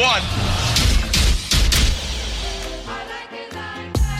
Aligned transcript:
one. 0.00 0.22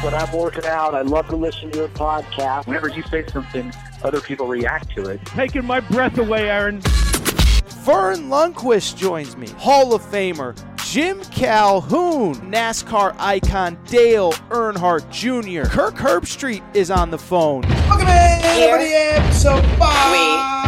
When 0.02 0.14
I'm 0.14 0.32
working 0.32 0.66
out, 0.66 0.94
I 0.94 1.02
love 1.02 1.28
to 1.28 1.36
listen 1.36 1.70
to 1.72 1.78
your 1.78 1.88
podcast. 1.88 2.66
Whenever 2.66 2.88
you 2.88 3.02
say 3.04 3.24
something, 3.26 3.72
other 4.02 4.20
people 4.20 4.46
react 4.46 4.94
to 4.96 5.08
it. 5.08 5.24
Taking 5.26 5.64
my 5.64 5.80
breath 5.80 6.18
away, 6.18 6.48
Aaron. 6.48 6.80
Verne 6.80 8.28
Lundquist 8.28 8.96
joins 8.96 9.36
me, 9.36 9.48
Hall 9.58 9.94
of 9.94 10.02
Famer 10.02 10.54
Jim 10.84 11.22
Calhoun, 11.26 12.34
NASCAR 12.50 13.14
icon 13.18 13.78
Dale 13.86 14.32
Earnhardt 14.50 15.08
Jr. 15.10 15.68
Kirk 15.68 15.94
Herbstreit 15.94 16.64
is 16.74 16.90
on 16.90 17.10
the 17.10 17.18
phone. 17.18 17.62
Welcome 17.62 18.08
in, 18.08 18.40
everybody, 18.42 18.92
episode 18.92 19.64
five. 19.78 20.59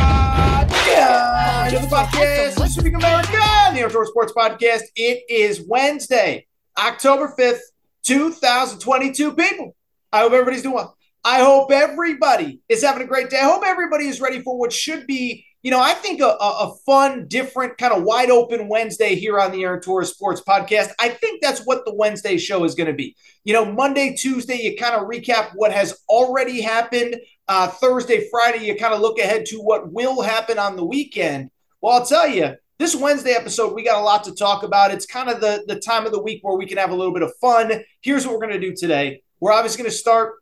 Yeah, 0.93 1.71
the 1.71 1.87
podcast, 1.87 2.57
the 2.57 2.67
Speaking 2.67 2.97
America, 2.97 3.31
the 3.73 3.83
Outdoor 3.83 4.05
Sports 4.05 4.35
Podcast. 4.37 4.83
It 4.95 5.25
is 5.27 5.65
Wednesday, 5.67 6.47
October 6.77 7.33
5th, 7.39 7.61
2022. 8.03 9.33
People, 9.33 9.75
I 10.13 10.19
hope 10.19 10.33
everybody's 10.33 10.61
doing 10.61 10.75
well. 10.75 10.95
I 11.25 11.39
hope 11.39 11.73
everybody 11.73 12.61
is 12.69 12.83
having 12.83 13.03
a 13.03 13.07
great 13.07 13.31
day. 13.31 13.39
I 13.39 13.45
hope 13.45 13.63
everybody 13.65 14.07
is 14.07 14.21
ready 14.21 14.43
for 14.43 14.59
what 14.59 14.71
should 14.71 15.07
be, 15.07 15.47
you 15.63 15.71
know, 15.71 15.81
I 15.81 15.95
think 15.95 16.21
a, 16.21 16.27
a, 16.27 16.75
fun, 16.85 17.27
different, 17.27 17.79
kind 17.79 17.95
of 17.95 18.03
wide 18.03 18.31
open 18.31 18.69
Wednesday 18.69 19.15
here 19.15 19.41
on 19.41 19.51
the 19.51 19.63
Aaron 19.63 19.81
Torres 19.81 20.11
Sports 20.11 20.43
Podcast. 20.47 20.91
I 21.01 21.09
think 21.09 21.41
that's 21.41 21.65
what 21.65 21.87
the 21.87 21.95
Wednesday 21.95 22.37
show 22.37 22.65
is 22.65 22.75
going 22.75 22.89
to 22.89 22.93
be. 22.93 23.17
You 23.45 23.55
know, 23.55 23.65
Monday, 23.65 24.15
Tuesday, 24.15 24.61
you 24.61 24.77
kind 24.77 24.95
of 24.95 25.09
recap 25.09 25.53
what 25.55 25.73
has 25.73 25.99
already 26.09 26.61
happened. 26.61 27.17
Uh, 27.49 27.69
Thursday, 27.69 28.29
Friday, 28.31 28.67
you 28.67 28.77
kind 28.77 28.95
of 28.95 29.01
look 29.01 29.19
ahead 29.19 29.45
to 29.47 29.57
what 29.59 29.93
will 29.93 30.23
happen 30.23 30.59
on 30.59 30.77
the 30.77 30.85
weekend. 30.85 31.51
Well, 31.81 31.95
I'll 31.95 32.07
tell 32.07 32.29
you, 32.29 32.55
this 32.79 32.95
Wednesday 32.97 33.33
episode, 33.33 33.75
we 33.75 33.85
got 33.85 34.01
a 34.01 34.05
lot 34.05 34.25
to 34.25 34.35
talk 34.35 34.63
about. 34.63 34.91
It's 34.91 35.07
kind 35.07 35.29
of 35.29 35.41
the, 35.41 35.65
the 35.67 35.79
time 35.79 36.07
of 36.07 36.13
the 36.13 36.23
week 36.23 36.41
where 36.43 36.57
we 36.57 36.67
can 36.67 36.79
have 36.79 36.91
a 36.91 36.95
little 36.95 37.13
bit 37.13 37.23
of 37.23 37.33
fun. 37.41 37.85
Here's 38.01 38.27
what 38.27 38.35
we're 38.35 38.47
going 38.47 38.61
to 38.61 38.67
do 38.67 38.75
today. 38.75 39.23
We're 39.41 39.53
obviously 39.53 39.79
going 39.79 39.91
to 39.91 39.97
start 39.97 40.35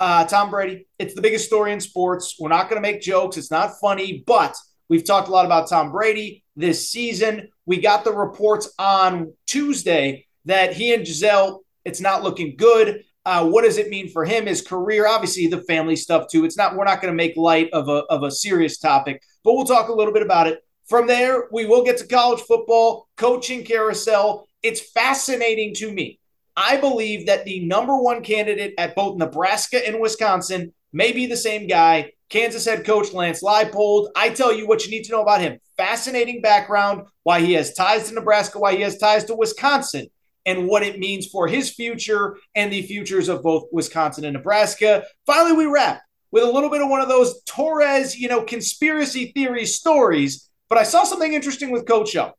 uh, 0.00 0.24
Tom 0.24 0.50
Brady. 0.50 0.86
It's 0.98 1.14
the 1.14 1.22
biggest 1.22 1.46
story 1.46 1.72
in 1.72 1.80
sports. 1.80 2.36
We're 2.38 2.48
not 2.48 2.68
going 2.68 2.80
to 2.80 2.88
make 2.88 3.00
jokes. 3.00 3.36
It's 3.36 3.50
not 3.50 3.80
funny, 3.80 4.22
but 4.26 4.56
we've 4.88 5.04
talked 5.04 5.28
a 5.28 5.32
lot 5.32 5.46
about 5.46 5.68
Tom 5.68 5.90
Brady 5.90 6.44
this 6.56 6.90
season. 6.90 7.48
We 7.66 7.80
got 7.80 8.04
the 8.04 8.12
reports 8.12 8.72
on 8.78 9.32
Tuesday 9.46 10.26
that 10.44 10.72
he 10.72 10.94
and 10.94 11.04
Gisele, 11.04 11.62
it's 11.84 12.00
not 12.00 12.22
looking 12.22 12.56
good. 12.56 13.04
Uh, 13.28 13.46
what 13.46 13.64
does 13.64 13.76
it 13.76 13.90
mean 13.90 14.08
for 14.08 14.24
him, 14.24 14.46
his 14.46 14.62
career? 14.62 15.06
Obviously, 15.06 15.46
the 15.46 15.62
family 15.62 15.96
stuff 15.96 16.28
too. 16.30 16.44
It's 16.44 16.56
not. 16.56 16.74
We're 16.74 16.84
not 16.84 17.02
going 17.02 17.12
to 17.12 17.16
make 17.16 17.36
light 17.36 17.68
of 17.72 17.88
a 17.88 18.04
of 18.10 18.22
a 18.22 18.30
serious 18.30 18.78
topic, 18.78 19.22
but 19.44 19.54
we'll 19.54 19.66
talk 19.66 19.88
a 19.88 19.94
little 19.94 20.14
bit 20.14 20.22
about 20.22 20.46
it. 20.46 20.60
From 20.86 21.06
there, 21.06 21.48
we 21.52 21.66
will 21.66 21.84
get 21.84 21.98
to 21.98 22.06
college 22.06 22.40
football, 22.40 23.08
coaching 23.16 23.64
carousel. 23.64 24.48
It's 24.62 24.80
fascinating 24.80 25.74
to 25.74 25.92
me 25.92 26.18
I 26.60 26.76
believe 26.76 27.26
that 27.26 27.44
the 27.44 27.64
number 27.64 27.96
one 27.96 28.20
candidate 28.20 28.74
at 28.78 28.96
both 28.96 29.16
Nebraska 29.16 29.86
and 29.86 30.00
Wisconsin 30.00 30.74
may 30.92 31.12
be 31.12 31.26
the 31.26 31.36
same 31.36 31.68
guy, 31.68 32.10
Kansas 32.30 32.64
head 32.64 32.84
coach 32.84 33.12
Lance 33.12 33.44
Leipold. 33.44 34.08
I 34.16 34.30
tell 34.30 34.52
you 34.52 34.66
what 34.66 34.84
you 34.84 34.90
need 34.90 35.04
to 35.04 35.12
know 35.12 35.22
about 35.22 35.40
him. 35.40 35.60
Fascinating 35.76 36.40
background, 36.40 37.02
why 37.22 37.42
he 37.42 37.52
has 37.52 37.74
ties 37.74 38.08
to 38.08 38.14
Nebraska, 38.16 38.58
why 38.58 38.74
he 38.74 38.82
has 38.82 38.98
ties 38.98 39.22
to 39.26 39.36
Wisconsin, 39.36 40.08
and 40.48 40.66
what 40.66 40.82
it 40.82 40.98
means 40.98 41.26
for 41.26 41.46
his 41.46 41.70
future 41.70 42.38
and 42.54 42.72
the 42.72 42.80
futures 42.80 43.28
of 43.28 43.42
both 43.42 43.68
Wisconsin 43.70 44.24
and 44.24 44.32
Nebraska. 44.32 45.04
Finally, 45.26 45.52
we 45.52 45.66
wrap 45.66 46.00
with 46.30 46.42
a 46.42 46.50
little 46.50 46.70
bit 46.70 46.80
of 46.80 46.88
one 46.88 47.02
of 47.02 47.08
those 47.08 47.42
Torres, 47.42 48.16
you 48.16 48.28
know, 48.28 48.42
conspiracy 48.42 49.30
theory 49.32 49.66
stories. 49.66 50.48
But 50.70 50.78
I 50.78 50.84
saw 50.84 51.04
something 51.04 51.34
interesting 51.34 51.70
with 51.70 51.86
Coach 51.86 52.16
O. 52.16 52.32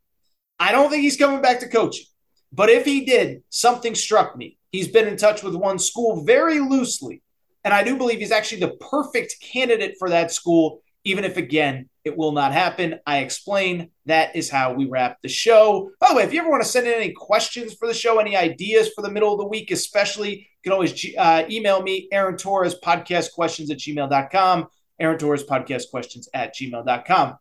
I 0.60 0.72
don't 0.72 0.90
think 0.90 1.04
he's 1.04 1.18
coming 1.18 1.40
back 1.40 1.60
to 1.60 1.70
coaching. 1.70 2.08
But 2.52 2.70
if 2.70 2.84
he 2.84 3.06
did, 3.06 3.44
something 3.50 3.94
struck 3.94 4.36
me. 4.36 4.58
He's 4.72 4.88
been 4.88 5.08
in 5.08 5.16
touch 5.16 5.44
with 5.44 5.54
one 5.54 5.78
school 5.78 6.24
very 6.24 6.60
loosely. 6.60 7.22
And 7.64 7.76
I 7.76 7.84
do 7.84 7.96
believe 7.96 8.18
he's 8.18 8.32
actually 8.32 8.62
the 8.62 8.76
perfect 8.90 9.36
candidate 9.40 9.98
for 10.00 10.10
that 10.10 10.32
school, 10.32 10.82
even 11.04 11.24
if, 11.24 11.38
again, 11.38 11.90
it 12.04 12.18
will 12.18 12.32
not 12.32 12.52
happen. 12.52 13.00
I 13.06 13.20
explain 13.20 13.92
that 14.06 14.36
is 14.36 14.50
how 14.50 14.74
we 14.74 14.86
wrap 14.86 15.18
the 15.22 15.30
show. 15.30 15.92
By 16.00 16.10
the 16.10 16.16
way, 16.16 16.24
if 16.24 16.34
you 16.34 16.40
ever 16.40 16.50
want 16.50 16.64
to 16.64 16.70
send 16.70 16.88
in 16.88 16.94
any 16.94 17.12
questions 17.12 17.74
for 17.74 17.88
the 17.88 17.94
show, 17.94 18.20
any 18.20 18.36
ideas 18.36 18.90
for 18.96 19.02
the 19.02 19.12
middle 19.12 19.32
of 19.32 19.40
the 19.40 19.48
week, 19.48 19.72
especially, 19.72 20.32
you 20.32 20.64
can 20.64 20.72
always 20.72 21.06
uh, 21.18 21.44
email 21.50 21.82
me, 21.82 22.08
Aaron 22.12 22.38
Torres, 22.38 22.76
podcast 22.84 23.32
questions 23.34 23.70
at 23.70 23.78
gmail.com, 23.78 24.68
Aaron 25.00 25.18
Torres, 25.18 25.44
podcast 25.44 25.90
questions 25.92 26.28
at 26.34 26.56
gmail.com. 26.56 27.38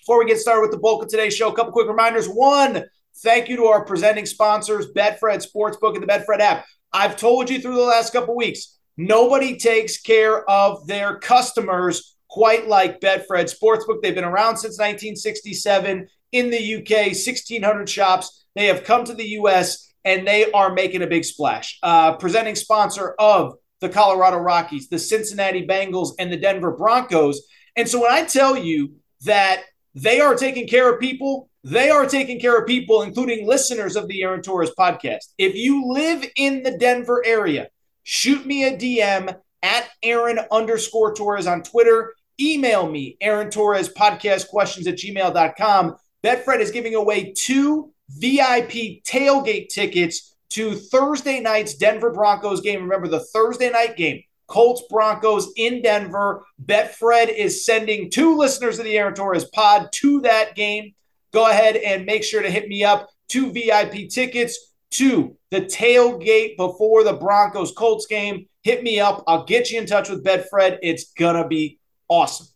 Before 0.00 0.18
we 0.18 0.26
get 0.26 0.38
started 0.38 0.62
with 0.62 0.72
the 0.72 0.78
bulk 0.78 1.04
of 1.04 1.08
today's 1.08 1.36
show, 1.36 1.50
a 1.50 1.54
couple 1.54 1.72
quick 1.72 1.88
reminders. 1.88 2.26
One, 2.26 2.84
Thank 3.16 3.48
you 3.48 3.56
to 3.56 3.64
our 3.66 3.84
presenting 3.84 4.26
sponsors, 4.26 4.88
Betfred 4.92 5.46
Sportsbook 5.46 5.94
and 5.94 6.02
the 6.02 6.06
Betfred 6.06 6.40
app. 6.40 6.64
I've 6.92 7.16
told 7.16 7.50
you 7.50 7.60
through 7.60 7.74
the 7.74 7.82
last 7.82 8.12
couple 8.12 8.34
weeks, 8.36 8.78
nobody 8.96 9.58
takes 9.58 10.00
care 10.00 10.48
of 10.48 10.86
their 10.86 11.18
customers 11.18 12.11
quite 12.32 12.66
like 12.66 12.98
Betfred 12.98 13.54
Sportsbook. 13.54 14.00
They've 14.00 14.14
been 14.14 14.24
around 14.24 14.56
since 14.56 14.78
1967 14.78 16.08
in 16.32 16.50
the 16.50 16.76
UK, 16.76 17.08
1,600 17.12 17.86
shops. 17.86 18.46
They 18.54 18.66
have 18.68 18.84
come 18.84 19.04
to 19.04 19.12
the 19.12 19.28
US 19.40 19.92
and 20.02 20.26
they 20.26 20.50
are 20.50 20.72
making 20.72 21.02
a 21.02 21.06
big 21.06 21.26
splash. 21.26 21.78
Uh, 21.82 22.16
presenting 22.16 22.54
sponsor 22.54 23.14
of 23.18 23.56
the 23.82 23.90
Colorado 23.90 24.38
Rockies, 24.38 24.88
the 24.88 24.98
Cincinnati 24.98 25.66
Bengals, 25.66 26.12
and 26.18 26.32
the 26.32 26.38
Denver 26.38 26.70
Broncos. 26.74 27.42
And 27.76 27.86
so 27.86 28.00
when 28.00 28.12
I 28.12 28.24
tell 28.24 28.56
you 28.56 28.94
that 29.26 29.64
they 29.94 30.20
are 30.20 30.34
taking 30.34 30.66
care 30.66 30.90
of 30.90 31.00
people, 31.00 31.50
they 31.64 31.90
are 31.90 32.06
taking 32.06 32.40
care 32.40 32.58
of 32.58 32.66
people, 32.66 33.02
including 33.02 33.46
listeners 33.46 33.94
of 33.94 34.08
the 34.08 34.22
Aaron 34.22 34.40
Torres 34.40 34.72
podcast. 34.78 35.34
If 35.36 35.54
you 35.54 35.86
live 35.86 36.24
in 36.36 36.62
the 36.62 36.78
Denver 36.78 37.22
area, 37.26 37.68
shoot 38.04 38.46
me 38.46 38.64
a 38.64 38.74
DM 38.74 39.36
at 39.62 39.88
Aaron 40.02 40.40
underscore 40.50 41.14
Torres 41.14 41.46
on 41.46 41.62
Twitter. 41.62 42.14
Email 42.42 42.90
me, 42.90 43.16
Aaron 43.20 43.50
Torres 43.50 43.88
podcast 43.88 44.48
questions 44.48 44.86
at 44.86 44.96
gmail.com. 44.96 45.96
Betfred 46.24 46.60
is 46.60 46.70
giving 46.70 46.94
away 46.94 47.32
two 47.36 47.92
VIP 48.08 49.02
tailgate 49.04 49.68
tickets 49.68 50.34
to 50.50 50.74
Thursday 50.74 51.40
night's 51.40 51.74
Denver 51.74 52.10
Broncos 52.10 52.60
game. 52.60 52.82
Remember 52.82 53.08
the 53.08 53.20
Thursday 53.20 53.70
night 53.70 53.96
game, 53.96 54.22
Colts 54.48 54.82
Broncos 54.90 55.52
in 55.56 55.82
Denver. 55.82 56.44
Betfred 56.64 57.28
is 57.34 57.64
sending 57.64 58.10
two 58.10 58.36
listeners 58.36 58.78
of 58.78 58.84
the 58.84 58.98
Aaron 58.98 59.14
Torres 59.14 59.44
pod 59.46 59.90
to 59.92 60.20
that 60.22 60.54
game 60.56 60.94
go 61.32 61.48
ahead 61.48 61.76
and 61.76 62.06
make 62.06 62.22
sure 62.22 62.42
to 62.42 62.50
hit 62.50 62.68
me 62.68 62.84
up. 62.84 63.08
Two 63.28 63.52
VIP 63.52 64.08
tickets 64.10 64.74
to 64.92 65.36
the 65.50 65.62
tailgate 65.62 66.56
before 66.56 67.02
the 67.02 67.14
Broncos 67.14 67.72
Colts 67.72 68.06
game. 68.06 68.46
Hit 68.62 68.82
me 68.82 69.00
up. 69.00 69.24
I'll 69.26 69.44
get 69.44 69.70
you 69.70 69.80
in 69.80 69.86
touch 69.86 70.08
with 70.08 70.24
Betfred. 70.24 70.78
It's 70.82 71.12
going 71.12 71.36
to 71.42 71.48
be 71.48 71.80
awesome. 72.12 72.46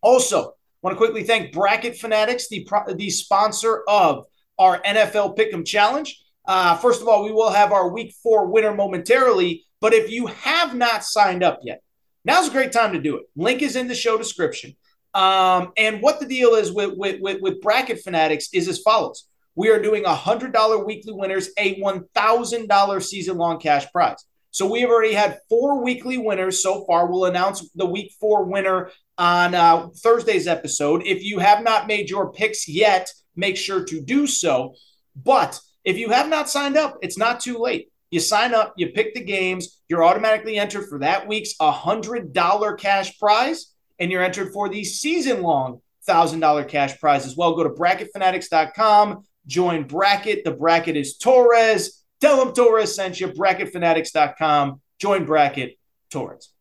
Also, 0.00 0.54
want 0.80 0.94
to 0.94 0.96
quickly 0.96 1.22
thank 1.22 1.52
Bracket 1.52 1.98
Fanatics, 1.98 2.48
the, 2.48 2.66
the 2.96 3.10
sponsor 3.10 3.82
of 3.86 4.24
our 4.58 4.80
NFL 4.80 5.36
Pick'em 5.36 5.64
Challenge. 5.64 6.18
Uh, 6.46 6.76
first 6.78 7.02
of 7.02 7.06
all, 7.06 7.22
we 7.24 7.32
will 7.32 7.50
have 7.50 7.70
our 7.70 7.90
week 7.90 8.14
four 8.22 8.46
winner 8.46 8.74
momentarily. 8.74 9.64
But 9.80 9.92
if 9.92 10.10
you 10.10 10.26
have 10.26 10.74
not 10.74 11.04
signed 11.04 11.42
up 11.42 11.60
yet, 11.62 11.82
now's 12.24 12.48
a 12.48 12.50
great 12.50 12.72
time 12.72 12.94
to 12.94 13.00
do 13.00 13.16
it. 13.16 13.24
Link 13.36 13.62
is 13.62 13.76
in 13.76 13.88
the 13.88 13.94
show 13.94 14.16
description. 14.16 14.74
Um, 15.12 15.72
and 15.76 16.00
what 16.00 16.18
the 16.18 16.26
deal 16.26 16.54
is 16.54 16.72
with, 16.72 16.96
with, 16.96 17.20
with, 17.20 17.42
with 17.42 17.60
bracket 17.60 18.02
fanatics 18.02 18.48
is 18.54 18.68
as 18.68 18.80
follows. 18.80 19.28
we 19.54 19.70
are 19.70 19.82
doing 19.82 20.06
a 20.06 20.14
$100 20.14 20.86
weekly 20.86 21.12
winners, 21.12 21.50
a 21.58 21.78
$1,000 21.78 23.02
season 23.02 23.36
long 23.36 23.60
cash 23.60 23.90
prize. 23.92 24.24
So 24.52 24.70
we 24.70 24.82
have 24.82 24.90
already 24.90 25.14
had 25.14 25.40
four 25.48 25.82
weekly 25.82 26.18
winners 26.18 26.62
so 26.62 26.84
far. 26.84 27.10
We'll 27.10 27.24
announce 27.24 27.68
the 27.74 27.86
week 27.86 28.12
four 28.20 28.44
winner 28.44 28.90
on 29.16 29.54
uh, 29.54 29.88
Thursday's 29.96 30.46
episode. 30.46 31.02
If 31.06 31.24
you 31.24 31.38
have 31.38 31.64
not 31.64 31.86
made 31.86 32.10
your 32.10 32.32
picks 32.32 32.68
yet, 32.68 33.10
make 33.34 33.56
sure 33.56 33.82
to 33.84 34.00
do 34.00 34.26
so. 34.26 34.74
But 35.16 35.58
if 35.84 35.96
you 35.96 36.10
have 36.10 36.28
not 36.28 36.50
signed 36.50 36.76
up, 36.76 36.98
it's 37.02 37.16
not 37.16 37.40
too 37.40 37.58
late. 37.58 37.88
You 38.10 38.20
sign 38.20 38.52
up, 38.52 38.74
you 38.76 38.88
pick 38.88 39.14
the 39.14 39.24
games, 39.24 39.80
you're 39.88 40.04
automatically 40.04 40.58
entered 40.58 40.86
for 40.86 40.98
that 40.98 41.26
week's 41.26 41.54
$100 41.58 42.78
cash 42.78 43.18
prize, 43.18 43.72
and 43.98 44.10
you're 44.10 44.22
entered 44.22 44.52
for 44.52 44.68
the 44.68 44.84
season 44.84 45.40
long 45.40 45.80
$1,000 46.06 46.68
cash 46.68 47.00
prize 47.00 47.24
as 47.24 47.38
well. 47.38 47.54
Go 47.54 47.62
to 47.62 47.70
bracketfanatics.com, 47.70 49.24
join 49.46 49.84
Bracket. 49.84 50.44
The 50.44 50.50
bracket 50.50 50.96
is 50.96 51.16
Torres. 51.16 52.01
Tell 52.22 52.36
them 52.36 52.54
Torres 52.54 52.94
sent 52.94 53.18
you, 53.18 53.26
bracketfanatics.com, 53.26 54.80
join 55.00 55.24
Bracket 55.24 55.76
Torres. 56.08 56.52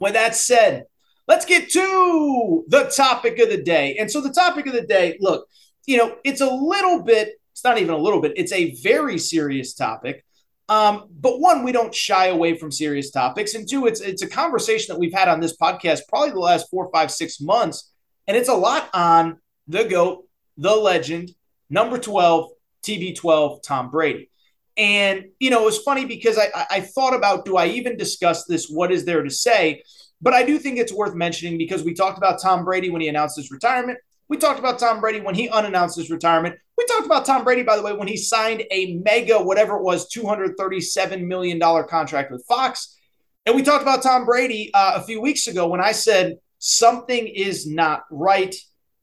With 0.00 0.14
that 0.14 0.34
said, 0.34 0.86
let's 1.28 1.44
get 1.44 1.70
to 1.70 2.64
the 2.66 2.92
topic 2.94 3.38
of 3.38 3.50
the 3.50 3.62
day. 3.62 3.96
And 4.00 4.10
so, 4.10 4.20
the 4.20 4.32
topic 4.32 4.66
of 4.66 4.72
the 4.72 4.84
day 4.84 5.16
look, 5.20 5.46
you 5.86 5.96
know, 5.96 6.16
it's 6.24 6.40
a 6.40 6.52
little 6.52 7.04
bit, 7.04 7.34
it's 7.52 7.62
not 7.62 7.78
even 7.78 7.94
a 7.94 7.98
little 7.98 8.20
bit, 8.20 8.32
it's 8.34 8.50
a 8.50 8.74
very 8.82 9.16
serious 9.16 9.74
topic. 9.74 10.24
Um, 10.68 11.04
but 11.20 11.38
one, 11.38 11.62
we 11.62 11.70
don't 11.70 11.94
shy 11.94 12.26
away 12.26 12.58
from 12.58 12.72
serious 12.72 13.12
topics, 13.12 13.54
and 13.54 13.70
two, 13.70 13.86
it's 13.86 14.00
it's 14.00 14.22
a 14.22 14.28
conversation 14.28 14.92
that 14.92 14.98
we've 14.98 15.14
had 15.14 15.28
on 15.28 15.38
this 15.38 15.56
podcast 15.56 16.00
probably 16.08 16.30
the 16.30 16.40
last 16.40 16.68
four, 16.68 16.90
five, 16.92 17.12
six 17.12 17.40
months, 17.40 17.92
and 18.26 18.36
it's 18.36 18.48
a 18.48 18.54
lot 18.54 18.90
on 18.92 19.38
the 19.68 19.84
goat, 19.84 20.26
the 20.56 20.74
legend, 20.74 21.30
number 21.70 21.96
twelve, 21.96 22.50
TB12, 22.82 23.62
Tom 23.62 23.88
Brady. 23.88 24.30
And 24.76 25.26
you 25.38 25.50
know, 25.50 25.62
it 25.62 25.66
was 25.66 25.78
funny 25.78 26.04
because 26.04 26.38
I, 26.38 26.66
I 26.70 26.80
thought 26.80 27.14
about 27.14 27.44
do 27.44 27.56
I 27.56 27.66
even 27.66 27.96
discuss 27.96 28.44
this? 28.44 28.68
What 28.68 28.90
is 28.90 29.04
there 29.04 29.22
to 29.22 29.30
say? 29.30 29.82
But 30.20 30.32
I 30.32 30.42
do 30.42 30.58
think 30.58 30.78
it's 30.78 30.92
worth 30.92 31.14
mentioning 31.14 31.58
because 31.58 31.82
we 31.84 31.94
talked 31.94 32.18
about 32.18 32.40
Tom 32.40 32.64
Brady 32.64 32.90
when 32.90 33.00
he 33.00 33.08
announced 33.08 33.36
his 33.36 33.50
retirement. 33.50 33.98
We 34.28 34.38
talked 34.38 34.58
about 34.58 34.78
Tom 34.78 35.00
Brady 35.00 35.20
when 35.20 35.34
he 35.34 35.48
unannounced 35.48 35.96
his 35.96 36.10
retirement. 36.10 36.56
We 36.78 36.86
talked 36.86 37.06
about 37.06 37.26
Tom 37.26 37.44
Brady, 37.44 37.62
by 37.62 37.76
the 37.76 37.82
way, 37.82 37.92
when 37.92 38.08
he 38.08 38.16
signed 38.16 38.64
a 38.70 38.94
mega, 39.04 39.40
whatever 39.40 39.76
it 39.76 39.82
was, 39.82 40.10
$237 40.12 41.26
million 41.26 41.60
contract 41.88 42.32
with 42.32 42.44
Fox. 42.46 42.98
And 43.46 43.54
we 43.54 43.62
talked 43.62 43.82
about 43.82 44.02
Tom 44.02 44.24
Brady 44.24 44.70
uh, 44.72 44.94
a 44.96 45.02
few 45.02 45.20
weeks 45.20 45.46
ago 45.46 45.68
when 45.68 45.80
I 45.80 45.92
said 45.92 46.38
something 46.58 47.26
is 47.26 47.66
not 47.66 48.04
right. 48.10 48.54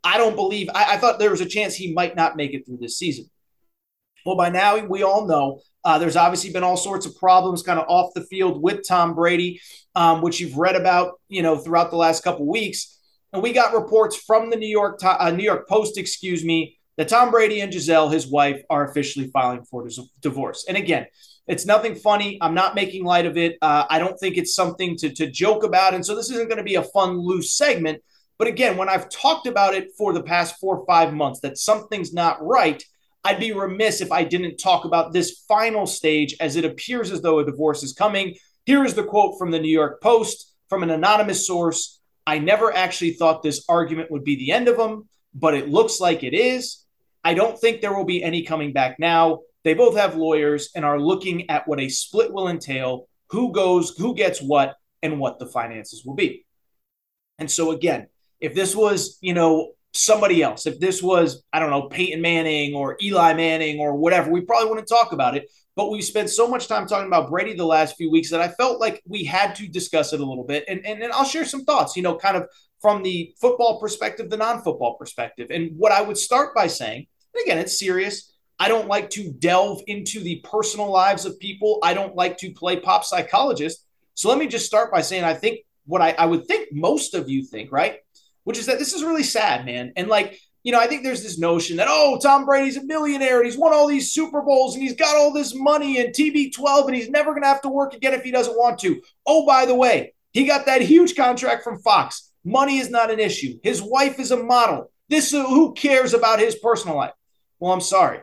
I 0.03 0.17
don't 0.17 0.35
believe, 0.35 0.69
I, 0.73 0.95
I, 0.95 0.97
thought 0.97 1.19
there 1.19 1.29
was 1.29 1.41
a 1.41 1.45
chance 1.45 1.75
he 1.75 1.93
might 1.93 2.15
not 2.15 2.35
make 2.35 2.55
it 2.55 2.65
through 2.65 2.77
this 2.77 2.97
season. 2.97 3.29
Well, 4.25 4.35
by 4.35 4.49
now, 4.49 4.77
we 4.85 5.03
all 5.03 5.27
know 5.27 5.61
uh, 5.83 5.97
there's 5.97 6.15
obviously 6.15 6.51
been 6.51 6.63
all 6.63 6.77
sorts 6.77 7.05
of 7.05 7.15
problems 7.17 7.63
kind 7.63 7.79
of 7.79 7.85
off 7.87 8.13
the 8.13 8.21
field 8.21 8.61
with 8.61 8.87
Tom 8.87 9.15
Brady, 9.15 9.61
um, 9.95 10.21
which 10.21 10.39
you've 10.39 10.57
read 10.57 10.75
about, 10.75 11.19
you 11.27 11.41
know, 11.41 11.57
throughout 11.57 11.89
the 11.89 11.97
last 11.97 12.23
couple 12.23 12.45
weeks. 12.45 12.99
And 13.33 13.41
we 13.41 13.53
got 13.53 13.73
reports 13.73 14.15
from 14.15 14.49
the 14.49 14.57
New 14.57 14.67
York 14.67 14.99
uh, 15.03 15.31
New 15.31 15.43
York 15.43 15.67
Post, 15.67 15.97
excuse 15.97 16.43
me, 16.43 16.77
that 16.97 17.07
Tom 17.07 17.31
Brady 17.31 17.61
and 17.61 17.71
Gisele, 17.71 18.09
his 18.09 18.27
wife, 18.27 18.61
are 18.69 18.87
officially 18.89 19.27
filing 19.27 19.63
for 19.63 19.87
divorce. 20.21 20.65
And 20.67 20.77
again, 20.77 21.07
it's 21.47 21.65
nothing 21.65 21.95
funny. 21.95 22.37
I'm 22.41 22.53
not 22.53 22.75
making 22.75 23.03
light 23.03 23.25
of 23.25 23.37
it. 23.37 23.57
Uh, 23.61 23.85
I 23.89 23.99
don't 23.99 24.19
think 24.19 24.37
it's 24.37 24.53
something 24.53 24.95
to, 24.97 25.09
to 25.15 25.29
joke 25.29 25.63
about. 25.63 25.93
And 25.93 26.05
so 26.05 26.15
this 26.15 26.29
isn't 26.29 26.47
going 26.47 26.57
to 26.57 26.63
be 26.63 26.75
a 26.75 26.83
fun, 26.83 27.17
loose 27.17 27.57
segment. 27.57 28.01
But 28.37 28.47
again, 28.47 28.77
when 28.77 28.89
I've 28.89 29.09
talked 29.09 29.47
about 29.47 29.73
it 29.73 29.89
for 29.97 30.13
the 30.13 30.23
past 30.23 30.55
four 30.59 30.77
or 30.77 30.85
five 30.85 31.13
months 31.13 31.39
that 31.41 31.57
something's 31.57 32.13
not 32.13 32.43
right, 32.45 32.83
I'd 33.23 33.39
be 33.39 33.51
remiss 33.51 34.01
if 34.01 34.11
I 34.11 34.23
didn't 34.23 34.57
talk 34.57 34.85
about 34.85 35.13
this 35.13 35.43
final 35.47 35.85
stage 35.85 36.35
as 36.39 36.55
it 36.55 36.65
appears 36.65 37.11
as 37.11 37.21
though 37.21 37.39
a 37.39 37.45
divorce 37.45 37.83
is 37.83 37.93
coming. 37.93 38.35
Here 38.65 38.83
is 38.83 38.95
the 38.95 39.03
quote 39.03 39.37
from 39.37 39.51
the 39.51 39.59
New 39.59 39.71
York 39.71 40.01
Post 40.01 40.53
from 40.69 40.83
an 40.83 40.89
anonymous 40.89 41.45
source. 41.45 41.99
I 42.25 42.39
never 42.39 42.73
actually 42.73 43.13
thought 43.13 43.43
this 43.43 43.65
argument 43.69 44.11
would 44.11 44.23
be 44.23 44.35
the 44.35 44.51
end 44.51 44.67
of 44.67 44.77
them, 44.77 45.07
but 45.33 45.53
it 45.53 45.69
looks 45.69 45.99
like 45.99 46.23
it 46.23 46.33
is. 46.33 46.85
I 47.23 47.33
don't 47.33 47.59
think 47.59 47.81
there 47.81 47.93
will 47.93 48.05
be 48.05 48.23
any 48.23 48.43
coming 48.43 48.73
back 48.73 48.97
now. 48.97 49.39
They 49.63 49.75
both 49.75 49.95
have 49.95 50.15
lawyers 50.15 50.69
and 50.75 50.83
are 50.83 50.99
looking 50.99 51.49
at 51.49 51.67
what 51.67 51.79
a 51.79 51.89
split 51.89 52.33
will 52.33 52.47
entail, 52.47 53.07
who 53.29 53.51
goes, 53.51 53.95
who 53.97 54.15
gets 54.15 54.41
what, 54.41 54.75
and 55.03 55.19
what 55.19 55.37
the 55.37 55.45
finances 55.45 56.03
will 56.05 56.15
be. 56.15 56.45
And 57.37 57.49
so, 57.49 57.71
again, 57.71 58.07
if 58.39 58.55
this 58.55 58.75
was, 58.75 59.17
you 59.21 59.33
know, 59.33 59.73
somebody 59.93 60.41
else, 60.41 60.65
if 60.65 60.79
this 60.79 61.03
was, 61.03 61.43
I 61.51 61.59
don't 61.59 61.69
know, 61.69 61.83
Peyton 61.83 62.21
Manning 62.21 62.75
or 62.75 62.97
Eli 63.01 63.33
Manning 63.33 63.79
or 63.79 63.95
whatever, 63.95 64.31
we 64.31 64.41
probably 64.41 64.69
wouldn't 64.69 64.87
talk 64.87 65.11
about 65.11 65.35
it. 65.35 65.49
But 65.75 65.89
we 65.89 66.01
spent 66.01 66.29
so 66.29 66.47
much 66.47 66.67
time 66.67 66.85
talking 66.85 67.07
about 67.07 67.29
Brady 67.29 67.53
the 67.53 67.65
last 67.65 67.95
few 67.95 68.11
weeks 68.11 68.29
that 68.31 68.41
I 68.41 68.49
felt 68.49 68.79
like 68.79 69.01
we 69.07 69.23
had 69.23 69.55
to 69.55 69.67
discuss 69.67 70.11
it 70.11 70.19
a 70.19 70.25
little 70.25 70.43
bit. 70.43 70.65
And, 70.67 70.85
and, 70.85 71.01
and 71.01 71.13
I'll 71.13 71.23
share 71.23 71.45
some 71.45 71.63
thoughts, 71.63 71.95
you 71.95 72.03
know, 72.03 72.17
kind 72.17 72.35
of 72.35 72.47
from 72.81 73.03
the 73.03 73.33
football 73.39 73.79
perspective, 73.79 74.29
the 74.29 74.37
non 74.37 74.61
football 74.63 74.95
perspective. 74.95 75.47
And 75.49 75.71
what 75.77 75.91
I 75.91 76.01
would 76.01 76.17
start 76.17 76.53
by 76.53 76.67
saying, 76.67 77.07
again, 77.41 77.57
it's 77.57 77.79
serious. 77.79 78.33
I 78.59 78.67
don't 78.67 78.87
like 78.87 79.09
to 79.11 79.31
delve 79.31 79.81
into 79.87 80.19
the 80.19 80.43
personal 80.43 80.91
lives 80.91 81.25
of 81.25 81.39
people. 81.39 81.79
I 81.83 81.93
don't 81.93 82.15
like 82.15 82.37
to 82.39 82.51
play 82.51 82.79
pop 82.79 83.05
psychologist. 83.05 83.85
So 84.13 84.29
let 84.29 84.37
me 84.37 84.47
just 84.47 84.65
start 84.65 84.91
by 84.91 85.01
saying 85.01 85.23
I 85.23 85.33
think 85.33 85.61
what 85.85 86.01
I, 86.01 86.11
I 86.11 86.25
would 86.25 86.45
think 86.45 86.69
most 86.71 87.13
of 87.13 87.29
you 87.29 87.43
think, 87.43 87.71
right? 87.71 87.99
Which 88.43 88.57
is 88.57 88.65
that 88.65 88.79
this 88.79 88.93
is 88.93 89.03
really 89.03 89.23
sad, 89.23 89.65
man. 89.65 89.93
And 89.95 90.07
like, 90.07 90.39
you 90.63 90.71
know, 90.71 90.79
I 90.79 90.87
think 90.87 91.03
there's 91.03 91.23
this 91.23 91.39
notion 91.39 91.77
that, 91.77 91.87
oh, 91.89 92.19
Tom 92.21 92.45
Brady's 92.45 92.77
a 92.77 92.83
millionaire 92.83 93.37
and 93.37 93.45
he's 93.45 93.57
won 93.57 93.73
all 93.73 93.87
these 93.87 94.13
Super 94.13 94.41
Bowls 94.41 94.75
and 94.75 94.83
he's 94.83 94.95
got 94.95 95.15
all 95.15 95.33
this 95.33 95.55
money 95.55 95.99
and 95.99 96.13
TB12 96.13 96.85
and 96.85 96.95
he's 96.95 97.09
never 97.09 97.31
going 97.31 97.43
to 97.43 97.47
have 97.47 97.61
to 97.63 97.69
work 97.69 97.93
again 97.93 98.13
if 98.13 98.23
he 98.23 98.31
doesn't 98.31 98.57
want 98.57 98.79
to. 98.79 99.01
Oh, 99.25 99.45
by 99.45 99.65
the 99.65 99.75
way, 99.75 100.13
he 100.33 100.45
got 100.45 100.65
that 100.67 100.81
huge 100.81 101.15
contract 101.15 101.63
from 101.63 101.79
Fox. 101.79 102.31
Money 102.43 102.77
is 102.77 102.89
not 102.89 103.11
an 103.11 103.19
issue. 103.19 103.59
His 103.63 103.81
wife 103.81 104.19
is 104.19 104.31
a 104.31 104.37
model. 104.37 104.91
This 105.09 105.33
uh, 105.33 105.45
who 105.45 105.73
cares 105.73 106.13
about 106.13 106.39
his 106.39 106.55
personal 106.55 106.95
life? 106.95 107.13
Well, 107.59 107.73
I'm 107.73 107.81
sorry. 107.81 108.19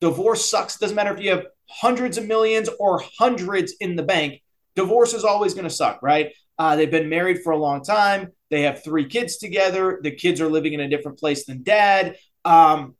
Divorce 0.00 0.48
sucks. 0.48 0.78
Doesn't 0.78 0.96
matter 0.96 1.14
if 1.14 1.20
you 1.20 1.30
have 1.30 1.46
hundreds 1.68 2.18
of 2.18 2.26
millions 2.26 2.68
or 2.78 3.02
hundreds 3.18 3.74
in 3.80 3.96
the 3.96 4.02
bank. 4.02 4.42
Divorce 4.74 5.14
is 5.14 5.24
always 5.24 5.54
going 5.54 5.64
to 5.64 5.70
suck, 5.70 6.02
right? 6.02 6.32
Uh, 6.58 6.76
they've 6.76 6.90
been 6.90 7.08
married 7.08 7.42
for 7.42 7.52
a 7.52 7.56
long 7.56 7.82
time. 7.82 8.32
They 8.52 8.62
have 8.62 8.84
three 8.84 9.06
kids 9.06 9.38
together. 9.38 9.98
The 10.02 10.10
kids 10.10 10.38
are 10.42 10.48
living 10.48 10.74
in 10.74 10.80
a 10.80 10.88
different 10.88 11.18
place 11.18 11.46
than 11.46 11.62
dad. 11.62 12.16
Um, 12.44 12.96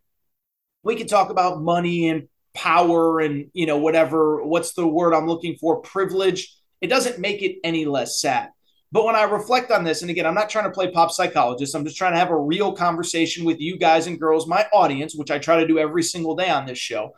we 0.83 0.97
can 0.97 1.07
talk 1.07 1.29
about 1.29 1.61
money 1.61 2.09
and 2.09 2.27
power 2.55 3.21
and 3.21 3.51
you 3.53 3.67
know 3.67 3.77
whatever. 3.77 4.43
What's 4.43 4.73
the 4.73 4.87
word 4.87 5.13
I'm 5.13 5.27
looking 5.27 5.57
for? 5.57 5.83
Privilege. 5.83 6.57
It 6.81 6.87
doesn't 6.87 7.19
make 7.19 7.43
it 7.43 7.59
any 7.65 7.85
less 7.85 8.19
sad. 8.19 8.49
But 8.93 9.05
when 9.05 9.15
I 9.15 9.25
reflect 9.25 9.71
on 9.71 9.85
this, 9.85 10.01
and 10.01 10.11
again, 10.11 10.25
I'm 10.25 10.35
not 10.35 10.49
trying 10.49 10.65
to 10.65 10.71
play 10.71 10.91
pop 10.91 11.11
psychologist, 11.11 11.75
I'm 11.75 11.85
just 11.85 11.99
trying 11.99 12.13
to 12.15 12.19
have 12.19 12.31
a 12.31 12.39
real 12.39 12.73
conversation 12.73 13.45
with 13.45 13.61
you 13.61 13.77
guys 13.77 14.07
and 14.07 14.19
girls, 14.19 14.47
my 14.47 14.67
audience, 14.73 15.15
which 15.15 15.31
I 15.31 15.39
try 15.39 15.61
to 15.61 15.67
do 15.67 15.79
every 15.79 16.03
single 16.03 16.35
day 16.35 16.49
on 16.49 16.65
this 16.65 16.79
show. 16.79 17.13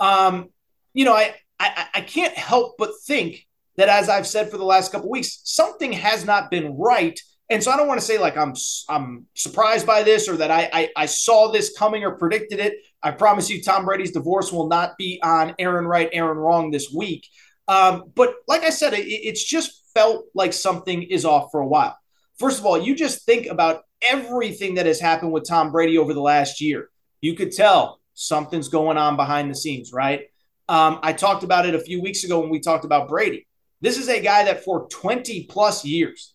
Um, 0.00 0.48
you 0.94 1.04
know, 1.04 1.14
I, 1.14 1.36
I 1.60 1.86
I 1.94 2.00
can't 2.00 2.34
help 2.34 2.74
but 2.76 2.90
think 3.06 3.46
that, 3.76 3.88
as 3.88 4.08
I've 4.08 4.26
said 4.26 4.50
for 4.50 4.58
the 4.58 4.64
last 4.64 4.90
couple 4.90 5.08
weeks, 5.08 5.42
something 5.44 5.92
has 5.92 6.24
not 6.24 6.50
been 6.50 6.76
right. 6.76 7.20
And 7.50 7.62
so 7.62 7.70
I 7.70 7.76
don't 7.76 7.88
want 7.88 8.00
to 8.00 8.06
say 8.06 8.18
like 8.18 8.36
I'm 8.36 8.54
I'm 8.88 9.26
surprised 9.34 9.86
by 9.86 10.02
this 10.02 10.28
or 10.28 10.36
that 10.36 10.50
I, 10.50 10.68
I, 10.72 10.88
I 10.96 11.06
saw 11.06 11.50
this 11.50 11.76
coming 11.76 12.04
or 12.04 12.12
predicted 12.12 12.60
it. 12.60 12.74
I 13.02 13.10
promise 13.12 13.48
you, 13.48 13.62
Tom 13.62 13.84
Brady's 13.84 14.12
divorce 14.12 14.52
will 14.52 14.68
not 14.68 14.98
be 14.98 15.20
on 15.22 15.54
Aaron 15.58 15.86
Right, 15.86 16.10
Aaron 16.12 16.36
Wrong 16.36 16.70
this 16.70 16.92
week. 16.94 17.26
Um, 17.66 18.12
but 18.14 18.34
like 18.46 18.62
I 18.62 18.70
said, 18.70 18.92
it, 18.94 19.06
it's 19.06 19.44
just 19.44 19.84
felt 19.94 20.26
like 20.34 20.52
something 20.52 21.02
is 21.02 21.24
off 21.24 21.50
for 21.50 21.60
a 21.60 21.66
while. 21.66 21.96
First 22.38 22.58
of 22.58 22.66
all, 22.66 22.80
you 22.80 22.94
just 22.94 23.24
think 23.24 23.46
about 23.46 23.82
everything 24.02 24.74
that 24.74 24.86
has 24.86 25.00
happened 25.00 25.32
with 25.32 25.48
Tom 25.48 25.72
Brady 25.72 25.98
over 25.98 26.14
the 26.14 26.20
last 26.20 26.60
year. 26.60 26.88
You 27.20 27.34
could 27.34 27.52
tell 27.52 28.00
something's 28.14 28.68
going 28.68 28.96
on 28.96 29.16
behind 29.16 29.50
the 29.50 29.54
scenes, 29.54 29.92
right? 29.92 30.22
Um, 30.68 31.00
I 31.02 31.12
talked 31.12 31.44
about 31.44 31.66
it 31.66 31.74
a 31.74 31.80
few 31.80 32.02
weeks 32.02 32.24
ago 32.24 32.40
when 32.40 32.50
we 32.50 32.60
talked 32.60 32.84
about 32.84 33.08
Brady. 33.08 33.46
This 33.80 33.96
is 33.96 34.08
a 34.08 34.20
guy 34.20 34.44
that 34.44 34.64
for 34.64 34.88
20 34.88 35.44
plus 35.44 35.84
years, 35.84 36.34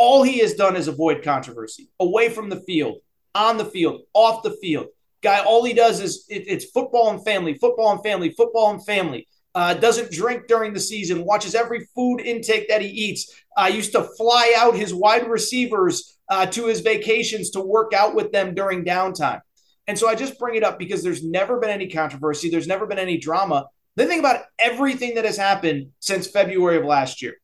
all 0.00 0.22
he 0.22 0.38
has 0.38 0.54
done 0.54 0.76
is 0.76 0.88
avoid 0.88 1.22
controversy 1.22 1.90
away 2.00 2.30
from 2.30 2.48
the 2.48 2.60
field, 2.62 3.00
on 3.34 3.58
the 3.58 3.66
field, 3.66 4.00
off 4.14 4.42
the 4.42 4.56
field. 4.62 4.86
Guy, 5.22 5.44
all 5.44 5.62
he 5.62 5.74
does 5.74 6.00
is 6.00 6.24
it, 6.30 6.44
it's 6.46 6.64
football 6.64 7.10
and 7.10 7.22
family, 7.22 7.52
football 7.52 7.92
and 7.92 8.02
family, 8.02 8.30
football 8.30 8.70
and 8.70 8.82
family 8.86 9.28
uh, 9.54 9.74
doesn't 9.74 10.10
drink 10.10 10.46
during 10.48 10.72
the 10.72 10.80
season, 10.80 11.26
watches 11.26 11.54
every 11.54 11.86
food 11.94 12.20
intake 12.20 12.66
that 12.70 12.80
he 12.80 12.88
eats. 12.88 13.30
I 13.58 13.68
uh, 13.68 13.72
used 13.74 13.92
to 13.92 14.08
fly 14.16 14.54
out 14.56 14.74
his 14.74 14.94
wide 14.94 15.28
receivers 15.28 16.18
uh, 16.30 16.46
to 16.46 16.66
his 16.66 16.80
vacations 16.80 17.50
to 17.50 17.60
work 17.60 17.92
out 17.92 18.14
with 18.14 18.32
them 18.32 18.54
during 18.54 18.86
downtime. 18.86 19.42
And 19.86 19.98
so 19.98 20.08
I 20.08 20.14
just 20.14 20.38
bring 20.38 20.54
it 20.54 20.64
up 20.64 20.78
because 20.78 21.02
there's 21.02 21.22
never 21.22 21.58
been 21.58 21.68
any 21.68 21.88
controversy, 21.88 22.48
there's 22.48 22.68
never 22.68 22.86
been 22.86 22.98
any 22.98 23.18
drama. 23.18 23.66
Then 23.96 24.08
think 24.08 24.20
about 24.20 24.44
everything 24.58 25.16
that 25.16 25.26
has 25.26 25.36
happened 25.36 25.90
since 25.98 26.26
February 26.26 26.78
of 26.78 26.86
last 26.86 27.20
year. 27.20 27.34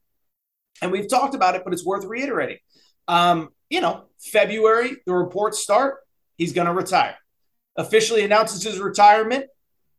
And 0.83 0.93
we've 0.93 1.09
talked 1.09 1.35
about 1.35 1.55
it, 1.55 1.63
but 1.65 1.73
it's 1.73 1.85
worth 1.85 2.05
reiterating. 2.05 2.59
Um, 3.09 3.51
you 3.71 3.81
know, 3.81 4.05
February, 4.21 4.97
the 5.07 5.15
reports 5.15 5.59
start, 5.61 5.99
he's 6.37 6.53
going 6.53 6.67
to 6.67 6.75
retire. 6.75 7.17
officially 7.77 8.25
announces 8.25 8.63
his 8.63 8.79
retirement. 8.81 9.47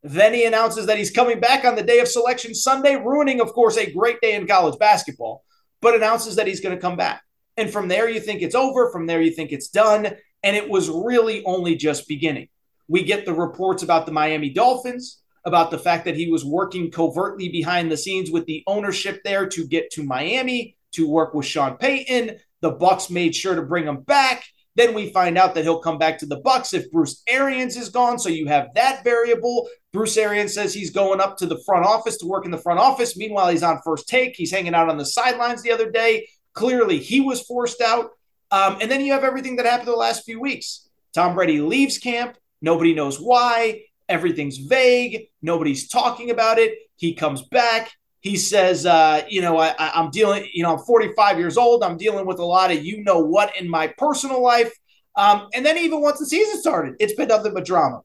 Then 0.02 0.34
he 0.34 0.44
announces 0.44 0.86
that 0.86 0.98
he's 0.98 1.10
coming 1.10 1.40
back 1.40 1.64
on 1.64 1.74
the 1.74 1.82
day 1.82 1.98
of 2.00 2.08
selection 2.08 2.54
Sunday, 2.54 2.96
ruining, 2.96 3.40
of 3.40 3.52
course, 3.52 3.76
a 3.76 3.90
great 3.90 4.20
day 4.20 4.34
in 4.34 4.46
college 4.46 4.78
basketball, 4.78 5.44
but 5.80 5.94
announces 5.94 6.36
that 6.36 6.46
he's 6.46 6.60
going 6.60 6.74
to 6.74 6.80
come 6.80 6.96
back. 6.96 7.22
And 7.56 7.70
from 7.70 7.88
there, 7.88 8.08
you 8.08 8.20
think 8.20 8.42
it's 8.42 8.54
over. 8.54 8.90
From 8.90 9.06
there, 9.06 9.20
you 9.20 9.32
think 9.32 9.50
it's 9.52 9.68
done. 9.68 10.14
And 10.44 10.56
it 10.56 10.68
was 10.68 10.88
really 10.88 11.44
only 11.44 11.74
just 11.74 12.06
beginning. 12.06 12.48
We 12.86 13.02
get 13.02 13.26
the 13.26 13.34
reports 13.34 13.82
about 13.82 14.06
the 14.06 14.12
Miami 14.12 14.50
Dolphins, 14.50 15.20
about 15.44 15.70
the 15.70 15.78
fact 15.78 16.04
that 16.04 16.16
he 16.16 16.30
was 16.30 16.44
working 16.44 16.90
covertly 16.90 17.48
behind 17.48 17.90
the 17.90 17.96
scenes 17.96 18.30
with 18.30 18.46
the 18.46 18.62
ownership 18.66 19.22
there 19.24 19.46
to 19.48 19.66
get 19.66 19.90
to 19.92 20.02
Miami 20.02 20.76
to 20.92 21.08
work 21.08 21.34
with 21.34 21.46
Sean 21.46 21.76
Payton. 21.76 22.38
The 22.60 22.72
Bucs 22.72 23.10
made 23.10 23.34
sure 23.34 23.54
to 23.54 23.62
bring 23.62 23.84
him 23.86 24.02
back. 24.02 24.44
Then 24.74 24.94
we 24.94 25.10
find 25.10 25.36
out 25.36 25.54
that 25.54 25.64
he'll 25.64 25.80
come 25.80 25.98
back 25.98 26.18
to 26.18 26.26
the 26.26 26.40
Bucs 26.42 26.72
if 26.72 26.90
Bruce 26.92 27.22
Arians 27.26 27.76
is 27.76 27.88
gone. 27.88 28.18
So 28.18 28.28
you 28.28 28.46
have 28.46 28.68
that 28.74 29.02
variable. 29.02 29.68
Bruce 29.92 30.16
Arians 30.16 30.54
says 30.54 30.72
he's 30.72 30.90
going 30.90 31.20
up 31.20 31.36
to 31.38 31.46
the 31.46 31.60
front 31.66 31.84
office 31.84 32.16
to 32.18 32.26
work 32.26 32.44
in 32.44 32.52
the 32.52 32.58
front 32.58 32.78
office. 32.78 33.16
Meanwhile, 33.16 33.48
he's 33.48 33.64
on 33.64 33.80
first 33.84 34.08
take. 34.08 34.36
He's 34.36 34.52
hanging 34.52 34.74
out 34.74 34.88
on 34.88 34.96
the 34.96 35.04
sidelines 35.04 35.62
the 35.62 35.72
other 35.72 35.90
day. 35.90 36.28
Clearly, 36.52 36.98
he 36.98 37.20
was 37.20 37.42
forced 37.42 37.80
out. 37.80 38.10
Um, 38.50 38.78
and 38.80 38.90
then 38.90 39.00
you 39.04 39.12
have 39.12 39.24
everything 39.24 39.56
that 39.56 39.66
happened 39.66 39.88
the 39.88 39.92
last 39.92 40.24
few 40.24 40.40
weeks. 40.40 40.88
Tom 41.12 41.34
Brady 41.34 41.60
leaves 41.60 41.98
camp. 41.98 42.36
Nobody 42.62 42.94
knows 42.94 43.20
why. 43.20 43.82
Everything's 44.08 44.58
vague. 44.58 45.28
Nobody's 45.42 45.88
talking 45.88 46.30
about 46.30 46.58
it. 46.58 46.78
He 46.96 47.14
comes 47.14 47.42
back. 47.42 47.90
He 48.20 48.36
says, 48.36 48.84
uh, 48.84 49.22
you 49.28 49.40
know, 49.40 49.58
I, 49.58 49.74
I'm 49.78 50.10
dealing, 50.10 50.48
you 50.52 50.62
know, 50.62 50.72
I'm 50.76 50.84
45 50.84 51.38
years 51.38 51.56
old. 51.56 51.84
I'm 51.84 51.96
dealing 51.96 52.26
with 52.26 52.38
a 52.38 52.44
lot 52.44 52.72
of 52.72 52.84
you 52.84 53.04
know 53.04 53.20
what 53.20 53.56
in 53.56 53.68
my 53.68 53.86
personal 53.98 54.42
life. 54.42 54.72
Um, 55.16 55.48
and 55.54 55.64
then 55.64 55.78
even 55.78 56.00
once 56.00 56.18
the 56.18 56.26
season 56.26 56.60
started, 56.60 56.94
it's 57.00 57.14
been 57.14 57.28
nothing 57.28 57.54
but 57.54 57.64
drama. 57.64 58.02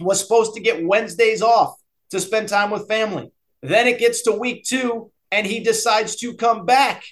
Was 0.00 0.20
supposed 0.20 0.54
to 0.54 0.60
get 0.60 0.84
Wednesdays 0.84 1.42
off 1.42 1.76
to 2.10 2.18
spend 2.18 2.48
time 2.48 2.70
with 2.70 2.88
family. 2.88 3.30
Then 3.62 3.86
it 3.86 3.98
gets 3.98 4.22
to 4.22 4.32
week 4.32 4.64
two, 4.64 5.10
and 5.30 5.46
he 5.46 5.60
decides 5.60 6.16
to 6.16 6.34
come 6.34 6.66
back. 6.66 7.04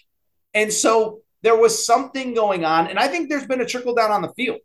And 0.55 0.73
so 0.73 1.21
there 1.43 1.57
was 1.57 1.85
something 1.85 2.35
going 2.35 2.65
on. 2.65 2.89
And 2.89 2.99
I 2.99 3.09
think 3.09 3.29
there's 3.29 3.47
been 3.47 3.61
a 3.61 3.67
trickle 3.67 3.95
down 3.95 4.11
on 4.11 4.23
the 4.23 4.33
field 4.35 4.61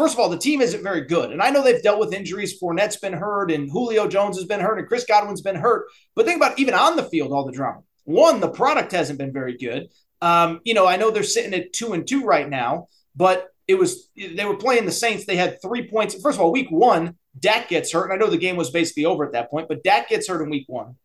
first 0.00 0.14
of 0.14 0.20
all, 0.20 0.30
the 0.30 0.38
team 0.38 0.62
isn't 0.62 0.82
very 0.82 1.02
good. 1.02 1.30
And 1.30 1.42
I 1.42 1.50
know 1.50 1.62
they've 1.62 1.82
dealt 1.82 2.00
with 2.00 2.14
injuries. 2.14 2.58
Fournette's 2.58 2.96
been 2.96 3.12
hurt, 3.12 3.50
and 3.50 3.70
Julio 3.70 4.08
Jones 4.08 4.38
has 4.38 4.46
been 4.46 4.60
hurt, 4.60 4.78
and 4.78 4.88
Chris 4.88 5.04
Godwin's 5.04 5.42
been 5.42 5.56
hurt. 5.56 5.88
But 6.16 6.24
think 6.24 6.38
about 6.38 6.58
even 6.58 6.72
on 6.72 6.96
the 6.96 7.02
field, 7.02 7.32
all 7.32 7.44
the 7.44 7.52
drama. 7.52 7.82
One, 8.04 8.40
the 8.40 8.48
product 8.48 8.92
hasn't 8.92 9.18
been 9.18 9.32
very 9.32 9.58
good. 9.58 9.88
Um, 10.22 10.60
you 10.64 10.72
know, 10.72 10.86
I 10.86 10.96
know 10.96 11.10
they're 11.10 11.22
sitting 11.22 11.52
at 11.52 11.74
two 11.74 11.92
and 11.92 12.08
two 12.08 12.24
right 12.24 12.48
now, 12.48 12.86
but 13.14 13.48
it 13.68 13.74
was 13.74 14.08
they 14.16 14.46
were 14.46 14.56
playing 14.56 14.86
the 14.86 14.92
Saints. 14.92 15.26
They 15.26 15.36
had 15.36 15.60
three 15.60 15.86
points. 15.86 16.14
First 16.20 16.38
of 16.38 16.44
all, 16.44 16.50
week 16.50 16.70
one, 16.70 17.16
Dak 17.38 17.68
gets 17.68 17.92
hurt. 17.92 18.04
And 18.04 18.14
I 18.14 18.16
know 18.16 18.30
the 18.30 18.38
game 18.38 18.56
was 18.56 18.70
basically 18.70 19.04
over 19.04 19.26
at 19.26 19.32
that 19.32 19.50
point, 19.50 19.68
but 19.68 19.84
Dak 19.84 20.08
gets 20.08 20.28
hurt 20.28 20.42
in 20.42 20.48
week 20.48 20.64
one. 20.66 20.96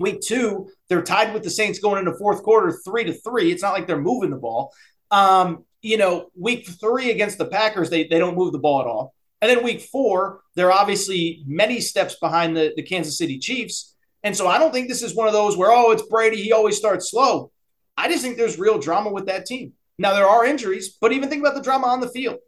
Week 0.00 0.20
two, 0.20 0.68
they're 0.88 1.02
tied 1.02 1.32
with 1.32 1.44
the 1.44 1.50
Saints 1.50 1.78
going 1.78 2.00
into 2.00 2.18
fourth 2.18 2.42
quarter, 2.42 2.76
three 2.84 3.04
to 3.04 3.12
three. 3.12 3.52
It's 3.52 3.62
not 3.62 3.72
like 3.72 3.86
they're 3.86 4.00
moving 4.00 4.30
the 4.30 4.36
ball. 4.36 4.72
Um, 5.10 5.64
you 5.82 5.96
know, 5.96 6.30
week 6.36 6.68
three 6.68 7.10
against 7.10 7.38
the 7.38 7.46
Packers, 7.46 7.90
they, 7.90 8.04
they 8.04 8.18
don't 8.18 8.36
move 8.36 8.52
the 8.52 8.58
ball 8.58 8.80
at 8.80 8.86
all. 8.86 9.14
And 9.40 9.50
then 9.50 9.64
week 9.64 9.80
four, 9.80 10.42
they're 10.54 10.72
obviously 10.72 11.42
many 11.46 11.80
steps 11.80 12.16
behind 12.16 12.56
the, 12.56 12.72
the 12.76 12.82
Kansas 12.82 13.16
City 13.16 13.38
Chiefs. 13.38 13.94
And 14.22 14.36
so 14.36 14.46
I 14.46 14.58
don't 14.58 14.72
think 14.72 14.88
this 14.88 15.02
is 15.02 15.14
one 15.14 15.26
of 15.26 15.32
those 15.32 15.56
where, 15.56 15.72
oh, 15.72 15.92
it's 15.92 16.02
Brady. 16.02 16.42
He 16.42 16.52
always 16.52 16.76
starts 16.76 17.10
slow. 17.10 17.50
I 17.96 18.08
just 18.08 18.22
think 18.22 18.36
there's 18.36 18.58
real 18.58 18.78
drama 18.78 19.10
with 19.10 19.26
that 19.26 19.46
team. 19.46 19.72
Now, 19.98 20.14
there 20.14 20.26
are 20.26 20.44
injuries, 20.44 20.96
but 21.00 21.12
even 21.12 21.28
think 21.28 21.42
about 21.42 21.54
the 21.54 21.62
drama 21.62 21.86
on 21.86 22.00
the 22.00 22.08
field. 22.08 22.38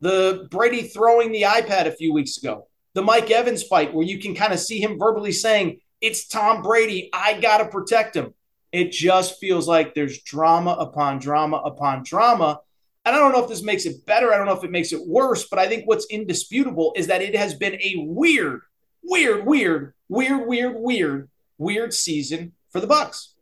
The 0.00 0.48
Brady 0.50 0.82
throwing 0.82 1.32
the 1.32 1.42
iPad 1.42 1.86
a 1.86 1.92
few 1.92 2.12
weeks 2.12 2.36
ago, 2.36 2.68
the 2.94 3.02
Mike 3.02 3.30
Evans 3.30 3.62
fight, 3.62 3.94
where 3.94 4.06
you 4.06 4.18
can 4.18 4.34
kind 4.34 4.52
of 4.52 4.60
see 4.60 4.80
him 4.80 4.98
verbally 4.98 5.32
saying, 5.32 5.80
It's 6.00 6.26
Tom 6.26 6.62
Brady. 6.62 7.10
I 7.12 7.40
got 7.40 7.58
to 7.58 7.66
protect 7.66 8.16
him. 8.16 8.34
It 8.72 8.90
just 8.90 9.38
feels 9.38 9.68
like 9.68 9.94
there's 9.94 10.22
drama 10.22 10.72
upon 10.72 11.20
drama 11.20 11.58
upon 11.58 12.02
drama. 12.02 12.60
And 13.04 13.14
I 13.14 13.18
don't 13.18 13.32
know 13.32 13.42
if 13.42 13.48
this 13.48 13.62
makes 13.62 13.84
it 13.84 14.06
better. 14.06 14.32
I 14.32 14.36
don't 14.36 14.46
know 14.46 14.56
if 14.56 14.64
it 14.64 14.70
makes 14.70 14.92
it 14.92 15.06
worse, 15.06 15.46
but 15.48 15.58
I 15.58 15.68
think 15.68 15.86
what's 15.86 16.06
indisputable 16.06 16.92
is 16.96 17.06
that 17.08 17.22
it 17.22 17.36
has 17.36 17.54
been 17.54 17.74
a 17.74 17.96
weird, 17.98 18.62
weird, 19.02 19.44
weird, 19.44 19.92
weird, 20.08 20.46
weird, 20.46 20.76
weird, 20.76 21.28
weird 21.58 21.92
season 21.92 22.52
for 22.70 22.80
the 22.80 22.86
Bucs. 22.86 23.34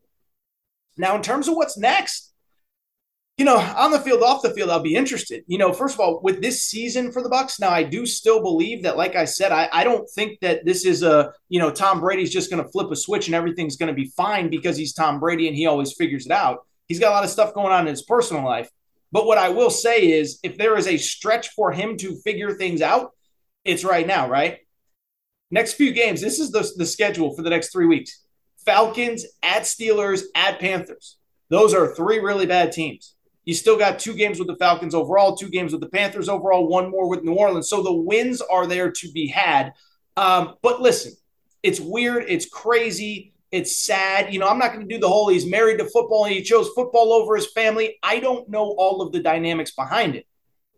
Now, 0.98 1.14
in 1.14 1.22
terms 1.22 1.48
of 1.48 1.54
what's 1.54 1.78
next, 1.78 2.32
you 3.38 3.44
know, 3.46 3.56
on 3.56 3.92
the 3.92 4.00
field, 4.00 4.22
off 4.22 4.42
the 4.42 4.52
field, 4.52 4.68
I'll 4.68 4.80
be 4.80 4.94
interested. 4.94 5.44
You 5.46 5.58
know, 5.58 5.72
first 5.72 5.94
of 5.94 6.00
all, 6.00 6.20
with 6.22 6.42
this 6.42 6.64
season 6.64 7.12
for 7.12 7.22
the 7.22 7.30
Bucs, 7.30 7.58
now 7.58 7.70
I 7.70 7.82
do 7.82 8.04
still 8.04 8.42
believe 8.42 8.82
that, 8.82 8.96
like 8.96 9.16
I 9.16 9.24
said, 9.24 9.52
I, 9.52 9.68
I 9.72 9.84
don't 9.84 10.08
think 10.10 10.40
that 10.40 10.66
this 10.66 10.84
is 10.84 11.02
a, 11.02 11.32
you 11.48 11.58
know, 11.58 11.70
Tom 11.70 12.00
Brady's 12.00 12.32
just 12.32 12.50
going 12.50 12.62
to 12.62 12.68
flip 12.70 12.90
a 12.90 12.96
switch 12.96 13.26
and 13.26 13.34
everything's 13.34 13.76
going 13.76 13.88
to 13.88 13.94
be 13.94 14.12
fine 14.16 14.50
because 14.50 14.76
he's 14.76 14.92
Tom 14.92 15.18
Brady 15.18 15.48
and 15.48 15.56
he 15.56 15.66
always 15.66 15.94
figures 15.94 16.26
it 16.26 16.32
out. 16.32 16.66
He's 16.88 16.98
got 17.00 17.10
a 17.10 17.14
lot 17.14 17.24
of 17.24 17.30
stuff 17.30 17.54
going 17.54 17.72
on 17.72 17.86
in 17.86 17.90
his 17.92 18.02
personal 18.02 18.44
life. 18.44 18.68
But 19.12 19.26
what 19.26 19.38
I 19.38 19.50
will 19.50 19.70
say 19.70 20.10
is, 20.10 20.40
if 20.42 20.56
there 20.56 20.76
is 20.76 20.86
a 20.86 20.96
stretch 20.96 21.50
for 21.50 21.70
him 21.70 21.96
to 21.98 22.16
figure 22.22 22.54
things 22.54 22.80
out, 22.80 23.12
it's 23.64 23.84
right 23.84 24.06
now, 24.06 24.28
right? 24.28 24.58
Next 25.50 25.74
few 25.74 25.92
games, 25.92 26.20
this 26.20 26.38
is 26.38 26.50
the, 26.50 26.68
the 26.76 26.86
schedule 26.86 27.36
for 27.36 27.42
the 27.42 27.50
next 27.50 27.72
three 27.72 27.86
weeks 27.86 28.24
Falcons, 28.64 29.26
at 29.42 29.62
Steelers, 29.62 30.22
at 30.34 30.58
Panthers. 30.60 31.18
Those 31.50 31.74
are 31.74 31.94
three 31.94 32.20
really 32.20 32.46
bad 32.46 32.72
teams. 32.72 33.14
You 33.44 33.54
still 33.54 33.76
got 33.76 33.98
two 33.98 34.14
games 34.14 34.38
with 34.38 34.48
the 34.48 34.56
Falcons 34.56 34.94
overall, 34.94 35.36
two 35.36 35.50
games 35.50 35.72
with 35.72 35.80
the 35.80 35.88
Panthers 35.88 36.28
overall, 36.28 36.68
one 36.68 36.90
more 36.90 37.08
with 37.08 37.24
New 37.24 37.34
Orleans. 37.34 37.68
So 37.68 37.82
the 37.82 37.92
wins 37.92 38.40
are 38.40 38.66
there 38.66 38.90
to 38.90 39.12
be 39.12 39.26
had. 39.26 39.74
Um, 40.16 40.54
but 40.62 40.80
listen, 40.80 41.12
it's 41.62 41.80
weird. 41.80 42.24
It's 42.28 42.48
crazy. 42.48 43.31
It's 43.52 43.76
sad. 43.76 44.32
You 44.32 44.40
know, 44.40 44.48
I'm 44.48 44.58
not 44.58 44.72
going 44.72 44.88
to 44.88 44.94
do 44.94 44.98
the 44.98 45.08
whole 45.08 45.28
he's 45.28 45.46
married 45.46 45.78
to 45.78 45.84
football 45.84 46.24
and 46.24 46.34
he 46.34 46.42
chose 46.42 46.70
football 46.70 47.12
over 47.12 47.36
his 47.36 47.52
family. 47.52 47.98
I 48.02 48.18
don't 48.18 48.48
know 48.48 48.74
all 48.78 49.02
of 49.02 49.12
the 49.12 49.20
dynamics 49.20 49.70
behind 49.72 50.16
it. 50.16 50.26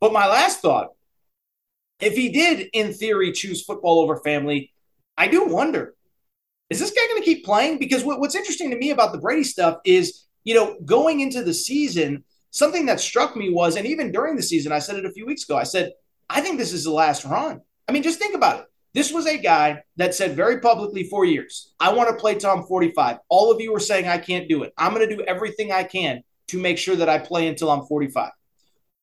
But 0.01 0.13
my 0.13 0.27
last 0.27 0.61
thought 0.61 0.91
if 2.01 2.15
he 2.15 2.29
did, 2.29 2.69
in 2.73 2.93
theory, 2.93 3.33
choose 3.33 3.63
football 3.63 4.01
over 4.01 4.19
family, 4.19 4.73
I 5.17 5.29
do 5.29 5.47
wonder 5.47 5.95
is 6.71 6.81
this 6.81 6.91
guy 6.91 7.07
going 7.09 7.23
to 7.23 7.25
keep 7.25 7.45
playing? 7.45 7.79
Because 7.79 8.05
what, 8.05 8.19
what's 8.19 8.35
interesting 8.35 8.71
to 8.71 8.77
me 8.77 8.91
about 8.91 9.13
the 9.13 9.19
Brady 9.19 9.45
stuff 9.45 9.79
is, 9.85 10.25
you 10.45 10.55
know, 10.55 10.77
going 10.85 11.21
into 11.21 11.45
the 11.45 11.55
season, 11.55 12.25
something 12.51 12.87
that 12.87 13.01
struck 13.01 13.37
me 13.37 13.51
was, 13.51 13.77
and 13.77 13.87
even 13.87 14.11
during 14.11 14.35
the 14.35 14.43
season, 14.43 14.73
I 14.73 14.79
said 14.79 14.97
it 14.97 15.05
a 15.05 15.13
few 15.13 15.27
weeks 15.27 15.45
ago, 15.45 15.57
I 15.57 15.65
said, 15.65 15.93
I 16.29 16.41
think 16.41 16.59
this 16.59 16.73
is 16.73 16.85
the 16.85 16.91
last 16.91 17.25
run. 17.25 17.61
I 17.87 17.93
mean, 17.93 18.03
just 18.03 18.19
think 18.19 18.35
about 18.35 18.61
it. 18.61 18.67
This 18.95 19.13
was 19.13 19.27
a 19.27 19.37
guy 19.37 19.83
that 19.97 20.15
said 20.15 20.37
very 20.37 20.61
publicly 20.61 21.05
for 21.05 21.25
years, 21.25 21.75
I 21.81 21.93
want 21.93 22.09
to 22.11 22.17
play 22.17 22.37
Tom 22.37 22.63
45. 22.63 23.19
All 23.29 23.51
of 23.51 23.61
you 23.61 23.73
were 23.73 23.81
saying 23.81 24.07
I 24.07 24.19
can't 24.19 24.49
do 24.49 24.63
it. 24.63 24.73
I'm 24.79 24.95
going 24.95 25.09
to 25.09 25.17
do 25.17 25.23
everything 25.25 25.73
I 25.73 25.83
can 25.83 26.23
to 26.49 26.61
make 26.61 26.79
sure 26.79 26.95
that 26.97 27.09
I 27.09 27.19
play 27.19 27.49
until 27.49 27.71
I'm 27.71 27.87
45. 27.87 28.31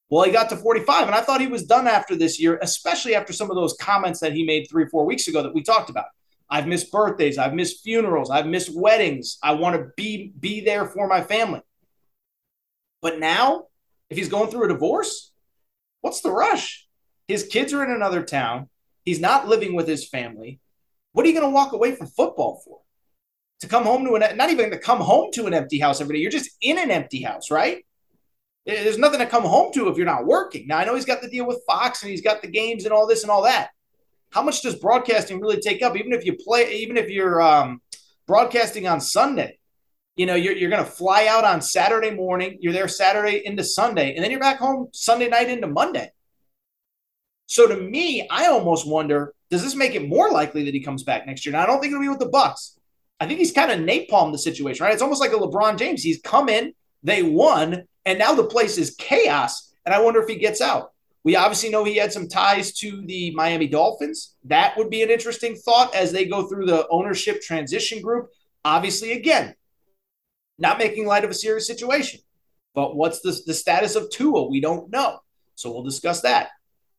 Well, 0.10 0.24
he 0.24 0.32
got 0.32 0.50
to 0.50 0.58
45, 0.58 1.08
and 1.08 1.16
I 1.16 1.22
thought 1.22 1.42
he 1.42 1.48
was 1.48 1.64
done 1.64 1.88
after 1.88 2.16
this 2.16 2.40
year, 2.40 2.58
especially 2.62 3.16
after 3.16 3.34
some 3.34 3.50
of 3.50 3.56
those 3.56 3.76
comments 3.80 4.20
that 4.22 4.34
he 4.34 4.46
made 4.46 4.68
three, 4.70 4.86
four 4.88 5.06
weeks 5.06 5.28
ago 5.28 5.44
that 5.44 5.54
we 5.54 5.62
talked 5.62 5.90
about. 5.90 6.06
I've 6.50 6.68
missed 6.68 6.92
birthdays, 6.92 7.38
I've 7.38 7.54
missed 7.54 7.82
funerals, 7.82 8.30
I've 8.30 8.46
missed 8.46 8.76
weddings. 8.76 9.38
I 9.42 9.54
want 9.54 9.78
to 9.78 9.92
be 9.96 10.34
be 10.38 10.60
there 10.60 10.86
for 10.86 11.08
my 11.08 11.22
family. 11.22 11.62
But 13.02 13.20
now, 13.20 13.68
if 14.10 14.18
he's 14.18 14.28
going 14.28 14.52
through 14.52 14.66
a 14.66 14.68
divorce, 14.68 15.32
what's 16.02 16.20
the 16.20 16.32
rush? 16.32 16.88
His 17.30 17.48
kids 17.48 17.72
are 17.74 17.84
in 17.84 17.92
another 17.92 18.24
town. 18.24 18.68
He's 19.04 19.20
not 19.20 19.48
living 19.48 19.76
with 19.76 19.88
his 19.88 20.08
family. 20.08 20.60
What 21.14 21.26
are 21.26 21.30
you 21.30 21.36
going 21.36 21.50
to 21.50 21.54
walk 21.54 21.74
away 21.74 21.96
from 21.96 22.08
football 22.08 22.62
for? 22.64 22.80
To 23.62 23.68
come 23.68 23.84
home 23.84 24.06
to 24.06 24.16
an 24.16 24.38
not 24.38 24.50
even 24.50 24.72
to 24.72 24.78
come 24.78 25.00
home 25.00 25.32
to 25.34 25.46
an 25.46 25.54
empty 25.54 25.80
house 25.80 26.02
every 26.02 26.16
day. 26.16 26.22
You're 26.22 26.32
just 26.32 26.52
in 26.62 26.80
an 26.80 26.90
empty 26.90 27.22
house, 27.22 27.52
right? 27.52 27.86
There's 28.66 28.98
nothing 28.98 29.20
to 29.20 29.26
come 29.26 29.44
home 29.44 29.72
to 29.74 29.88
if 29.90 29.98
you're 29.98 30.06
not 30.06 30.26
working. 30.26 30.68
Now 30.68 30.78
I 30.78 30.86
know 30.86 30.96
he's 30.96 31.06
got 31.06 31.22
the 31.22 31.30
deal 31.30 31.48
with 31.48 31.64
Fox 31.68 32.02
and 32.02 32.12
he's 32.12 32.22
got 32.22 32.42
the 32.42 32.48
games 32.48 32.86
and 32.86 32.94
all 32.94 33.08
this 33.08 33.24
and 33.24 33.32
all 33.32 33.44
that. 33.44 33.70
How 34.32 34.42
much 34.42 34.62
does 34.62 34.76
broadcasting 34.76 35.42
really 35.42 35.60
take 35.60 35.82
up? 35.82 35.98
Even 35.98 36.14
if 36.14 36.26
you 36.26 36.38
play, 36.38 36.74
even 36.78 36.98
if 36.98 37.10
you're 37.10 37.42
um, 37.42 37.82
broadcasting 38.28 38.88
on 38.88 39.02
Sunday, 39.02 39.60
you 40.16 40.26
know 40.26 40.36
you're, 40.36 40.56
you're 40.56 40.70
going 40.70 40.84
to 40.84 40.90
fly 40.90 41.28
out 41.28 41.44
on 41.44 41.62
Saturday 41.62 42.12
morning. 42.12 42.58
You're 42.62 42.74
there 42.74 42.88
Saturday 42.88 43.42
into 43.46 43.64
Sunday, 43.64 44.16
and 44.16 44.24
then 44.24 44.32
you're 44.32 44.40
back 44.40 44.58
home 44.58 44.90
Sunday 44.94 45.28
night 45.28 45.50
into 45.50 45.68
Monday. 45.68 46.12
So 47.52 47.68
to 47.68 47.76
me, 47.76 48.26
I 48.30 48.48
almost 48.48 48.88
wonder 48.88 49.34
does 49.50 49.62
this 49.62 49.76
make 49.76 49.94
it 49.94 50.08
more 50.08 50.32
likely 50.32 50.64
that 50.64 50.74
he 50.74 50.80
comes 50.80 51.04
back 51.04 51.28
next 51.28 51.46
year? 51.46 51.52
Now, 51.52 51.64
I 51.64 51.66
don't 51.66 51.82
think 51.82 51.92
it'll 51.92 52.02
be 52.02 52.08
with 52.08 52.20
the 52.20 52.30
Bucs. 52.30 52.78
I 53.20 53.28
think 53.28 53.40
he's 53.40 53.52
kind 53.52 53.70
of 53.70 53.80
napalm 53.80 54.32
the 54.32 54.38
situation, 54.38 54.86
right? 54.86 54.94
It's 54.94 55.02
almost 55.02 55.20
like 55.20 55.34
a 55.34 55.36
LeBron 55.36 55.78
James. 55.78 56.02
He's 56.02 56.22
come 56.22 56.48
in, 56.48 56.74
they 57.04 57.24
won, 57.24 57.84
and 58.06 58.18
now 58.18 58.34
the 58.34 58.46
place 58.46 58.78
is 58.78 58.96
chaos. 58.98 59.74
And 59.86 59.94
I 59.94 60.00
wonder 60.00 60.22
if 60.22 60.30
he 60.30 60.36
gets 60.36 60.62
out. 60.62 60.94
We 61.26 61.36
obviously 61.36 61.70
know 61.70 61.84
he 61.84 61.98
had 61.98 62.14
some 62.14 62.30
ties 62.30 62.72
to 62.76 63.06
the 63.06 63.32
Miami 63.32 63.68
Dolphins. 63.68 64.34
That 64.46 64.78
would 64.78 64.90
be 64.90 65.04
an 65.04 65.10
interesting 65.10 65.58
thought 65.58 65.94
as 65.94 66.14
they 66.14 66.24
go 66.24 66.48
through 66.48 66.68
the 66.68 66.88
ownership 66.88 67.42
transition 67.42 68.02
group. 68.02 68.30
Obviously, 68.64 69.12
again, 69.12 69.56
not 70.58 70.78
making 70.78 71.06
light 71.06 71.26
of 71.26 71.32
a 71.32 71.34
serious 71.34 71.68
situation. 71.68 72.22
But 72.74 72.96
what's 72.96 73.20
the, 73.20 73.38
the 73.46 73.54
status 73.54 73.98
of 73.98 74.10
Tua? 74.10 74.48
We 74.48 74.62
don't 74.62 74.90
know. 74.90 75.20
So 75.56 75.70
we'll 75.70 75.84
discuss 75.84 76.22
that. 76.22 76.48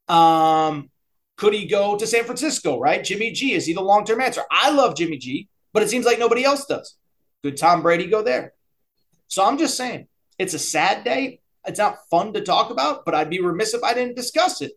Um, 0.09 0.91
Could 1.37 1.55
he 1.55 1.67
go 1.67 1.97
to 1.97 2.07
San 2.07 2.25
Francisco, 2.25 2.79
right? 2.79 3.03
Jimmy 3.03 3.33
G, 3.33 3.55
is 3.55 3.67
he 3.67 3.73
the 3.73 3.81
long 3.81 4.05
term 4.05 4.21
answer? 4.21 4.43
I 4.51 4.71
love 4.71 4.97
Jimmy 4.97 5.17
G, 5.19 5.49
but 5.73 5.83
it 5.83 5.91
seems 5.91 6.07
like 6.07 6.19
nobody 6.19 6.45
else 6.45 6.67
does. 6.67 6.97
Could 7.43 7.57
Tom 7.57 7.83
Brady 7.83 8.07
go 8.07 8.23
there? 8.23 8.53
So 9.29 9.45
I'm 9.45 9.59
just 9.59 9.77
saying, 9.77 10.09
it's 10.39 10.55
a 10.55 10.59
sad 10.59 11.05
day. 11.05 11.41
It's 11.67 11.79
not 11.79 11.99
fun 12.11 12.33
to 12.35 12.43
talk 12.43 12.71
about, 12.71 13.05
but 13.05 13.15
I'd 13.15 13.31
be 13.31 13.41
remiss 13.41 13.75
if 13.75 13.83
I 13.83 13.95
didn't 13.95 14.17
discuss 14.17 14.61
it. 14.61 14.73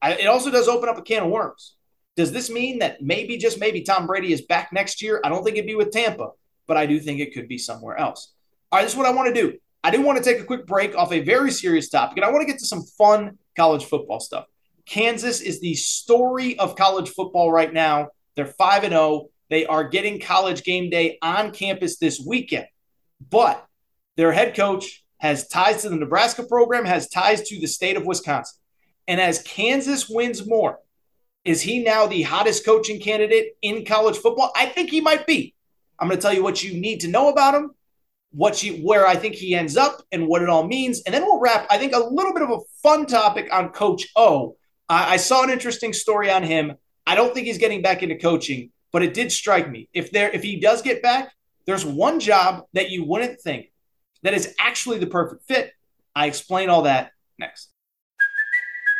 I, 0.00 0.14
it 0.14 0.26
also 0.26 0.50
does 0.50 0.68
open 0.68 0.88
up 0.88 0.98
a 0.98 1.02
can 1.02 1.22
of 1.22 1.30
worms. 1.30 1.76
Does 2.16 2.32
this 2.32 2.50
mean 2.50 2.80
that 2.80 3.00
maybe, 3.00 3.38
just 3.38 3.60
maybe, 3.60 3.82
Tom 3.82 4.06
Brady 4.06 4.32
is 4.32 4.42
back 4.42 4.72
next 4.72 5.00
year? 5.00 5.20
I 5.24 5.28
don't 5.28 5.44
think 5.44 5.56
it'd 5.56 5.66
be 5.66 5.74
with 5.74 5.92
Tampa, 5.92 6.30
but 6.66 6.76
I 6.76 6.86
do 6.86 6.98
think 6.98 7.20
it 7.20 7.32
could 7.32 7.48
be 7.48 7.58
somewhere 7.58 7.96
else. 7.96 8.32
All 8.70 8.78
right, 8.78 8.82
this 8.82 8.92
is 8.92 8.98
what 8.98 9.06
I 9.06 9.12
want 9.12 9.34
to 9.34 9.40
do. 9.40 9.58
I 9.84 9.90
do 9.90 10.02
want 10.02 10.18
to 10.18 10.24
take 10.24 10.40
a 10.40 10.44
quick 10.44 10.66
break 10.66 10.94
off 10.94 11.12
a 11.12 11.20
very 11.20 11.50
serious 11.50 11.88
topic, 11.88 12.18
and 12.18 12.24
I 12.24 12.30
want 12.30 12.42
to 12.42 12.52
get 12.52 12.58
to 12.58 12.66
some 12.66 12.82
fun 12.82 13.38
college 13.56 13.84
football 13.84 14.20
stuff. 14.20 14.46
Kansas 14.92 15.40
is 15.40 15.58
the 15.58 15.72
story 15.72 16.58
of 16.58 16.76
college 16.76 17.08
football 17.08 17.50
right 17.50 17.72
now. 17.72 18.08
They're 18.36 18.44
5 18.44 18.84
and 18.84 18.92
0. 18.92 19.30
They 19.48 19.64
are 19.64 19.88
getting 19.88 20.20
college 20.20 20.64
game 20.64 20.90
day 20.90 21.16
on 21.22 21.50
campus 21.50 21.96
this 21.96 22.20
weekend. 22.20 22.66
But 23.30 23.66
their 24.18 24.32
head 24.32 24.54
coach 24.54 25.02
has 25.16 25.48
ties 25.48 25.80
to 25.80 25.88
the 25.88 25.96
Nebraska 25.96 26.42
program, 26.42 26.84
has 26.84 27.08
ties 27.08 27.40
to 27.48 27.58
the 27.58 27.68
state 27.68 27.96
of 27.96 28.04
Wisconsin. 28.04 28.58
And 29.08 29.18
as 29.18 29.42
Kansas 29.44 30.10
wins 30.10 30.46
more, 30.46 30.78
is 31.42 31.62
he 31.62 31.82
now 31.82 32.06
the 32.06 32.20
hottest 32.20 32.66
coaching 32.66 33.00
candidate 33.00 33.56
in 33.62 33.86
college 33.86 34.18
football? 34.18 34.52
I 34.54 34.66
think 34.66 34.90
he 34.90 35.00
might 35.00 35.26
be. 35.26 35.54
I'm 35.98 36.08
going 36.08 36.18
to 36.18 36.22
tell 36.22 36.34
you 36.34 36.42
what 36.42 36.62
you 36.62 36.78
need 36.78 37.00
to 37.00 37.08
know 37.08 37.30
about 37.30 37.54
him 37.54 37.70
what 38.34 38.62
you 38.62 38.74
where 38.76 39.06
I 39.06 39.14
think 39.16 39.34
he 39.34 39.54
ends 39.54 39.76
up 39.76 40.02
and 40.10 40.26
what 40.26 40.42
it 40.42 40.48
all 40.48 40.66
means. 40.66 41.02
And 41.02 41.14
then 41.14 41.22
we'll 41.22 41.40
wrap, 41.40 41.66
I 41.70 41.78
think, 41.78 41.94
a 41.94 41.98
little 41.98 42.32
bit 42.32 42.42
of 42.42 42.50
a 42.50 42.60
fun 42.82 43.06
topic 43.06 43.48
on 43.52 43.70
Coach 43.70 44.08
O. 44.16 44.56
I, 44.92 45.14
I 45.14 45.16
saw 45.16 45.42
an 45.42 45.50
interesting 45.50 45.94
story 45.94 46.30
on 46.30 46.42
him. 46.42 46.74
I 47.06 47.14
don't 47.14 47.32
think 47.32 47.46
he's 47.46 47.58
getting 47.58 47.80
back 47.80 48.02
into 48.02 48.16
coaching, 48.16 48.70
but 48.92 49.02
it 49.02 49.14
did 49.14 49.32
strike 49.32 49.70
me. 49.70 49.88
If 49.94 50.10
there 50.10 50.30
if 50.30 50.42
he 50.42 50.60
does 50.60 50.82
get 50.82 51.02
back, 51.02 51.32
there's 51.66 51.84
one 51.84 52.20
job 52.20 52.66
that 52.74 52.90
you 52.90 53.04
wouldn't 53.04 53.40
think 53.40 53.72
that 54.22 54.34
is 54.34 54.54
actually 54.58 54.98
the 54.98 55.06
perfect 55.06 55.44
fit. 55.48 55.72
I 56.14 56.26
explain 56.26 56.68
all 56.68 56.82
that 56.82 57.12
next. 57.38 57.71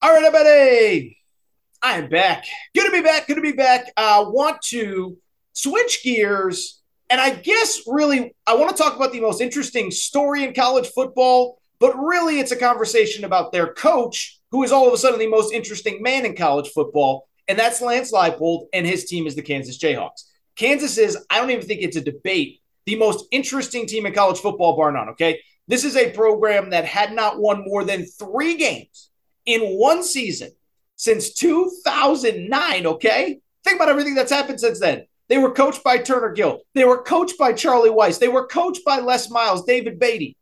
All 0.00 0.12
right, 0.12 0.22
everybody. 0.22 1.18
I 1.82 1.98
am 1.98 2.08
back. 2.08 2.44
Good 2.72 2.86
to 2.86 2.92
be 2.92 3.00
back. 3.00 3.26
Good 3.26 3.34
to 3.34 3.40
be 3.40 3.50
back. 3.50 3.90
I 3.96 4.20
uh, 4.20 4.30
want 4.30 4.62
to 4.66 5.18
switch 5.54 6.04
gears. 6.04 6.80
And 7.10 7.20
I 7.20 7.30
guess 7.30 7.80
really, 7.84 8.32
I 8.46 8.54
want 8.54 8.70
to 8.70 8.80
talk 8.80 8.94
about 8.94 9.10
the 9.10 9.20
most 9.20 9.40
interesting 9.40 9.90
story 9.90 10.44
in 10.44 10.54
college 10.54 10.86
football, 10.86 11.60
but 11.80 11.98
really, 11.98 12.38
it's 12.38 12.52
a 12.52 12.56
conversation 12.56 13.24
about 13.24 13.50
their 13.50 13.72
coach, 13.72 14.38
who 14.52 14.62
is 14.62 14.70
all 14.70 14.86
of 14.86 14.94
a 14.94 14.98
sudden 14.98 15.18
the 15.18 15.26
most 15.26 15.52
interesting 15.52 16.00
man 16.00 16.24
in 16.24 16.36
college 16.36 16.68
football. 16.68 17.26
And 17.48 17.58
that's 17.58 17.80
Lance 17.80 18.12
Leipold, 18.12 18.66
and 18.72 18.86
his 18.86 19.06
team 19.06 19.26
is 19.26 19.34
the 19.34 19.42
Kansas 19.42 19.78
Jayhawks. 19.78 20.22
Kansas 20.54 20.96
is, 20.96 21.18
I 21.28 21.40
don't 21.40 21.50
even 21.50 21.66
think 21.66 21.82
it's 21.82 21.96
a 21.96 22.00
debate, 22.00 22.60
the 22.86 22.94
most 22.94 23.24
interesting 23.32 23.84
team 23.84 24.06
in 24.06 24.12
college 24.12 24.38
football, 24.38 24.76
bar 24.76 24.92
none. 24.92 25.08
Okay. 25.08 25.40
This 25.66 25.84
is 25.84 25.96
a 25.96 26.12
program 26.12 26.70
that 26.70 26.84
had 26.84 27.12
not 27.12 27.40
won 27.40 27.64
more 27.64 27.82
than 27.82 28.06
three 28.06 28.56
games 28.56 29.08
in 29.48 29.62
one 29.78 30.04
season 30.04 30.50
since 30.96 31.32
2009. 31.32 32.86
Okay. 32.86 33.40
Think 33.64 33.76
about 33.76 33.88
everything 33.88 34.14
that's 34.14 34.30
happened 34.30 34.60
since 34.60 34.78
then. 34.78 35.06
They 35.28 35.38
were 35.38 35.52
coached 35.52 35.82
by 35.82 35.98
Turner 35.98 36.32
Gill. 36.32 36.60
They 36.74 36.84
were 36.84 37.02
coached 37.02 37.38
by 37.38 37.52
Charlie 37.54 37.90
Weis. 37.90 38.18
They 38.18 38.28
were 38.28 38.46
coached 38.46 38.84
by 38.84 39.00
Les 39.00 39.30
Miles, 39.30 39.64
David 39.64 39.98
Beaty. 39.98 40.36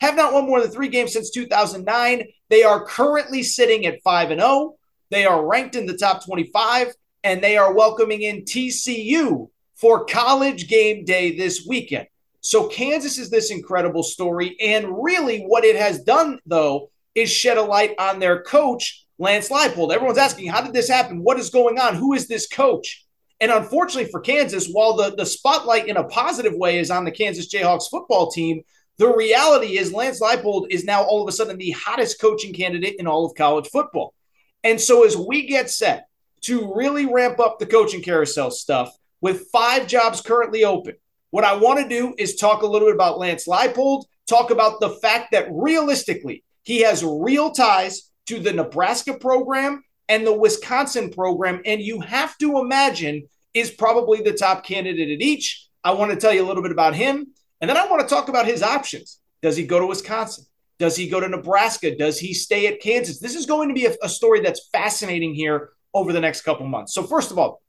Have 0.00 0.16
not 0.16 0.32
won 0.32 0.46
more 0.46 0.60
than 0.60 0.70
three 0.70 0.88
games 0.88 1.12
since 1.12 1.30
2009. 1.30 2.24
They 2.50 2.62
are 2.62 2.84
currently 2.84 3.42
sitting 3.42 3.86
at 3.86 4.02
5 4.02 4.30
and 4.30 4.40
0. 4.40 4.76
They 5.10 5.24
are 5.24 5.46
ranked 5.46 5.76
in 5.76 5.86
the 5.86 5.96
top 5.96 6.24
25, 6.24 6.94
and 7.22 7.42
they 7.42 7.56
are 7.56 7.72
welcoming 7.72 8.22
in 8.22 8.42
TCU 8.42 9.48
for 9.74 10.04
college 10.04 10.68
game 10.68 11.04
day 11.04 11.36
this 11.36 11.66
weekend. 11.66 12.08
So, 12.40 12.68
Kansas 12.68 13.18
is 13.18 13.30
this 13.30 13.50
incredible 13.50 14.02
story. 14.02 14.56
And 14.60 15.02
really, 15.02 15.42
what 15.42 15.64
it 15.64 15.76
has 15.76 16.02
done, 16.02 16.40
though, 16.44 16.90
is 17.14 17.30
shed 17.30 17.56
a 17.56 17.62
light 17.62 17.94
on 17.98 18.18
their 18.18 18.42
coach, 18.42 19.06
Lance 19.18 19.48
Leipold. 19.48 19.92
Everyone's 19.92 20.18
asking, 20.18 20.48
how 20.48 20.60
did 20.60 20.72
this 20.72 20.88
happen? 20.88 21.22
What 21.22 21.38
is 21.38 21.50
going 21.50 21.78
on? 21.78 21.94
Who 21.94 22.14
is 22.14 22.26
this 22.26 22.46
coach? 22.46 23.04
And 23.40 23.50
unfortunately 23.50 24.10
for 24.10 24.20
Kansas, 24.20 24.68
while 24.70 24.96
the, 24.96 25.14
the 25.14 25.26
spotlight 25.26 25.88
in 25.88 25.96
a 25.96 26.04
positive 26.04 26.54
way 26.54 26.78
is 26.78 26.90
on 26.90 27.04
the 27.04 27.10
Kansas 27.10 27.52
Jayhawks 27.52 27.90
football 27.90 28.30
team, 28.30 28.62
the 28.98 29.14
reality 29.14 29.76
is 29.76 29.92
Lance 29.92 30.20
Leipold 30.20 30.66
is 30.70 30.84
now 30.84 31.02
all 31.02 31.22
of 31.22 31.28
a 31.28 31.32
sudden 31.32 31.58
the 31.58 31.72
hottest 31.72 32.20
coaching 32.20 32.52
candidate 32.52 32.96
in 32.98 33.06
all 33.06 33.26
of 33.26 33.34
college 33.34 33.68
football. 33.68 34.14
And 34.62 34.80
so 34.80 35.04
as 35.04 35.16
we 35.16 35.46
get 35.46 35.68
set 35.70 36.06
to 36.42 36.72
really 36.74 37.06
ramp 37.06 37.40
up 37.40 37.58
the 37.58 37.66
coaching 37.66 38.02
carousel 38.02 38.50
stuff 38.50 38.96
with 39.20 39.48
five 39.52 39.86
jobs 39.86 40.20
currently 40.20 40.64
open, 40.64 40.94
what 41.30 41.44
I 41.44 41.56
want 41.56 41.80
to 41.80 41.88
do 41.88 42.14
is 42.16 42.36
talk 42.36 42.62
a 42.62 42.66
little 42.66 42.86
bit 42.88 42.94
about 42.94 43.18
Lance 43.18 43.48
Leipold, 43.48 44.04
talk 44.28 44.50
about 44.50 44.78
the 44.78 44.90
fact 44.90 45.32
that 45.32 45.48
realistically, 45.50 46.44
he 46.64 46.80
has 46.80 47.04
real 47.04 47.50
ties 47.50 48.10
to 48.26 48.40
the 48.40 48.52
Nebraska 48.52 49.14
program 49.14 49.84
and 50.08 50.26
the 50.26 50.32
Wisconsin 50.32 51.10
program. 51.10 51.60
And 51.64 51.80
you 51.80 52.00
have 52.00 52.36
to 52.38 52.58
imagine 52.58 53.28
is 53.52 53.70
probably 53.70 54.20
the 54.20 54.32
top 54.32 54.64
candidate 54.64 55.10
at 55.10 55.22
each. 55.22 55.68
I 55.84 55.92
want 55.92 56.10
to 56.10 56.16
tell 56.16 56.32
you 56.32 56.44
a 56.44 56.48
little 56.48 56.62
bit 56.62 56.72
about 56.72 56.94
him. 56.94 57.28
And 57.60 57.68
then 57.68 57.76
I 57.76 57.86
want 57.86 58.02
to 58.02 58.12
talk 58.12 58.28
about 58.28 58.46
his 58.46 58.62
options. 58.62 59.20
Does 59.42 59.56
he 59.56 59.66
go 59.66 59.78
to 59.78 59.86
Wisconsin? 59.86 60.44
Does 60.78 60.96
he 60.96 61.08
go 61.08 61.20
to 61.20 61.28
Nebraska? 61.28 61.94
Does 61.94 62.18
he 62.18 62.34
stay 62.34 62.66
at 62.66 62.80
Kansas? 62.80 63.20
This 63.20 63.36
is 63.36 63.46
going 63.46 63.68
to 63.68 63.74
be 63.74 63.86
a, 63.86 63.94
a 64.02 64.08
story 64.08 64.40
that's 64.40 64.68
fascinating 64.72 65.34
here 65.34 65.70
over 65.92 66.12
the 66.12 66.20
next 66.20 66.42
couple 66.42 66.66
months. 66.66 66.94
So, 66.94 67.04
first 67.04 67.30
of 67.30 67.38
all, 67.38 67.62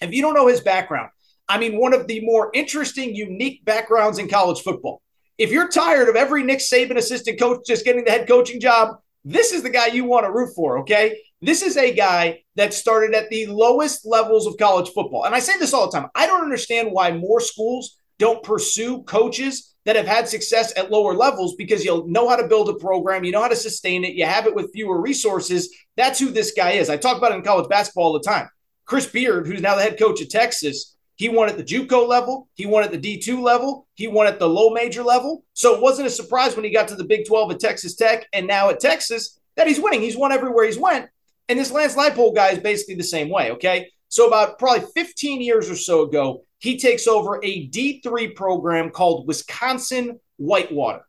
if 0.00 0.12
you 0.12 0.22
don't 0.22 0.34
know 0.34 0.46
his 0.46 0.60
background, 0.60 1.10
I 1.48 1.58
mean, 1.58 1.78
one 1.78 1.92
of 1.92 2.06
the 2.06 2.20
more 2.20 2.50
interesting, 2.54 3.14
unique 3.14 3.64
backgrounds 3.64 4.18
in 4.18 4.28
college 4.28 4.60
football. 4.60 5.02
If 5.38 5.52
you're 5.52 5.68
tired 5.68 6.08
of 6.08 6.16
every 6.16 6.42
Nick 6.42 6.58
Saban 6.58 6.96
assistant 6.96 7.38
coach 7.38 7.64
just 7.64 7.84
getting 7.84 8.04
the 8.04 8.10
head 8.10 8.26
coaching 8.26 8.60
job, 8.60 8.96
this 9.24 9.52
is 9.52 9.62
the 9.62 9.70
guy 9.70 9.86
you 9.86 10.04
want 10.04 10.26
to 10.26 10.32
root 10.32 10.52
for, 10.54 10.80
okay? 10.80 11.20
This 11.40 11.62
is 11.62 11.76
a 11.76 11.94
guy 11.94 12.42
that 12.56 12.74
started 12.74 13.14
at 13.14 13.30
the 13.30 13.46
lowest 13.46 14.04
levels 14.04 14.46
of 14.48 14.56
college 14.58 14.88
football. 14.88 15.24
And 15.24 15.34
I 15.34 15.38
say 15.38 15.56
this 15.56 15.72
all 15.72 15.88
the 15.88 15.96
time. 15.96 16.08
I 16.16 16.26
don't 16.26 16.42
understand 16.42 16.90
why 16.90 17.12
more 17.12 17.40
schools 17.40 17.96
don't 18.18 18.42
pursue 18.42 19.04
coaches 19.04 19.76
that 19.84 19.94
have 19.94 20.08
had 20.08 20.28
success 20.28 20.76
at 20.76 20.90
lower 20.90 21.14
levels 21.14 21.54
because 21.54 21.84
you'll 21.84 22.08
know 22.08 22.28
how 22.28 22.34
to 22.34 22.48
build 22.48 22.68
a 22.68 22.74
program, 22.74 23.22
you 23.22 23.30
know 23.30 23.40
how 23.42 23.48
to 23.48 23.56
sustain 23.56 24.04
it, 24.04 24.14
you 24.14 24.26
have 24.26 24.46
it 24.46 24.54
with 24.54 24.72
fewer 24.72 25.00
resources. 25.00 25.72
That's 25.96 26.18
who 26.18 26.30
this 26.30 26.52
guy 26.52 26.72
is. 26.72 26.90
I 26.90 26.96
talk 26.96 27.16
about 27.16 27.30
it 27.30 27.36
in 27.36 27.42
college 27.42 27.68
basketball 27.68 28.06
all 28.06 28.12
the 28.12 28.20
time. 28.20 28.48
Chris 28.86 29.06
Beard, 29.06 29.46
who's 29.46 29.60
now 29.60 29.76
the 29.76 29.82
head 29.82 29.98
coach 29.98 30.20
of 30.20 30.28
Texas, 30.28 30.96
he 31.18 31.28
won 31.28 31.48
at 31.48 31.56
the 31.56 31.64
JUCO 31.64 32.06
level, 32.06 32.48
he 32.54 32.64
won 32.64 32.84
at 32.84 32.92
the 32.92 32.98
D2 32.98 33.42
level, 33.42 33.88
he 33.94 34.06
won 34.06 34.28
at 34.28 34.38
the 34.38 34.48
low 34.48 34.70
major 34.70 35.02
level. 35.02 35.44
So 35.52 35.74
it 35.74 35.82
wasn't 35.82 36.06
a 36.06 36.10
surprise 36.10 36.54
when 36.54 36.64
he 36.64 36.70
got 36.70 36.86
to 36.88 36.94
the 36.94 37.02
Big 37.02 37.26
12 37.26 37.50
at 37.50 37.60
Texas 37.60 37.96
Tech 37.96 38.28
and 38.32 38.46
now 38.46 38.70
at 38.70 38.78
Texas 38.78 39.40
that 39.56 39.66
he's 39.66 39.80
winning. 39.80 40.00
He's 40.00 40.16
won 40.16 40.30
everywhere 40.30 40.64
he's 40.64 40.78
went. 40.78 41.10
And 41.48 41.58
this 41.58 41.72
Lance 41.72 41.96
Leipold 41.96 42.36
guy 42.36 42.50
is 42.50 42.60
basically 42.60 42.94
the 42.94 43.02
same 43.02 43.30
way, 43.30 43.50
okay? 43.50 43.90
So 44.08 44.28
about 44.28 44.60
probably 44.60 44.86
15 44.94 45.42
years 45.42 45.68
or 45.68 45.74
so 45.74 46.02
ago, 46.02 46.44
he 46.60 46.78
takes 46.78 47.08
over 47.08 47.40
a 47.42 47.68
D3 47.68 48.36
program 48.36 48.90
called 48.90 49.26
Wisconsin 49.26 50.20
Whitewater. 50.36 51.02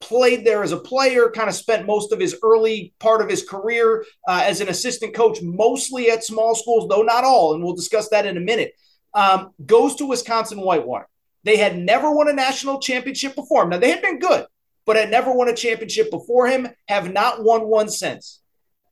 Played 0.00 0.44
there 0.44 0.62
as 0.62 0.72
a 0.72 0.76
player, 0.76 1.30
kind 1.30 1.48
of 1.48 1.54
spent 1.54 1.86
most 1.86 2.12
of 2.12 2.20
his 2.20 2.36
early 2.42 2.92
part 2.98 3.22
of 3.22 3.30
his 3.30 3.48
career 3.48 4.04
uh, 4.28 4.42
as 4.44 4.60
an 4.60 4.68
assistant 4.68 5.14
coach, 5.14 5.40
mostly 5.40 6.10
at 6.10 6.22
small 6.22 6.54
schools, 6.54 6.86
though 6.90 7.02
not 7.02 7.24
all. 7.24 7.54
And 7.54 7.64
we'll 7.64 7.74
discuss 7.74 8.10
that 8.10 8.26
in 8.26 8.36
a 8.36 8.40
minute. 8.40 8.74
Um, 9.14 9.52
goes 9.64 9.96
to 9.96 10.06
Wisconsin 10.06 10.60
Whitewater. 10.60 11.08
They 11.44 11.56
had 11.56 11.78
never 11.78 12.12
won 12.12 12.28
a 12.28 12.32
national 12.32 12.78
championship 12.80 13.34
before 13.34 13.62
him. 13.62 13.70
Now, 13.70 13.78
they 13.78 13.90
had 13.90 14.02
been 14.02 14.18
good, 14.18 14.46
but 14.84 14.96
had 14.96 15.10
never 15.10 15.32
won 15.32 15.48
a 15.48 15.54
championship 15.54 16.10
before 16.10 16.46
him, 16.46 16.68
have 16.88 17.12
not 17.12 17.42
won 17.42 17.68
one 17.68 17.88
since. 17.88 18.40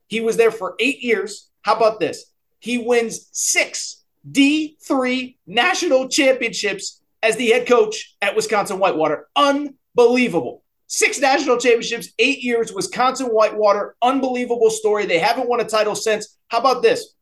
He 0.09 0.21
was 0.21 0.37
there 0.37 0.51
for 0.51 0.75
eight 0.79 1.03
years. 1.03 1.51
How 1.63 1.77
about 1.77 2.01
this? 2.01 2.33
He 2.59 2.79
wins 2.79 3.29
six 3.33 4.05
D3 4.31 5.37
national 5.47 6.09
championships 6.09 7.01
as 7.23 7.37
the 7.37 7.49
head 7.49 7.67
coach 7.67 8.17
at 8.23 8.37
Wisconsin 8.37 8.79
Whitewater. 8.79 9.29
Unbelievable. 9.37 10.63
Six 10.89 11.21
national 11.21 11.59
championships, 11.59 12.11
eight 12.19 12.43
years, 12.43 12.73
Wisconsin 12.73 13.27
Whitewater. 13.27 13.97
Unbelievable 14.03 14.71
story. 14.71 15.07
They 15.07 15.19
haven't 15.19 15.49
won 15.49 15.61
a 15.61 15.65
title 15.65 15.97
since. 15.97 16.39
How 16.49 16.59
about 16.59 16.83
this? 16.83 17.15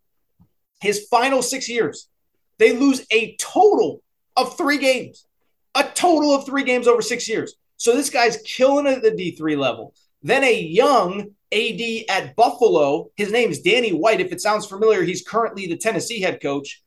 His 0.81 1.07
final 1.11 1.41
six 1.41 1.69
years, 1.69 2.09
they 2.59 2.77
lose 2.77 3.05
a 3.11 3.37
total 3.37 4.03
of 4.37 4.57
three 4.57 4.79
games, 4.79 5.27
a 5.75 5.85
total 5.85 6.35
of 6.35 6.47
three 6.47 6.65
games 6.65 6.87
over 6.87 7.03
six 7.03 7.29
years. 7.29 7.55
So 7.77 7.95
this 7.95 8.11
guy's 8.11 8.39
killing 8.43 8.87
it 8.87 8.99
at 8.99 9.03
the 9.03 9.11
D3 9.11 9.59
level. 9.59 9.95
Then 10.23 10.45
a 10.45 10.59
young 10.59 11.31
AD 11.53 11.81
at 12.09 12.35
Buffalo, 12.35 13.11
his 13.17 13.31
name 13.31 13.51
is 13.51 13.61
Danny 13.61 13.91
White. 13.91 14.21
If 14.21 14.33
it 14.33 14.41
sounds 14.41 14.67
familiar, 14.67 15.03
he's 15.03 15.27
currently 15.27 15.67
the 15.67 15.77
Tennessee 15.77 16.21
head 16.21 16.41
coach 16.41 16.83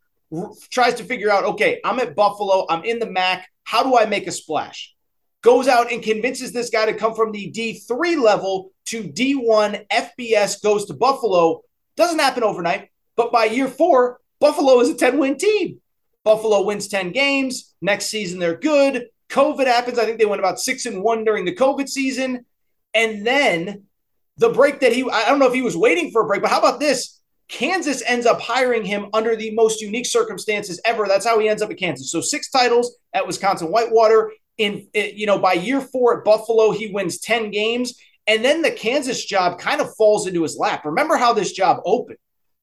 tries 0.70 0.96
to 0.96 1.04
figure 1.04 1.30
out, 1.30 1.44
okay, 1.44 1.80
I'm 1.86 2.00
at 2.00 2.16
Buffalo, 2.16 2.66
I'm 2.70 2.84
in 2.84 3.00
the 3.00 3.10
MAC. 3.10 3.48
How 3.64 3.84
do 3.84 3.98
I 3.98 4.06
make 4.06 4.28
a 4.28 4.32
splash? 4.32 4.94
Goes 5.42 5.68
out 5.68 5.92
and 5.92 6.04
convinces 6.04 6.52
this 6.52 6.70
guy 6.70 6.86
to 6.86 6.94
come 6.94 7.14
from 7.14 7.32
the 7.32 7.52
D3 7.52 8.22
level 8.22 8.72
to 8.88 9.04
D1 9.04 9.86
FBS, 9.88 10.62
goes 10.62 10.86
to 10.86 10.94
Buffalo. 10.94 11.62
Doesn't 11.96 12.20
happen 12.20 12.44
overnight, 12.44 12.90
but 13.16 13.32
by 13.32 13.46
year 13.46 13.68
four, 13.68 14.20
Buffalo 14.40 14.80
is 14.80 14.90
a 14.90 14.96
10 14.96 15.18
win 15.18 15.38
team. 15.38 15.82
Buffalo 16.24 16.64
wins 16.64 16.88
10 16.88 17.12
games. 17.12 17.74
Next 17.82 18.08
season, 18.08 18.40
they're 18.40 18.58
good. 18.58 19.08
COVID 19.30 19.66
happens. 19.66 20.00
I 20.00 20.06
think 20.06 20.20
they 20.20 20.26
went 20.26 20.42
about 20.42 20.60
six 20.60 20.86
and 20.86 21.02
one 21.02 21.24
during 21.24 21.46
the 21.46 21.56
COVID 21.56 21.88
season. 21.88 22.46
And 22.94 23.26
then 23.26 23.84
the 24.38 24.50
break 24.50 24.80
that 24.82 24.94
he, 24.94 25.10
I 25.10 25.26
don't 25.30 25.40
know 25.40 25.48
if 25.48 25.54
he 25.54 25.62
was 25.62 25.78
waiting 25.78 26.12
for 26.12 26.22
a 26.22 26.28
break, 26.28 26.42
but 26.42 26.52
how 26.52 26.60
about 26.60 26.80
this? 26.80 27.20
Kansas 27.50 28.04
ends 28.06 28.26
up 28.26 28.42
hiring 28.42 28.84
him 28.84 29.08
under 29.14 29.36
the 29.36 29.52
most 29.52 29.82
unique 29.82 30.06
circumstances 30.06 30.82
ever. 30.84 31.08
That's 31.08 31.26
how 31.26 31.40
he 31.40 31.48
ends 31.48 31.62
up 31.62 31.72
at 31.72 31.78
Kansas. 31.78 32.12
So 32.12 32.20
six 32.20 32.50
titles 32.50 32.98
at 33.14 33.26
Wisconsin 33.26 33.70
Whitewater. 33.70 34.32
In 34.58 34.88
eh, 34.96 35.12
you 35.16 35.28
know, 35.28 35.38
by 35.38 35.54
year 35.54 35.80
four 35.80 36.18
at 36.18 36.26
Buffalo, 36.26 36.72
he 36.72 36.88
wins 36.88 37.20
10 37.20 37.52
games. 37.52 37.94
And 38.26 38.44
then 38.44 38.62
the 38.62 38.72
Kansas 38.72 39.24
job 39.24 39.60
kind 39.60 39.80
of 39.80 39.96
falls 39.96 40.28
into 40.28 40.44
his 40.44 40.58
lap. 40.58 40.84
Remember 40.84 41.16
how 41.16 41.32
this 41.32 41.54
job 41.54 41.82
opened. 41.86 42.18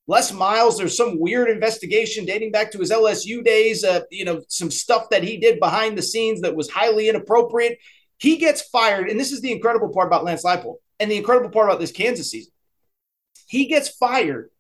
Les 0.06 0.32
Miles, 0.32 0.76
there's 0.76 0.96
some 0.96 1.18
weird 1.18 1.48
investigation 1.48 2.24
dating 2.26 2.52
back 2.52 2.70
to 2.70 2.78
his 2.78 2.90
LSU 2.90 3.42
days, 3.42 3.84
uh, 3.84 4.00
you 4.10 4.24
know, 4.24 4.42
some 4.48 4.70
stuff 4.70 5.08
that 5.10 5.22
he 5.22 5.38
did 5.38 5.58
behind 5.58 5.96
the 5.96 6.02
scenes 6.02 6.42
that 6.42 6.54
was 6.54 6.70
highly 6.70 7.08
inappropriate. 7.08 7.78
He 8.18 8.36
gets 8.36 8.62
fired. 8.68 9.08
And 9.08 9.18
this 9.18 9.32
is 9.32 9.40
the 9.40 9.52
incredible 9.52 9.88
part 9.88 10.06
about 10.06 10.24
Lance 10.24 10.44
Leipold 10.44 10.76
and 11.00 11.10
the 11.10 11.16
incredible 11.16 11.50
part 11.50 11.68
about 11.68 11.80
this 11.80 11.92
Kansas 11.92 12.30
season. 12.30 12.52
He 13.46 13.66
gets 13.66 13.88
fired 13.88 14.50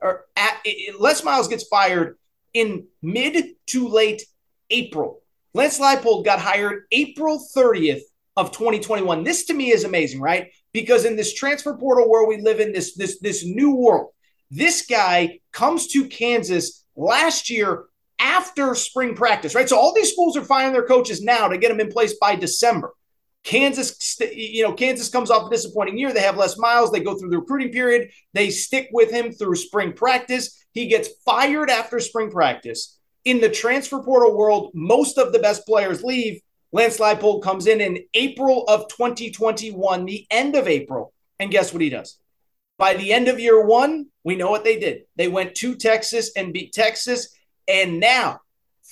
or 0.00 0.26
at, 0.36 0.58
Les 0.98 1.22
Miles 1.24 1.48
gets 1.48 1.64
fired 1.64 2.18
in 2.52 2.86
mid 3.02 3.54
to 3.68 3.88
late 3.88 4.22
April. 4.70 5.22
Lance 5.54 5.78
Leipold 5.78 6.24
got 6.24 6.38
hired 6.38 6.84
April 6.92 7.44
30th 7.54 8.02
of 8.36 8.52
2021. 8.52 9.24
This 9.24 9.44
to 9.46 9.54
me 9.54 9.70
is 9.70 9.84
amazing, 9.84 10.20
right? 10.20 10.50
Because 10.72 11.04
in 11.04 11.16
this 11.16 11.34
transfer 11.34 11.76
portal 11.76 12.08
where 12.08 12.26
we 12.26 12.40
live 12.40 12.60
in 12.60 12.72
this 12.72 12.94
this 12.94 13.18
this 13.20 13.44
new 13.44 13.74
world, 13.74 14.10
this 14.50 14.86
guy 14.86 15.40
comes 15.52 15.88
to 15.88 16.06
Kansas 16.06 16.84
last 16.96 17.50
year 17.50 17.84
after 18.18 18.74
spring 18.74 19.14
practice, 19.14 19.54
right? 19.54 19.68
So 19.68 19.78
all 19.78 19.94
these 19.94 20.12
schools 20.12 20.36
are 20.36 20.44
firing 20.44 20.72
their 20.72 20.86
coaches 20.86 21.22
now 21.22 21.48
to 21.48 21.58
get 21.58 21.68
them 21.68 21.80
in 21.80 21.88
place 21.88 22.14
by 22.20 22.34
December. 22.34 22.92
Kansas, 23.42 24.18
you 24.20 24.62
know, 24.62 24.74
Kansas 24.74 25.08
comes 25.08 25.30
off 25.30 25.46
a 25.46 25.50
disappointing 25.50 25.96
year. 25.96 26.12
They 26.12 26.20
have 26.20 26.36
Les 26.36 26.58
Miles. 26.58 26.92
They 26.92 27.00
go 27.00 27.16
through 27.16 27.30
the 27.30 27.38
recruiting 27.38 27.72
period. 27.72 28.10
They 28.34 28.50
stick 28.50 28.88
with 28.92 29.10
him 29.10 29.32
through 29.32 29.56
spring 29.56 29.94
practice. 29.94 30.62
He 30.72 30.88
gets 30.88 31.08
fired 31.24 31.70
after 31.70 31.98
spring 32.00 32.30
practice. 32.30 32.98
In 33.24 33.40
the 33.40 33.48
transfer 33.48 34.02
portal 34.02 34.36
world, 34.36 34.72
most 34.74 35.16
of 35.16 35.32
the 35.32 35.38
best 35.38 35.66
players 35.66 36.02
leave. 36.02 36.42
Lance 36.72 36.98
Leipold 36.98 37.42
comes 37.42 37.66
in 37.66 37.80
in 37.80 38.04
April 38.14 38.64
of 38.68 38.88
2021, 38.88 40.04
the 40.04 40.26
end 40.30 40.54
of 40.54 40.68
April. 40.68 41.12
And 41.38 41.50
guess 41.50 41.72
what 41.72 41.82
he 41.82 41.88
does? 41.88 42.18
By 42.78 42.94
the 42.94 43.12
end 43.12 43.28
of 43.28 43.40
year 43.40 43.64
one, 43.64 44.06
we 44.24 44.36
know 44.36 44.50
what 44.50 44.64
they 44.64 44.78
did. 44.78 45.02
They 45.16 45.28
went 45.28 45.54
to 45.56 45.74
Texas 45.74 46.30
and 46.36 46.52
beat 46.52 46.72
Texas. 46.72 47.34
And 47.66 48.00
now 48.00 48.40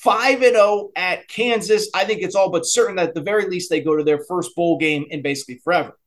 5 0.03 0.43
and 0.43 0.55
0 0.55 0.91
at 0.95 1.29
Kansas. 1.29 1.89
I 1.95 2.05
think 2.05 2.23
it's 2.23 2.35
all 2.35 2.51
but 2.51 2.67
certain 2.67 2.97
that 2.97 3.09
at 3.09 3.15
the 3.15 3.21
very 3.21 3.49
least 3.49 3.71
they 3.71 3.81
go 3.81 3.97
to 3.97 4.05
their 4.05 4.23
first 4.29 4.55
bowl 4.55 4.79
game 4.79 5.07
in 5.11 5.23
basically 5.23 5.61
forever. 5.65 5.99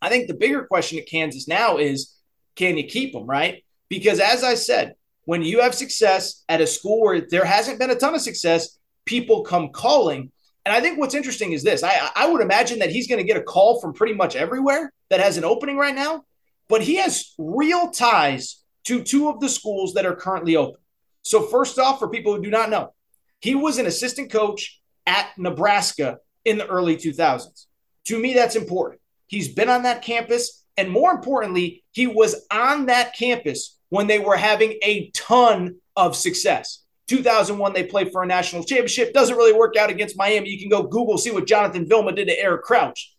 I 0.00 0.08
think 0.08 0.26
the 0.26 0.34
bigger 0.34 0.64
question 0.64 0.98
at 0.98 1.06
Kansas 1.06 1.46
now 1.46 1.76
is 1.76 2.14
can 2.56 2.76
you 2.76 2.84
keep 2.84 3.12
them, 3.12 3.26
right? 3.26 3.64
Because 3.88 4.20
as 4.20 4.42
I 4.42 4.54
said, 4.54 4.94
when 5.24 5.42
you 5.42 5.60
have 5.60 5.74
success 5.74 6.44
at 6.48 6.60
a 6.60 6.66
school 6.66 7.02
where 7.02 7.20
there 7.20 7.44
hasn't 7.44 7.78
been 7.78 7.90
a 7.90 7.94
ton 7.94 8.14
of 8.14 8.20
success, 8.20 8.78
people 9.04 9.42
come 9.42 9.70
calling. 9.70 10.30
And 10.64 10.74
I 10.74 10.80
think 10.80 10.98
what's 10.98 11.14
interesting 11.14 11.52
is 11.52 11.62
this 11.62 11.82
I, 11.82 12.10
I 12.16 12.26
would 12.26 12.40
imagine 12.42 12.78
that 12.78 12.90
he's 12.90 13.06
going 13.06 13.20
to 13.20 13.26
get 13.26 13.36
a 13.36 13.42
call 13.42 13.80
from 13.80 13.92
pretty 13.92 14.14
much 14.14 14.36
everywhere 14.36 14.92
that 15.10 15.20
has 15.20 15.36
an 15.36 15.44
opening 15.44 15.76
right 15.76 15.94
now, 15.94 16.24
but 16.68 16.82
he 16.82 16.96
has 16.96 17.34
real 17.38 17.90
ties 17.90 18.62
to 18.84 19.02
two 19.02 19.28
of 19.28 19.40
the 19.40 19.48
schools 19.48 19.94
that 19.94 20.06
are 20.06 20.16
currently 20.16 20.56
open. 20.56 20.80
So, 21.22 21.42
first 21.42 21.78
off, 21.78 21.98
for 21.98 22.08
people 22.08 22.34
who 22.34 22.42
do 22.42 22.50
not 22.50 22.70
know, 22.70 22.92
he 23.40 23.54
was 23.54 23.78
an 23.78 23.86
assistant 23.86 24.30
coach 24.30 24.80
at 25.06 25.30
Nebraska 25.36 26.18
in 26.44 26.58
the 26.58 26.66
early 26.66 26.96
2000s. 26.96 27.66
To 28.06 28.18
me, 28.18 28.34
that's 28.34 28.56
important. 28.56 29.00
He's 29.26 29.48
been 29.48 29.68
on 29.68 29.82
that 29.84 30.02
campus. 30.02 30.64
And 30.76 30.90
more 30.90 31.12
importantly, 31.12 31.84
he 31.92 32.06
was 32.06 32.46
on 32.50 32.86
that 32.86 33.14
campus 33.14 33.78
when 33.88 34.06
they 34.06 34.18
were 34.18 34.36
having 34.36 34.78
a 34.82 35.10
ton 35.10 35.76
of 35.96 36.16
success. 36.16 36.80
2001, 37.08 37.72
they 37.72 37.84
played 37.84 38.10
for 38.10 38.22
a 38.22 38.26
national 38.26 38.64
championship. 38.64 39.12
Doesn't 39.12 39.36
really 39.36 39.52
work 39.52 39.76
out 39.76 39.90
against 39.90 40.16
Miami. 40.16 40.50
You 40.50 40.58
can 40.58 40.68
go 40.68 40.82
Google, 40.82 41.18
see 41.18 41.30
what 41.30 41.46
Jonathan 41.46 41.86
Vilma 41.86 42.12
did 42.12 42.28
to 42.28 42.38
Eric 42.38 42.62
Crouch. 42.62 43.14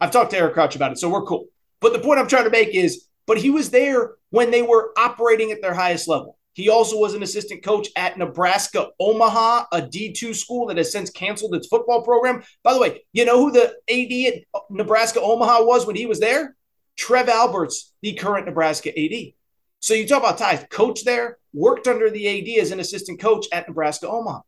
I've 0.00 0.10
talked 0.10 0.30
to 0.32 0.38
Eric 0.38 0.54
Crouch 0.54 0.76
about 0.76 0.92
it, 0.92 0.98
so 0.98 1.08
we're 1.08 1.24
cool. 1.24 1.46
But 1.80 1.92
the 1.92 1.98
point 1.98 2.20
I'm 2.20 2.28
trying 2.28 2.44
to 2.44 2.50
make 2.50 2.74
is, 2.74 3.06
but 3.26 3.38
he 3.38 3.50
was 3.50 3.70
there 3.70 4.12
when 4.30 4.50
they 4.50 4.62
were 4.62 4.92
operating 4.96 5.50
at 5.50 5.62
their 5.62 5.74
highest 5.74 6.08
level. 6.08 6.36
He 6.52 6.68
also 6.68 6.98
was 6.98 7.14
an 7.14 7.22
assistant 7.22 7.62
coach 7.62 7.88
at 7.96 8.18
Nebraska 8.18 8.88
Omaha, 8.98 9.66
a 9.72 9.82
D2 9.82 10.34
school 10.34 10.66
that 10.66 10.76
has 10.76 10.92
since 10.92 11.08
canceled 11.08 11.54
its 11.54 11.68
football 11.68 12.02
program. 12.02 12.42
By 12.62 12.74
the 12.74 12.80
way, 12.80 13.04
you 13.12 13.24
know 13.24 13.38
who 13.38 13.52
the 13.52 13.72
AD 13.88 14.34
at 14.34 14.62
Nebraska 14.68 15.20
Omaha 15.20 15.62
was 15.64 15.86
when 15.86 15.96
he 15.96 16.06
was 16.06 16.20
there? 16.20 16.56
Trev 16.96 17.28
Alberts, 17.28 17.94
the 18.02 18.14
current 18.14 18.46
Nebraska 18.46 18.90
AD. 18.90 19.32
So 19.78 19.94
you 19.94 20.06
talk 20.06 20.22
about 20.22 20.38
ties. 20.38 20.66
Coach 20.68 21.04
there, 21.04 21.38
worked 21.54 21.86
under 21.86 22.10
the 22.10 22.28
AD 22.28 22.60
as 22.60 22.72
an 22.72 22.80
assistant 22.80 23.20
coach 23.20 23.46
at 23.52 23.68
Nebraska 23.68 24.08
Omaha. 24.08 24.40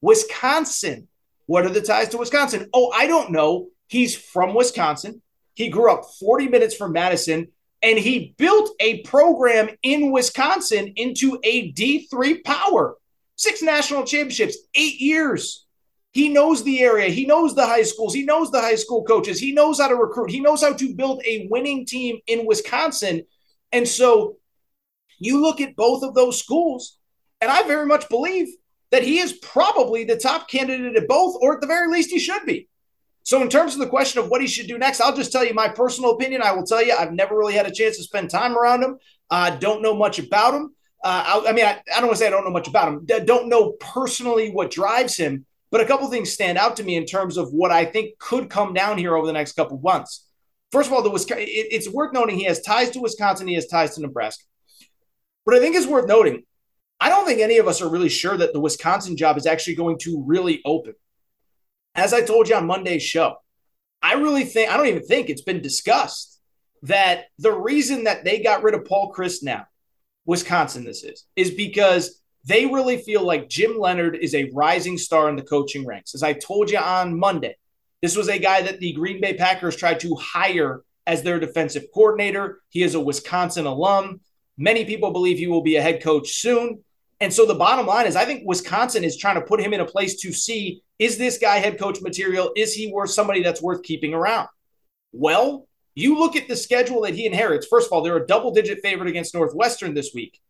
Wisconsin. 0.00 1.08
What 1.46 1.64
are 1.64 1.70
the 1.70 1.80
ties 1.80 2.08
to 2.10 2.18
Wisconsin? 2.18 2.68
Oh, 2.72 2.90
I 2.90 3.06
don't 3.06 3.30
know. 3.30 3.68
He's 3.86 4.16
from 4.16 4.54
Wisconsin. 4.54 5.22
He 5.58 5.68
grew 5.68 5.90
up 5.90 6.04
40 6.20 6.46
minutes 6.46 6.76
from 6.76 6.92
Madison 6.92 7.48
and 7.82 7.98
he 7.98 8.32
built 8.38 8.70
a 8.78 9.02
program 9.02 9.68
in 9.82 10.12
Wisconsin 10.12 10.92
into 10.94 11.40
a 11.42 11.72
D3 11.72 12.44
power. 12.44 12.94
Six 13.34 13.60
national 13.60 14.04
championships, 14.04 14.56
eight 14.76 15.00
years. 15.00 15.66
He 16.12 16.28
knows 16.28 16.62
the 16.62 16.80
area. 16.80 17.08
He 17.08 17.26
knows 17.26 17.56
the 17.56 17.66
high 17.66 17.82
schools. 17.82 18.14
He 18.14 18.22
knows 18.22 18.52
the 18.52 18.60
high 18.60 18.76
school 18.76 19.02
coaches. 19.02 19.40
He 19.40 19.50
knows 19.50 19.80
how 19.80 19.88
to 19.88 19.96
recruit. 19.96 20.30
He 20.30 20.38
knows 20.38 20.62
how 20.62 20.74
to 20.74 20.94
build 20.94 21.22
a 21.26 21.48
winning 21.50 21.84
team 21.84 22.20
in 22.28 22.46
Wisconsin. 22.46 23.24
And 23.72 23.86
so 23.88 24.36
you 25.18 25.42
look 25.42 25.60
at 25.60 25.74
both 25.74 26.04
of 26.04 26.14
those 26.14 26.38
schools, 26.38 26.98
and 27.40 27.50
I 27.50 27.64
very 27.64 27.86
much 27.86 28.08
believe 28.08 28.46
that 28.92 29.02
he 29.02 29.18
is 29.18 29.32
probably 29.32 30.04
the 30.04 30.16
top 30.16 30.48
candidate 30.48 30.94
at 30.94 31.08
both, 31.08 31.36
or 31.40 31.54
at 31.54 31.60
the 31.60 31.66
very 31.66 31.90
least, 31.90 32.10
he 32.10 32.20
should 32.20 32.46
be. 32.46 32.68
So, 33.28 33.42
in 33.42 33.50
terms 33.50 33.74
of 33.74 33.80
the 33.80 33.86
question 33.86 34.22
of 34.22 34.30
what 34.30 34.40
he 34.40 34.46
should 34.46 34.68
do 34.68 34.78
next, 34.78 35.02
I'll 35.02 35.14
just 35.14 35.30
tell 35.30 35.44
you 35.44 35.52
my 35.52 35.68
personal 35.68 36.12
opinion. 36.12 36.40
I 36.40 36.52
will 36.52 36.64
tell 36.64 36.82
you, 36.82 36.94
I've 36.94 37.12
never 37.12 37.36
really 37.36 37.52
had 37.52 37.66
a 37.66 37.70
chance 37.70 37.98
to 37.98 38.02
spend 38.02 38.30
time 38.30 38.56
around 38.56 38.82
him. 38.82 38.96
I 39.28 39.50
uh, 39.50 39.56
don't 39.56 39.82
know 39.82 39.94
much 39.94 40.18
about 40.18 40.54
him. 40.54 40.74
Uh, 41.04 41.42
I, 41.44 41.50
I, 41.50 41.52
mean, 41.52 41.66
I, 41.66 41.72
I 41.94 42.00
don't 42.00 42.06
want 42.06 42.12
to 42.12 42.20
say 42.20 42.26
I 42.26 42.30
don't 42.30 42.46
know 42.46 42.50
much 42.50 42.68
about 42.68 42.88
him. 42.88 43.06
Don't 43.26 43.50
know 43.50 43.72
personally 43.72 44.50
what 44.50 44.70
drives 44.70 45.14
him, 45.18 45.44
but 45.70 45.82
a 45.82 45.84
couple 45.84 46.08
things 46.08 46.32
stand 46.32 46.56
out 46.56 46.78
to 46.78 46.82
me 46.82 46.96
in 46.96 47.04
terms 47.04 47.36
of 47.36 47.52
what 47.52 47.70
I 47.70 47.84
think 47.84 48.18
could 48.18 48.48
come 48.48 48.72
down 48.72 48.96
here 48.96 49.14
over 49.14 49.26
the 49.26 49.34
next 49.34 49.52
couple 49.52 49.78
months. 49.78 50.26
First 50.72 50.88
of 50.88 50.94
all, 50.94 51.02
the 51.02 51.12
it's 51.36 51.90
worth 51.90 52.14
noting 52.14 52.38
he 52.38 52.44
has 52.44 52.62
ties 52.62 52.88
to 52.92 53.00
Wisconsin, 53.00 53.46
he 53.46 53.56
has 53.56 53.66
ties 53.66 53.94
to 53.96 54.00
Nebraska. 54.00 54.44
But 55.44 55.54
I 55.54 55.60
think 55.60 55.76
it's 55.76 55.86
worth 55.86 56.06
noting, 56.06 56.44
I 56.98 57.10
don't 57.10 57.26
think 57.26 57.42
any 57.42 57.58
of 57.58 57.68
us 57.68 57.82
are 57.82 57.90
really 57.90 58.08
sure 58.08 58.38
that 58.38 58.54
the 58.54 58.60
Wisconsin 58.60 59.18
job 59.18 59.36
is 59.36 59.44
actually 59.44 59.74
going 59.74 59.98
to 59.98 60.24
really 60.26 60.62
open. 60.64 60.94
As 61.98 62.14
I 62.14 62.22
told 62.22 62.48
you 62.48 62.54
on 62.54 62.66
Monday's 62.66 63.02
show, 63.02 63.36
I 64.00 64.14
really 64.14 64.44
think, 64.44 64.70
I 64.70 64.76
don't 64.76 64.86
even 64.86 65.02
think 65.02 65.28
it's 65.28 65.42
been 65.42 65.60
discussed 65.60 66.40
that 66.82 67.24
the 67.40 67.52
reason 67.52 68.04
that 68.04 68.24
they 68.24 68.40
got 68.40 68.62
rid 68.62 68.74
of 68.74 68.84
Paul 68.84 69.12
Chryst 69.12 69.42
now, 69.42 69.66
Wisconsin, 70.24 70.84
this 70.84 71.02
is, 71.02 71.24
is 71.34 71.50
because 71.50 72.22
they 72.44 72.66
really 72.66 72.98
feel 72.98 73.24
like 73.24 73.48
Jim 73.48 73.76
Leonhard 73.76 74.16
is 74.16 74.34
a 74.36 74.48
rising 74.54 74.96
star 74.96 75.28
in 75.28 75.34
the 75.34 75.42
coaching 75.42 75.84
ranks. 75.84 76.14
As 76.14 76.22
I 76.22 76.34
told 76.34 76.70
you 76.70 76.78
on 76.78 77.18
Monday, 77.18 77.56
this 78.00 78.16
was 78.16 78.28
a 78.28 78.38
guy 78.38 78.62
that 78.62 78.78
the 78.78 78.92
Green 78.92 79.20
Bay 79.20 79.34
Packers 79.34 79.74
tried 79.74 79.98
to 80.00 80.14
hire 80.14 80.82
as 81.04 81.24
their 81.24 81.40
defensive 81.40 81.86
coordinator. 81.92 82.60
He 82.68 82.84
is 82.84 82.94
a 82.94 83.00
Wisconsin 83.00 83.66
alum. 83.66 84.20
Many 84.56 84.84
people 84.84 85.10
believe 85.10 85.38
he 85.38 85.48
will 85.48 85.62
be 85.62 85.74
a 85.74 85.82
head 85.82 86.00
coach 86.00 86.30
soon. 86.34 86.84
And 87.20 87.32
so 87.32 87.46
the 87.46 87.54
bottom 87.54 87.86
line 87.86 88.06
is, 88.06 88.16
I 88.16 88.24
think 88.24 88.44
Wisconsin 88.46 89.02
is 89.02 89.16
trying 89.16 89.34
to 89.34 89.40
put 89.40 89.60
him 89.60 89.72
in 89.72 89.80
a 89.80 89.84
place 89.84 90.20
to 90.20 90.32
see 90.32 90.82
is 90.98 91.16
this 91.16 91.38
guy 91.38 91.58
head 91.58 91.78
coach 91.78 92.00
material? 92.00 92.52
Is 92.56 92.74
he 92.74 92.92
worth 92.92 93.10
somebody 93.10 93.42
that's 93.42 93.62
worth 93.62 93.82
keeping 93.82 94.14
around? 94.14 94.48
Well, 95.12 95.68
you 95.94 96.18
look 96.18 96.36
at 96.36 96.48
the 96.48 96.56
schedule 96.56 97.02
that 97.02 97.14
he 97.14 97.26
inherits. 97.26 97.66
First 97.66 97.86
of 97.86 97.92
all, 97.92 98.02
they're 98.02 98.16
a 98.16 98.26
double 98.26 98.52
digit 98.52 98.80
favorite 98.82 99.08
against 99.08 99.34
Northwestern 99.34 99.94
this 99.94 100.12
week, 100.14 100.40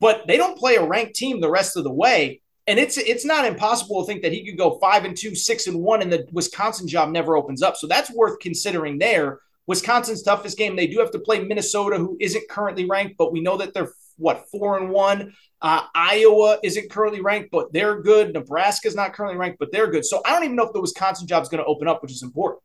but 0.00 0.26
they 0.26 0.36
don't 0.36 0.58
play 0.58 0.76
a 0.76 0.84
ranked 0.84 1.14
team 1.14 1.40
the 1.40 1.50
rest 1.50 1.76
of 1.76 1.84
the 1.84 1.92
way. 1.92 2.40
And 2.66 2.78
it's 2.78 2.96
it's 2.96 3.24
not 3.24 3.44
impossible 3.44 4.02
to 4.02 4.06
think 4.06 4.22
that 4.22 4.32
he 4.32 4.44
could 4.44 4.58
go 4.58 4.78
five 4.78 5.04
and 5.04 5.16
two, 5.16 5.34
six 5.34 5.66
and 5.66 5.80
one, 5.80 6.02
and 6.02 6.12
the 6.12 6.26
Wisconsin 6.32 6.86
job 6.86 7.10
never 7.10 7.36
opens 7.36 7.62
up. 7.62 7.76
So 7.76 7.86
that's 7.86 8.12
worth 8.12 8.38
considering 8.38 8.98
there. 8.98 9.40
Wisconsin's 9.66 10.22
toughest 10.22 10.58
game. 10.58 10.76
They 10.76 10.86
do 10.86 10.98
have 10.98 11.10
to 11.12 11.18
play 11.18 11.42
Minnesota, 11.42 11.96
who 11.96 12.16
isn't 12.20 12.48
currently 12.48 12.84
ranked, 12.84 13.16
but 13.16 13.32
we 13.32 13.40
know 13.40 13.56
that 13.56 13.74
they're 13.74 13.92
what 14.22 14.48
four 14.50 14.78
and 14.78 14.90
one. 14.90 15.34
Uh, 15.60 15.82
Iowa 15.94 16.58
isn't 16.62 16.90
currently 16.90 17.20
ranked, 17.20 17.50
but 17.50 17.72
they're 17.72 18.00
good. 18.00 18.32
Nebraska's 18.32 18.96
not 18.96 19.12
currently 19.12 19.38
ranked, 19.38 19.58
but 19.58 19.70
they're 19.70 19.90
good. 19.90 20.04
So 20.04 20.22
I 20.24 20.32
don't 20.32 20.44
even 20.44 20.56
know 20.56 20.66
if 20.66 20.72
the 20.72 20.80
Wisconsin 20.80 21.26
job 21.26 21.42
is 21.42 21.48
going 21.48 21.62
to 21.62 21.66
open 21.66 21.86
up, 21.86 22.02
which 22.02 22.12
is 22.12 22.22
important. 22.22 22.62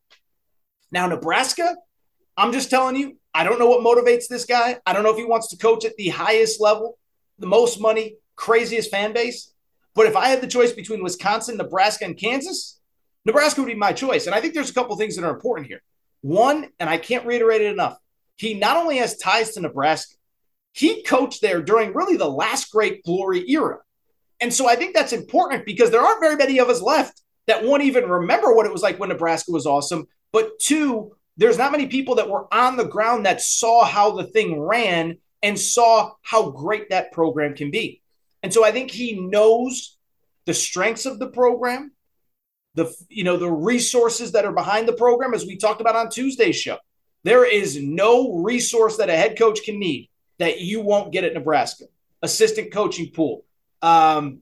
Now 0.91 1.07
Nebraska, 1.07 1.75
I'm 2.37 2.51
just 2.51 2.69
telling 2.69 2.95
you, 2.95 3.17
I 3.33 3.43
don't 3.43 3.59
know 3.59 3.67
what 3.67 3.81
motivates 3.83 4.27
this 4.27 4.45
guy. 4.45 4.79
I 4.85 4.93
don't 4.93 5.03
know 5.03 5.11
if 5.11 5.17
he 5.17 5.25
wants 5.25 5.49
to 5.49 5.57
coach 5.57 5.85
at 5.85 5.95
the 5.97 6.09
highest 6.09 6.61
level, 6.61 6.97
the 7.37 7.47
most 7.47 7.79
money, 7.79 8.15
craziest 8.35 8.89
fan 8.89 9.13
base. 9.13 9.53
But 9.93 10.05
if 10.05 10.15
I 10.15 10.29
had 10.29 10.41
the 10.41 10.47
choice 10.47 10.71
between 10.71 11.03
Wisconsin, 11.03 11.57
Nebraska, 11.57 12.05
and 12.05 12.17
Kansas, 12.17 12.79
Nebraska 13.25 13.61
would 13.61 13.67
be 13.67 13.75
my 13.75 13.91
choice. 13.91 14.25
And 14.25 14.35
I 14.35 14.41
think 14.41 14.53
there's 14.53 14.69
a 14.69 14.73
couple 14.73 14.95
things 14.95 15.15
that 15.15 15.25
are 15.25 15.33
important 15.33 15.67
here. 15.67 15.81
One, 16.21 16.69
and 16.79 16.89
I 16.89 16.97
can't 16.97 17.25
reiterate 17.25 17.61
it 17.61 17.71
enough, 17.71 17.97
he 18.37 18.53
not 18.53 18.77
only 18.77 18.97
has 18.97 19.17
ties 19.17 19.51
to 19.51 19.61
Nebraska, 19.61 20.15
he 20.77 21.01
coached 21.01 21.41
there 21.41 21.61
during 21.61 21.93
really 21.93 22.17
the 22.17 22.29
last 22.29 22.71
great 22.71 23.03
glory 23.03 23.43
era. 23.49 23.79
And 24.39 24.53
so 24.53 24.69
I 24.69 24.75
think 24.75 24.93
that's 24.93 25.11
important 25.11 25.65
because 25.65 25.89
there 25.89 26.01
aren't 26.01 26.21
very 26.21 26.35
many 26.35 26.59
of 26.59 26.69
us 26.69 26.81
left 26.81 27.19
that 27.47 27.63
won't 27.63 27.81
even 27.81 28.07
remember 28.07 28.53
what 28.53 28.67
it 28.67 28.71
was 28.71 28.83
like 28.83 28.99
when 28.99 29.09
Nebraska 29.09 29.51
was 29.51 29.65
awesome. 29.65 30.07
But 30.31 30.59
two, 30.59 31.15
there's 31.35 31.57
not 31.57 31.71
many 31.71 31.87
people 31.87 32.15
that 32.15 32.29
were 32.29 32.53
on 32.53 32.77
the 32.77 32.85
ground 32.85 33.25
that 33.25 33.41
saw 33.41 33.85
how 33.85 34.11
the 34.11 34.25
thing 34.25 34.59
ran 34.59 35.17
and 35.41 35.57
saw 35.57 36.11
how 36.21 36.51
great 36.51 36.91
that 36.91 37.11
program 37.11 37.55
can 37.55 37.71
be. 37.71 38.03
And 38.43 38.53
so 38.53 38.63
I 38.63 38.71
think 38.71 38.91
he 38.91 39.19
knows 39.19 39.97
the 40.45 40.53
strengths 40.53 41.07
of 41.07 41.17
the 41.17 41.29
program 41.29 41.91
the 42.75 42.95
you 43.09 43.23
know 43.23 43.37
the 43.37 43.51
resources 43.51 44.33
that 44.33 44.45
are 44.45 44.53
behind 44.53 44.87
the 44.87 44.93
program 44.93 45.33
as 45.33 45.47
we 45.47 45.57
talked 45.57 45.81
about 45.81 45.95
on 45.95 46.11
Tuesday's 46.11 46.55
show. 46.55 46.77
There 47.23 47.43
is 47.43 47.81
no 47.81 48.35
resource 48.35 48.97
that 48.97 49.09
a 49.09 49.17
head 49.17 49.39
coach 49.39 49.61
can 49.65 49.79
need 49.79 50.11
that 50.39 50.59
you 50.61 50.81
won't 50.81 51.11
get 51.11 51.23
at 51.23 51.33
Nebraska. 51.33 51.85
Assistant 52.21 52.71
coaching 52.71 53.11
pool, 53.11 53.45
um, 53.81 54.39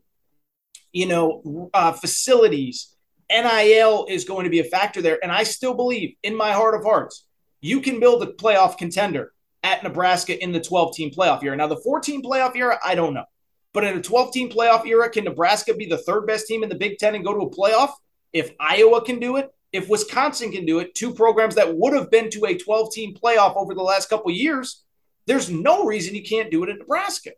you 0.92 1.06
know, 1.06 1.70
uh, 1.74 1.92
facilities, 1.92 2.96
NIL 3.30 4.06
is 4.10 4.24
going 4.24 4.46
to 4.46 4.50
be 4.50 4.60
a 4.60 4.64
factor 4.64 5.02
there. 5.02 5.20
And 5.22 5.32
I 5.32 5.44
still 5.44 5.74
believe 5.74 6.16
in 6.24 6.36
my 6.36 6.52
heart 6.52 6.76
of 6.76 6.84
hearts, 6.84 7.26
you 7.62 7.82
can 7.82 8.00
build 8.00 8.24
a 8.24 8.28
playoff 8.28 8.78
contender 8.78 9.34
at 9.64 9.84
Nebraska 9.84 10.42
in 10.42 10.52
the 10.52 10.62
12 10.62 10.96
team 10.96 11.12
playoff 11.12 11.44
era. 11.44 11.56
Now, 11.56 11.68
the 11.68 11.78
14 11.78 12.24
playoff 12.24 12.56
era, 12.56 12.80
I 12.84 12.96
don't 12.96 13.14
know. 13.14 13.26
But 13.74 13.84
in 13.84 13.98
a 13.98 14.02
12 14.02 14.32
team 14.32 14.50
playoff 14.50 14.86
era, 14.86 15.10
can 15.10 15.26
Nebraska 15.26 15.74
be 15.74 15.86
the 15.86 15.98
third 15.98 16.28
best 16.28 16.48
team 16.48 16.64
in 16.64 16.70
the 16.70 16.76
Big 16.76 16.98
Ten 16.98 17.16
and 17.16 17.26
go 17.26 17.34
to 17.34 17.42
a 17.42 17.50
playoff? 17.50 17.92
If 18.32 18.52
Iowa 18.60 19.04
can 19.04 19.20
do 19.20 19.36
it, 19.38 19.52
if 19.74 19.90
Wisconsin 19.90 20.52
can 20.52 20.66
do 20.66 20.80
it, 20.80 20.96
two 20.96 21.14
programs 21.14 21.56
that 21.56 21.76
would 21.76 21.94
have 21.94 22.10
been 22.10 22.30
to 22.30 22.46
a 22.46 22.58
12 22.58 22.94
team 22.94 23.16
playoff 23.16 23.58
over 23.58 23.74
the 23.74 23.84
last 23.84 24.10
couple 24.10 24.32
years, 24.32 24.85
there's 25.28 25.50
no 25.50 25.86
reason 25.86 26.16
you 26.16 26.24
can't 26.24 26.52
do 26.52 26.64
it 26.64 26.70
in 26.70 26.78
Nebraska. 26.78 27.32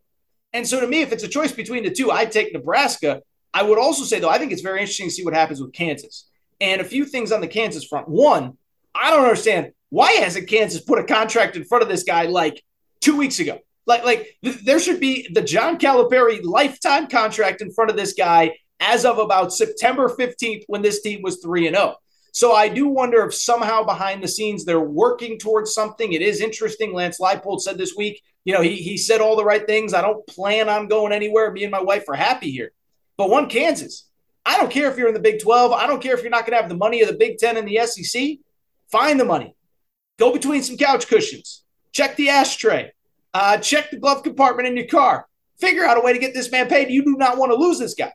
And 0.53 0.67
so 0.67 0.79
to 0.79 0.87
me, 0.87 1.01
if 1.01 1.11
it's 1.11 1.23
a 1.23 1.27
choice 1.27 1.51
between 1.51 1.83
the 1.83 1.91
two, 1.91 2.11
I'd 2.11 2.31
take 2.31 2.53
Nebraska. 2.53 3.21
I 3.53 3.63
would 3.63 3.77
also 3.77 4.03
say, 4.03 4.19
though, 4.19 4.29
I 4.29 4.37
think 4.37 4.51
it's 4.51 4.61
very 4.61 4.79
interesting 4.79 5.07
to 5.07 5.13
see 5.13 5.25
what 5.25 5.33
happens 5.33 5.61
with 5.61 5.73
Kansas. 5.73 6.27
And 6.59 6.81
a 6.81 6.85
few 6.85 7.05
things 7.05 7.31
on 7.31 7.41
the 7.41 7.47
Kansas 7.47 7.85
front. 7.85 8.07
One, 8.07 8.57
I 8.95 9.11
don't 9.11 9.23
understand 9.23 9.71
why 9.89 10.11
hasn't 10.13 10.49
Kansas 10.49 10.81
put 10.81 10.99
a 10.99 11.03
contract 11.03 11.55
in 11.55 11.63
front 11.63 11.83
of 11.83 11.89
this 11.89 12.03
guy 12.03 12.25
like 12.25 12.63
two 13.01 13.15
weeks 13.15 13.39
ago? 13.39 13.59
Like, 13.85 14.03
like 14.03 14.37
th- 14.43 14.63
there 14.63 14.79
should 14.79 14.99
be 14.99 15.29
the 15.33 15.41
John 15.41 15.77
Calipari 15.77 16.43
lifetime 16.43 17.07
contract 17.07 17.61
in 17.61 17.71
front 17.71 17.89
of 17.89 17.97
this 17.97 18.13
guy 18.13 18.55
as 18.79 19.05
of 19.05 19.17
about 19.17 19.53
September 19.53 20.09
15th 20.09 20.63
when 20.67 20.81
this 20.81 21.01
team 21.01 21.21
was 21.21 21.39
3 21.41 21.67
and 21.67 21.75
0. 21.75 21.95
So 22.37 22.53
I 22.53 22.69
do 22.69 22.87
wonder 22.87 23.25
if 23.25 23.33
somehow 23.33 23.81
behind 23.81 24.21
the 24.21 24.27
scenes 24.27 24.63
they're 24.63 24.79
working 24.79 25.39
towards 25.39 25.73
something. 25.73 26.13
It 26.13 26.21
is 26.21 26.39
interesting. 26.39 26.93
Lance 26.93 27.19
Leipold 27.19 27.61
said 27.61 27.79
this 27.79 27.95
week, 27.95 28.21
you 28.45 28.53
know, 28.53 28.61
he, 28.61 28.75
he 28.75 28.95
said 28.95 29.21
all 29.21 29.35
the 29.35 29.43
right 29.43 29.65
things. 29.65 29.91
I 29.91 30.03
don't 30.03 30.25
plan 30.27 30.69
on 30.69 30.87
going 30.87 31.13
anywhere. 31.13 31.51
Me 31.51 31.63
and 31.63 31.71
my 31.71 31.81
wife 31.81 32.07
are 32.07 32.13
happy 32.13 32.51
here. 32.51 32.73
But 33.17 33.31
one, 33.31 33.49
Kansas. 33.49 34.07
I 34.45 34.55
don't 34.55 34.69
care 34.69 34.91
if 34.91 34.99
you're 34.99 35.07
in 35.07 35.15
the 35.15 35.19
Big 35.19 35.41
12. 35.41 35.71
I 35.71 35.87
don't 35.87 35.99
care 35.99 36.13
if 36.13 36.21
you're 36.21 36.29
not 36.29 36.41
going 36.45 36.55
to 36.55 36.61
have 36.61 36.69
the 36.69 36.77
money 36.77 37.01
of 37.01 37.07
the 37.07 37.17
Big 37.17 37.39
10 37.39 37.57
and 37.57 37.67
the 37.67 37.79
SEC. 37.87 38.37
Find 38.91 39.19
the 39.19 39.25
money. 39.25 39.55
Go 40.19 40.31
between 40.31 40.61
some 40.61 40.77
couch 40.77 41.07
cushions. 41.07 41.63
Check 41.91 42.17
the 42.17 42.29
ashtray. 42.29 42.91
Uh, 43.33 43.57
check 43.57 43.89
the 43.89 43.97
glove 43.97 44.21
compartment 44.21 44.67
in 44.67 44.77
your 44.77 44.85
car. 44.85 45.27
Figure 45.59 45.85
out 45.85 45.97
a 45.97 46.01
way 46.01 46.13
to 46.13 46.19
get 46.19 46.35
this 46.35 46.51
man 46.51 46.67
paid. 46.67 46.91
You 46.91 47.03
do 47.03 47.17
not 47.17 47.39
want 47.39 47.51
to 47.51 47.55
lose 47.55 47.79
this 47.79 47.95
guy. 47.95 48.13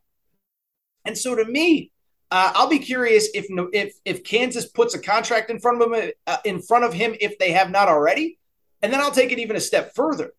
And 1.04 1.18
so 1.18 1.34
to 1.34 1.44
me, 1.44 1.91
uh, 2.32 2.50
I'll 2.54 2.68
be 2.68 2.78
curious 2.78 3.28
if 3.34 3.46
if 3.74 3.94
if 4.06 4.24
Kansas 4.24 4.66
puts 4.66 4.94
a 4.94 4.98
contract 4.98 5.50
in 5.50 5.60
front 5.60 5.82
of 5.82 5.92
him 5.92 6.10
uh, 6.26 6.38
in 6.46 6.62
front 6.62 6.84
of 6.84 6.94
him 6.94 7.14
if 7.20 7.38
they 7.38 7.52
have 7.52 7.70
not 7.70 7.88
already, 7.88 8.38
and 8.80 8.90
then 8.90 9.00
I'll 9.00 9.10
take 9.10 9.32
it 9.32 9.38
even 9.38 9.54
a 9.54 9.60
step 9.60 9.94
further. 9.94 10.32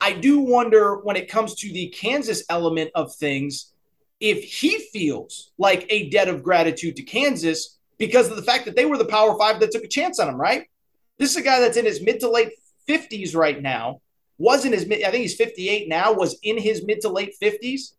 I 0.00 0.12
do 0.12 0.38
wonder 0.38 1.00
when 1.02 1.16
it 1.16 1.28
comes 1.28 1.56
to 1.56 1.72
the 1.72 1.88
Kansas 1.88 2.44
element 2.48 2.92
of 2.94 3.12
things 3.16 3.72
if 4.20 4.44
he 4.44 4.78
feels 4.92 5.50
like 5.58 5.86
a 5.90 6.08
debt 6.10 6.28
of 6.28 6.44
gratitude 6.44 6.94
to 6.96 7.02
Kansas 7.02 7.78
because 7.98 8.30
of 8.30 8.36
the 8.36 8.42
fact 8.42 8.64
that 8.66 8.76
they 8.76 8.86
were 8.86 8.96
the 8.96 9.04
Power 9.04 9.36
Five 9.36 9.58
that 9.58 9.72
took 9.72 9.82
a 9.82 9.88
chance 9.88 10.20
on 10.20 10.28
him. 10.28 10.40
Right? 10.40 10.68
This 11.18 11.32
is 11.32 11.36
a 11.36 11.42
guy 11.42 11.58
that's 11.58 11.76
in 11.76 11.84
his 11.84 12.00
mid 12.00 12.20
to 12.20 12.30
late 12.30 12.52
fifties 12.86 13.34
right 13.34 13.60
now. 13.60 14.00
Was 14.38 14.64
in 14.64 14.72
his 14.72 14.86
mid, 14.86 15.02
I 15.02 15.10
think 15.10 15.22
he's 15.22 15.36
58 15.36 15.88
now. 15.88 16.12
Was 16.12 16.38
in 16.42 16.58
his 16.58 16.84
mid 16.84 17.00
to 17.02 17.08
late 17.08 17.34
50s 17.40 17.94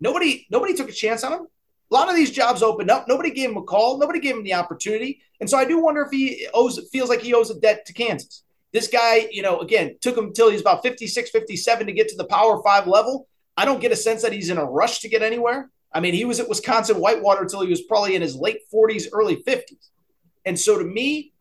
Nobody, 0.00 0.46
nobody 0.50 0.74
took 0.74 0.88
a 0.88 0.92
chance 0.92 1.24
on 1.24 1.32
him. 1.32 1.46
A 1.90 1.94
lot 1.94 2.08
of 2.08 2.16
these 2.16 2.30
jobs 2.30 2.62
opened 2.62 2.90
up. 2.90 3.08
Nobody 3.08 3.30
gave 3.30 3.50
him 3.50 3.56
a 3.56 3.62
call. 3.62 3.98
Nobody 3.98 4.20
gave 4.20 4.36
him 4.36 4.44
the 4.44 4.54
opportunity. 4.54 5.22
And 5.40 5.48
so 5.48 5.56
I 5.56 5.64
do 5.64 5.82
wonder 5.82 6.02
if 6.02 6.10
he 6.10 6.46
owes 6.52 6.78
feels 6.92 7.08
like 7.08 7.22
he 7.22 7.34
owes 7.34 7.50
a 7.50 7.58
debt 7.58 7.86
to 7.86 7.92
Kansas. 7.92 8.44
This 8.72 8.88
guy, 8.88 9.28
you 9.30 9.40
know, 9.40 9.60
again, 9.60 9.96
took 10.00 10.16
him 10.16 10.26
until 10.26 10.50
he's 10.50 10.60
about 10.60 10.82
56, 10.82 11.30
57 11.30 11.86
to 11.86 11.92
get 11.92 12.08
to 12.08 12.16
the 12.16 12.26
power 12.26 12.62
five 12.62 12.86
level. 12.86 13.26
I 13.56 13.64
don't 13.64 13.80
get 13.80 13.92
a 13.92 13.96
sense 13.96 14.22
that 14.22 14.32
he's 14.32 14.50
in 14.50 14.58
a 14.58 14.64
rush 14.64 15.00
to 15.00 15.08
get 15.08 15.22
anywhere. 15.22 15.70
I 15.92 16.00
mean, 16.00 16.12
he 16.12 16.26
was 16.26 16.38
at 16.38 16.48
Wisconsin 16.48 16.98
Whitewater 16.98 17.42
until 17.42 17.62
he 17.62 17.70
was 17.70 17.82
probably 17.82 18.14
in 18.14 18.22
his 18.22 18.36
late 18.36 18.60
40s, 18.72 19.06
early 19.12 19.42
50s. 19.42 19.88
And 20.44 20.58
so 20.58 20.78
to 20.78 20.84
me, 20.84 21.32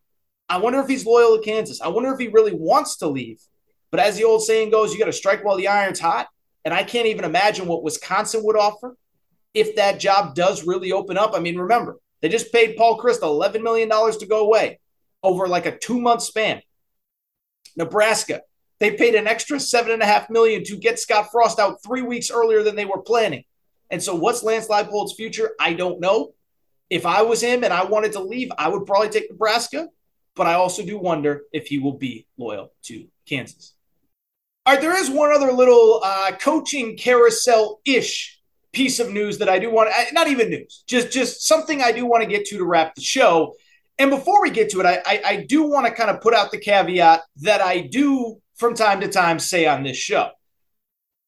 I 0.49 0.57
wonder 0.57 0.79
if 0.79 0.87
he's 0.87 1.05
loyal 1.05 1.37
to 1.37 1.43
Kansas. 1.43 1.81
I 1.81 1.89
wonder 1.89 2.13
if 2.13 2.19
he 2.19 2.29
really 2.29 2.53
wants 2.53 2.97
to 2.97 3.07
leave. 3.07 3.41
But 3.91 3.99
as 3.99 4.17
the 4.17 4.23
old 4.23 4.43
saying 4.43 4.69
goes, 4.69 4.93
you 4.93 4.99
got 4.99 5.05
to 5.05 5.13
strike 5.13 5.43
while 5.43 5.57
the 5.57 5.67
iron's 5.67 5.99
hot. 5.99 6.27
And 6.63 6.73
I 6.73 6.83
can't 6.83 7.07
even 7.07 7.25
imagine 7.25 7.67
what 7.67 7.83
Wisconsin 7.83 8.43
would 8.43 8.57
offer 8.57 8.95
if 9.57 9.75
that 9.75 9.99
job 9.99 10.35
does 10.35 10.65
really 10.65 10.91
open 10.91 11.17
up. 11.17 11.31
I 11.33 11.39
mean, 11.39 11.57
remember, 11.57 11.97
they 12.21 12.29
just 12.29 12.51
paid 12.51 12.77
Paul 12.77 12.99
Chryst 12.99 13.21
$11 13.21 13.61
million 13.61 13.89
to 13.89 14.25
go 14.27 14.45
away 14.45 14.79
over 15.23 15.47
like 15.47 15.65
a 15.65 15.77
two 15.77 15.99
month 15.99 16.21
span. 16.21 16.61
Nebraska, 17.75 18.41
they 18.79 18.91
paid 18.91 19.15
an 19.15 19.27
extra 19.27 19.59
seven 19.59 19.91
and 19.91 20.01
a 20.01 20.05
half 20.05 20.29
million 20.29 20.63
to 20.65 20.77
get 20.77 20.99
Scott 20.99 21.31
Frost 21.31 21.59
out 21.59 21.83
three 21.83 22.01
weeks 22.01 22.31
earlier 22.31 22.63
than 22.63 22.75
they 22.75 22.85
were 22.85 23.01
planning. 23.01 23.43
And 23.89 24.01
so, 24.01 24.15
what's 24.15 24.43
Lance 24.43 24.67
Leipold's 24.67 25.13
future? 25.13 25.51
I 25.59 25.73
don't 25.73 25.99
know. 25.99 26.33
If 26.89 27.05
I 27.05 27.21
was 27.21 27.41
him 27.41 27.63
and 27.63 27.73
I 27.73 27.83
wanted 27.85 28.13
to 28.13 28.19
leave, 28.19 28.51
I 28.57 28.69
would 28.69 28.85
probably 28.85 29.09
take 29.09 29.29
Nebraska. 29.29 29.87
But 30.35 30.47
I 30.47 30.53
also 30.53 30.85
do 30.85 30.99
wonder 30.99 31.43
if 31.51 31.67
he 31.67 31.79
will 31.79 31.97
be 31.97 32.27
loyal 32.37 32.71
to 32.83 33.07
Kansas. 33.27 33.73
All 34.65 34.73
right, 34.73 34.81
there 34.81 34.99
is 34.99 35.09
one 35.09 35.31
other 35.31 35.51
little 35.51 36.01
uh, 36.03 36.31
coaching 36.39 36.95
carousel 36.97 37.79
ish 37.85 38.36
piece 38.73 38.99
of 38.99 39.11
news 39.11 39.37
that 39.39 39.49
I 39.49 39.59
do 39.59 39.71
want 39.71 39.89
not 40.13 40.27
even 40.27 40.49
news, 40.49 40.83
just 40.87 41.11
just 41.11 41.47
something 41.47 41.81
I 41.81 41.91
do 41.91 42.05
want 42.05 42.23
to 42.23 42.29
get 42.29 42.45
to 42.47 42.57
to 42.57 42.65
wrap 42.65 42.95
the 42.95 43.01
show. 43.01 43.55
And 43.99 44.11
before 44.11 44.41
we 44.41 44.51
get 44.51 44.69
to 44.71 44.79
it, 44.81 44.85
I, 44.85 45.01
I, 45.05 45.21
I 45.25 45.35
do 45.47 45.63
want 45.63 45.87
to 45.87 45.91
kind 45.91 46.11
of 46.11 46.21
put 46.21 46.33
out 46.35 46.51
the 46.51 46.59
caveat 46.59 47.21
that 47.37 47.61
I 47.61 47.81
do 47.81 48.39
from 48.55 48.75
time 48.75 49.01
to 49.01 49.07
time 49.07 49.39
say 49.39 49.65
on 49.65 49.83
this 49.83 49.97
show. 49.97 50.29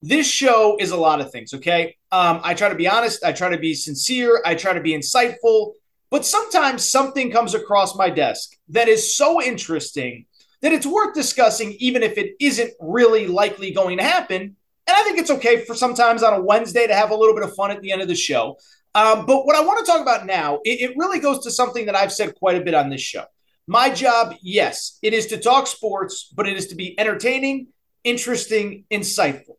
This 0.01 0.27
show 0.27 0.77
is 0.79 0.91
a 0.91 0.97
lot 0.97 1.19
of 1.19 1.31
things, 1.31 1.53
okay? 1.55 1.97
Um, 2.11 2.39
I 2.43 2.53
try 2.53 2.69
to 2.69 2.75
be 2.75 2.87
honest, 2.87 3.23
I 3.23 3.31
try 3.31 3.49
to 3.49 3.57
be 3.57 3.73
sincere, 3.73 4.41
I 4.45 4.55
try 4.55 4.73
to 4.73 4.81
be 4.81 4.93
insightful, 4.93 5.73
but 6.09 6.25
sometimes 6.25 6.89
something 6.89 7.31
comes 7.31 7.53
across 7.53 7.95
my 7.95 8.09
desk 8.09 8.55
that 8.69 8.87
is 8.87 9.15
so 9.15 9.41
interesting 9.41 10.25
that 10.61 10.73
it's 10.73 10.85
worth 10.85 11.13
discussing, 11.13 11.73
even 11.79 12.03
if 12.03 12.17
it 12.17 12.35
isn't 12.39 12.71
really 12.79 13.27
likely 13.27 13.71
going 13.71 13.97
to 13.97 14.03
happen. 14.03 14.55
And 14.89 14.97
I 14.97 15.03
think 15.03 15.19
it's 15.19 15.29
okay 15.29 15.63
for 15.65 15.75
sometimes 15.75 16.23
on 16.23 16.33
a 16.33 16.41
Wednesday 16.41 16.87
to 16.87 16.95
have 16.95 17.11
a 17.11 17.15
little 17.15 17.35
bit 17.35 17.43
of 17.43 17.53
fun 17.53 17.69
at 17.69 17.79
the 17.79 17.91
end 17.91 18.01
of 18.01 18.07
the 18.07 18.15
show. 18.15 18.57
Um, 18.95 19.27
but 19.27 19.45
what 19.45 19.55
I 19.55 19.61
want 19.61 19.85
to 19.85 19.91
talk 19.91 20.01
about 20.01 20.25
now, 20.25 20.61
it, 20.65 20.81
it 20.81 20.97
really 20.97 21.19
goes 21.19 21.43
to 21.43 21.51
something 21.51 21.85
that 21.85 21.95
I've 21.95 22.11
said 22.11 22.33
quite 22.33 22.59
a 22.59 22.61
bit 22.61 22.73
on 22.73 22.89
this 22.89 22.99
show. 22.99 23.25
My 23.67 23.91
job, 23.91 24.33
yes, 24.41 24.97
it 25.03 25.13
is 25.13 25.27
to 25.27 25.37
talk 25.37 25.67
sports, 25.67 26.33
but 26.35 26.47
it 26.47 26.57
is 26.57 26.69
to 26.69 26.75
be 26.75 26.99
entertaining, 26.99 27.67
interesting, 28.03 28.85
insightful. 28.89 29.57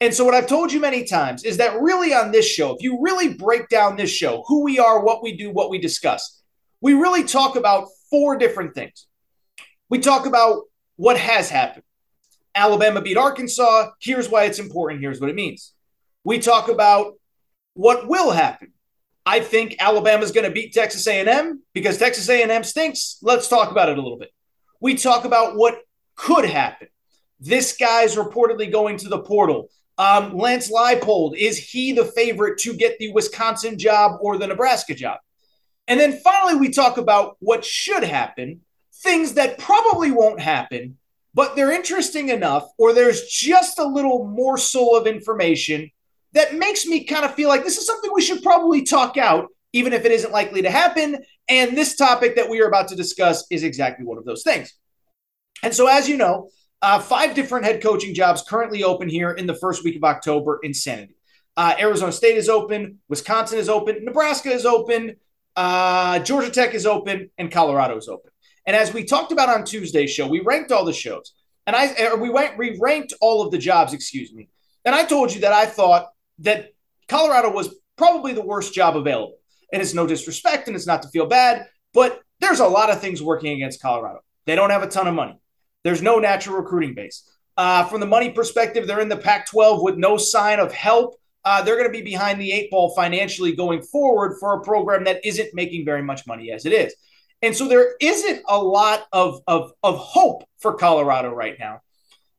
And 0.00 0.12
so, 0.12 0.24
what 0.24 0.34
I've 0.34 0.48
told 0.48 0.72
you 0.72 0.80
many 0.80 1.04
times 1.04 1.44
is 1.44 1.58
that 1.58 1.80
really 1.80 2.12
on 2.12 2.32
this 2.32 2.48
show, 2.48 2.74
if 2.74 2.82
you 2.82 3.00
really 3.00 3.34
break 3.34 3.68
down 3.68 3.94
this 3.94 4.10
show, 4.10 4.42
who 4.48 4.64
we 4.64 4.80
are, 4.80 5.04
what 5.04 5.22
we 5.22 5.36
do, 5.36 5.52
what 5.52 5.70
we 5.70 5.78
discuss, 5.78 6.42
we 6.80 6.94
really 6.94 7.22
talk 7.22 7.54
about 7.54 7.86
four 8.10 8.36
different 8.36 8.74
things. 8.74 9.06
We 9.88 10.00
talk 10.00 10.26
about 10.26 10.62
what 10.96 11.16
has 11.18 11.48
happened. 11.50 11.84
Alabama 12.54 13.00
beat 13.00 13.16
Arkansas. 13.16 13.90
Here's 14.00 14.28
why 14.28 14.44
it's 14.44 14.58
important. 14.58 15.00
Here's 15.00 15.20
what 15.20 15.30
it 15.30 15.36
means. 15.36 15.72
We 16.24 16.38
talk 16.38 16.68
about 16.68 17.14
what 17.74 18.06
will 18.08 18.30
happen. 18.30 18.72
I 19.24 19.40
think 19.40 19.76
Alabama's 19.78 20.32
going 20.32 20.46
to 20.46 20.52
beat 20.52 20.74
Texas 20.74 21.06
A&M 21.06 21.62
because 21.72 21.98
Texas 21.98 22.28
A&M 22.28 22.64
stinks. 22.64 23.18
Let's 23.22 23.48
talk 23.48 23.70
about 23.70 23.88
it 23.88 23.98
a 23.98 24.02
little 24.02 24.18
bit. 24.18 24.30
We 24.80 24.96
talk 24.96 25.24
about 25.24 25.56
what 25.56 25.78
could 26.16 26.44
happen. 26.44 26.88
This 27.38 27.76
guy's 27.76 28.16
reportedly 28.16 28.70
going 28.70 28.96
to 28.98 29.08
the 29.08 29.20
portal. 29.20 29.68
Um, 29.98 30.36
Lance 30.36 30.70
Leipold, 30.70 31.36
is 31.36 31.58
he 31.58 31.92
the 31.92 32.04
favorite 32.04 32.58
to 32.60 32.74
get 32.74 32.98
the 32.98 33.12
Wisconsin 33.12 33.78
job 33.78 34.18
or 34.20 34.38
the 34.38 34.46
Nebraska 34.46 34.94
job? 34.94 35.18
And 35.86 36.00
then 36.00 36.18
finally, 36.20 36.58
we 36.58 36.70
talk 36.70 36.96
about 36.96 37.36
what 37.40 37.64
should 37.64 38.02
happen, 38.02 38.62
things 39.02 39.34
that 39.34 39.58
probably 39.58 40.10
won't 40.10 40.40
happen, 40.40 40.98
but 41.34 41.56
they're 41.56 41.72
interesting 41.72 42.28
enough, 42.28 42.68
or 42.78 42.92
there's 42.92 43.28
just 43.28 43.78
a 43.78 43.86
little 43.86 44.26
morsel 44.28 44.96
of 44.96 45.06
information 45.06 45.90
that 46.32 46.54
makes 46.54 46.86
me 46.86 47.04
kind 47.04 47.24
of 47.24 47.34
feel 47.34 47.48
like 47.48 47.64
this 47.64 47.78
is 47.78 47.86
something 47.86 48.10
we 48.14 48.22
should 48.22 48.42
probably 48.42 48.82
talk 48.82 49.16
out, 49.16 49.48
even 49.72 49.92
if 49.92 50.04
it 50.04 50.12
isn't 50.12 50.32
likely 50.32 50.62
to 50.62 50.70
happen. 50.70 51.18
And 51.48 51.76
this 51.76 51.96
topic 51.96 52.36
that 52.36 52.48
we 52.48 52.60
are 52.60 52.68
about 52.68 52.88
to 52.88 52.96
discuss 52.96 53.44
is 53.50 53.64
exactly 53.64 54.04
one 54.04 54.18
of 54.18 54.24
those 54.24 54.42
things. 54.42 54.72
And 55.62 55.74
so, 55.74 55.86
as 55.86 56.08
you 56.08 56.16
know, 56.16 56.48
uh, 56.80 56.98
five 56.98 57.34
different 57.34 57.64
head 57.64 57.82
coaching 57.82 58.14
jobs 58.14 58.42
currently 58.42 58.82
open 58.82 59.08
here 59.08 59.30
in 59.30 59.46
the 59.46 59.54
first 59.54 59.84
week 59.84 59.96
of 59.96 60.04
October. 60.04 60.58
Insanity. 60.62 61.16
Uh, 61.56 61.74
Arizona 61.78 62.12
State 62.12 62.36
is 62.36 62.48
open, 62.48 62.98
Wisconsin 63.08 63.58
is 63.58 63.68
open, 63.68 64.04
Nebraska 64.04 64.50
is 64.50 64.64
open, 64.64 65.16
uh, 65.54 66.18
Georgia 66.20 66.50
Tech 66.50 66.72
is 66.72 66.86
open, 66.86 67.30
and 67.36 67.52
Colorado 67.52 67.98
is 67.98 68.08
open. 68.08 68.31
And 68.66 68.76
as 68.76 68.92
we 68.92 69.04
talked 69.04 69.32
about 69.32 69.48
on 69.48 69.64
Tuesday's 69.64 70.10
show, 70.10 70.26
we 70.26 70.40
ranked 70.40 70.72
all 70.72 70.84
the 70.84 70.92
shows, 70.92 71.32
and 71.66 71.74
I 71.74 71.94
or 72.06 72.16
we 72.16 72.30
went 72.30 72.56
we 72.56 72.78
ranked 72.80 73.12
all 73.20 73.42
of 73.42 73.50
the 73.50 73.58
jobs. 73.58 73.92
Excuse 73.92 74.32
me. 74.32 74.48
And 74.84 74.94
I 74.94 75.04
told 75.04 75.32
you 75.32 75.40
that 75.40 75.52
I 75.52 75.66
thought 75.66 76.08
that 76.40 76.72
Colorado 77.08 77.50
was 77.50 77.74
probably 77.96 78.32
the 78.32 78.44
worst 78.44 78.74
job 78.74 78.96
available. 78.96 79.36
And 79.72 79.80
it's 79.80 79.94
no 79.94 80.06
disrespect, 80.06 80.66
and 80.66 80.76
it's 80.76 80.86
not 80.86 81.02
to 81.02 81.08
feel 81.08 81.26
bad, 81.26 81.66
but 81.94 82.20
there's 82.40 82.60
a 82.60 82.66
lot 82.66 82.90
of 82.90 83.00
things 83.00 83.22
working 83.22 83.52
against 83.52 83.80
Colorado. 83.80 84.20
They 84.44 84.54
don't 84.54 84.70
have 84.70 84.82
a 84.82 84.88
ton 84.88 85.06
of 85.06 85.14
money. 85.14 85.40
There's 85.84 86.02
no 86.02 86.18
natural 86.18 86.56
recruiting 86.56 86.94
base. 86.94 87.28
Uh, 87.56 87.84
from 87.84 88.00
the 88.00 88.06
money 88.06 88.30
perspective, 88.30 88.86
they're 88.86 89.00
in 89.00 89.08
the 89.08 89.16
Pac 89.16 89.48
12 89.50 89.82
with 89.82 89.96
no 89.96 90.16
sign 90.16 90.58
of 90.58 90.72
help. 90.72 91.14
Uh, 91.44 91.62
they're 91.62 91.76
going 91.76 91.88
to 91.88 91.92
be 91.92 92.02
behind 92.02 92.40
the 92.40 92.52
eight 92.52 92.70
ball 92.70 92.94
financially 92.94 93.54
going 93.54 93.82
forward 93.82 94.36
for 94.38 94.54
a 94.54 94.62
program 94.62 95.04
that 95.04 95.24
isn't 95.24 95.54
making 95.54 95.84
very 95.84 96.02
much 96.02 96.26
money 96.26 96.50
as 96.52 96.66
it 96.66 96.72
is. 96.72 96.94
And 97.42 97.56
so 97.56 97.66
there 97.66 97.96
isn't 98.00 98.42
a 98.48 98.56
lot 98.56 99.06
of, 99.12 99.40
of, 99.46 99.72
of 99.82 99.98
hope 99.98 100.44
for 100.58 100.74
Colorado 100.74 101.30
right 101.30 101.58
now. 101.58 101.80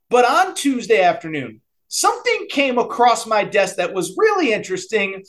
But 0.09 0.25
on 0.25 0.55
Tuesday 0.55 1.01
afternoon, 1.01 1.61
something 1.89 2.47
came 2.49 2.77
across 2.77 3.27
my 3.27 3.43
desk 3.43 3.75
that 3.75 3.93
was 3.93 4.15
really 4.17 4.53
interesting 4.53 5.23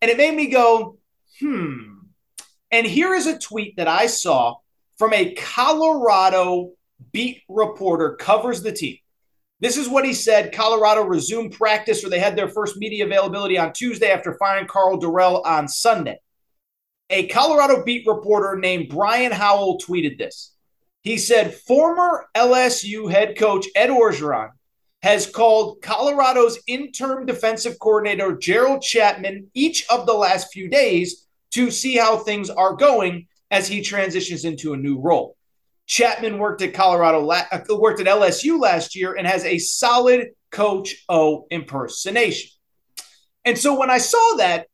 and 0.00 0.10
it 0.10 0.16
made 0.16 0.34
me 0.34 0.46
go, 0.46 0.98
hmm. 1.40 1.94
And 2.70 2.86
here 2.86 3.14
is 3.14 3.26
a 3.26 3.38
tweet 3.38 3.76
that 3.76 3.88
I 3.88 4.06
saw 4.06 4.56
from 4.98 5.12
a 5.12 5.34
Colorado 5.34 6.72
beat 7.12 7.42
reporter 7.48 8.16
covers 8.16 8.62
the 8.62 8.72
team. 8.72 8.98
This 9.60 9.76
is 9.76 9.88
what 9.88 10.04
he 10.04 10.12
said. 10.12 10.52
Colorado 10.52 11.02
resumed 11.02 11.52
practice, 11.52 12.04
or 12.04 12.10
they 12.10 12.18
had 12.18 12.36
their 12.36 12.48
first 12.48 12.76
media 12.76 13.06
availability 13.06 13.56
on 13.56 13.72
Tuesday 13.72 14.10
after 14.10 14.36
firing 14.38 14.66
Karl 14.66 15.00
Dorrell 15.00 15.44
on 15.46 15.68
Sunday. 15.68 16.18
A 17.10 17.28
Colorado 17.28 17.84
beat 17.84 18.06
reporter 18.06 18.56
named 18.56 18.88
Brian 18.88 19.32
Howell 19.32 19.78
tweeted 19.78 20.18
this. 20.18 20.52
He 21.02 21.18
said, 21.18 21.54
former 21.54 22.26
LSU 22.34 23.10
head 23.10 23.38
coach 23.38 23.66
Ed 23.76 23.90
Orgeron 23.90 24.50
has 25.02 25.30
called 25.30 25.80
Colorado's 25.82 26.58
interim 26.66 27.26
defensive 27.26 27.78
coordinator 27.78 28.36
Gerald 28.36 28.82
Chapman 28.82 29.48
each 29.54 29.86
of 29.88 30.04
the 30.04 30.14
last 30.14 30.52
few 30.52 30.68
days 30.68 31.26
to 31.52 31.70
see 31.70 31.96
how 31.96 32.16
things 32.16 32.50
are 32.50 32.74
going 32.74 33.28
as 33.52 33.68
he 33.68 33.82
transitions 33.82 34.44
into 34.44 34.72
a 34.72 34.76
new 34.76 34.98
role. 34.98 35.36
Chapman 35.86 36.38
worked 36.38 36.62
at 36.62 36.74
Colorado, 36.74 37.24
uh, 37.28 37.60
worked 37.70 38.00
at 38.00 38.06
LSU 38.06 38.60
last 38.60 38.96
year, 38.96 39.14
and 39.14 39.26
has 39.26 39.44
a 39.44 39.58
solid 39.58 40.30
Coach 40.50 41.04
O 41.08 41.46
impersonation. 41.50 42.50
And 43.44 43.56
so 43.56 43.78
when 43.78 43.90
I 43.90 43.98
saw 43.98 44.36
that, 44.38 44.66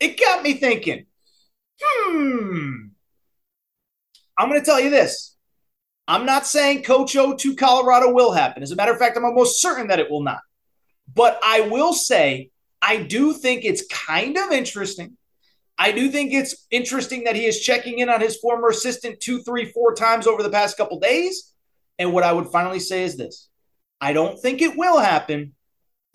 it 0.00 0.18
got 0.18 0.42
me 0.42 0.54
thinking, 0.54 1.06
hmm, 1.82 2.88
I'm 4.36 4.48
going 4.48 4.60
to 4.60 4.64
tell 4.64 4.80
you 4.80 4.90
this. 4.90 5.36
I'm 6.06 6.24
not 6.24 6.46
saying 6.46 6.84
Coach 6.84 7.16
O 7.16 7.36
to 7.36 7.56
Colorado 7.56 8.12
will 8.12 8.32
happen. 8.32 8.62
As 8.62 8.70
a 8.70 8.76
matter 8.76 8.92
of 8.92 8.98
fact, 8.98 9.16
I'm 9.16 9.24
almost 9.24 9.60
certain 9.60 9.88
that 9.88 9.98
it 9.98 10.10
will 10.10 10.22
not. 10.22 10.40
But 11.14 11.38
I 11.42 11.62
will 11.62 11.92
say, 11.92 12.50
I 12.80 12.98
do 13.02 13.32
think 13.32 13.64
it's 13.64 13.86
kind 13.86 14.36
of 14.38 14.52
interesting 14.52 15.18
I 15.78 15.92
do 15.92 16.10
think 16.10 16.32
it's 16.32 16.66
interesting 16.70 17.24
that 17.24 17.36
he 17.36 17.46
is 17.46 17.60
checking 17.60 18.00
in 18.00 18.08
on 18.08 18.20
his 18.20 18.36
former 18.36 18.68
assistant 18.68 19.20
two, 19.20 19.40
three, 19.42 19.66
four 19.66 19.94
times 19.94 20.26
over 20.26 20.42
the 20.42 20.50
past 20.50 20.76
couple 20.76 20.98
days. 20.98 21.54
And 22.00 22.12
what 22.12 22.24
I 22.24 22.32
would 22.32 22.48
finally 22.48 22.80
say 22.80 23.04
is 23.04 23.16
this 23.16 23.48
I 24.00 24.12
don't 24.12 24.40
think 24.40 24.60
it 24.60 24.76
will 24.76 24.98
happen, 24.98 25.54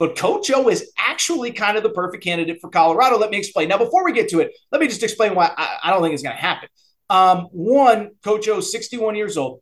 but 0.03 0.17
Coach 0.17 0.51
O 0.51 0.67
is 0.67 0.91
actually 0.97 1.53
kind 1.53 1.77
of 1.77 1.83
the 1.83 1.89
perfect 1.89 2.25
candidate 2.25 2.59
for 2.59 2.69
Colorado. 2.69 3.17
Let 3.17 3.29
me 3.29 3.37
explain. 3.37 3.69
Now, 3.69 3.77
before 3.77 4.03
we 4.03 4.11
get 4.11 4.27
to 4.31 4.41
it, 4.41 4.51
let 4.69 4.81
me 4.81 4.89
just 4.89 5.01
explain 5.01 5.33
why 5.33 5.53
I, 5.57 5.77
I 5.81 5.91
don't 5.91 6.01
think 6.01 6.13
it's 6.13 6.21
going 6.21 6.35
to 6.35 6.41
happen. 6.41 6.67
Um, 7.09 7.47
one, 7.53 8.11
Coach 8.21 8.49
O 8.49 8.57
is 8.57 8.69
61 8.69 9.15
years 9.15 9.37
old. 9.37 9.61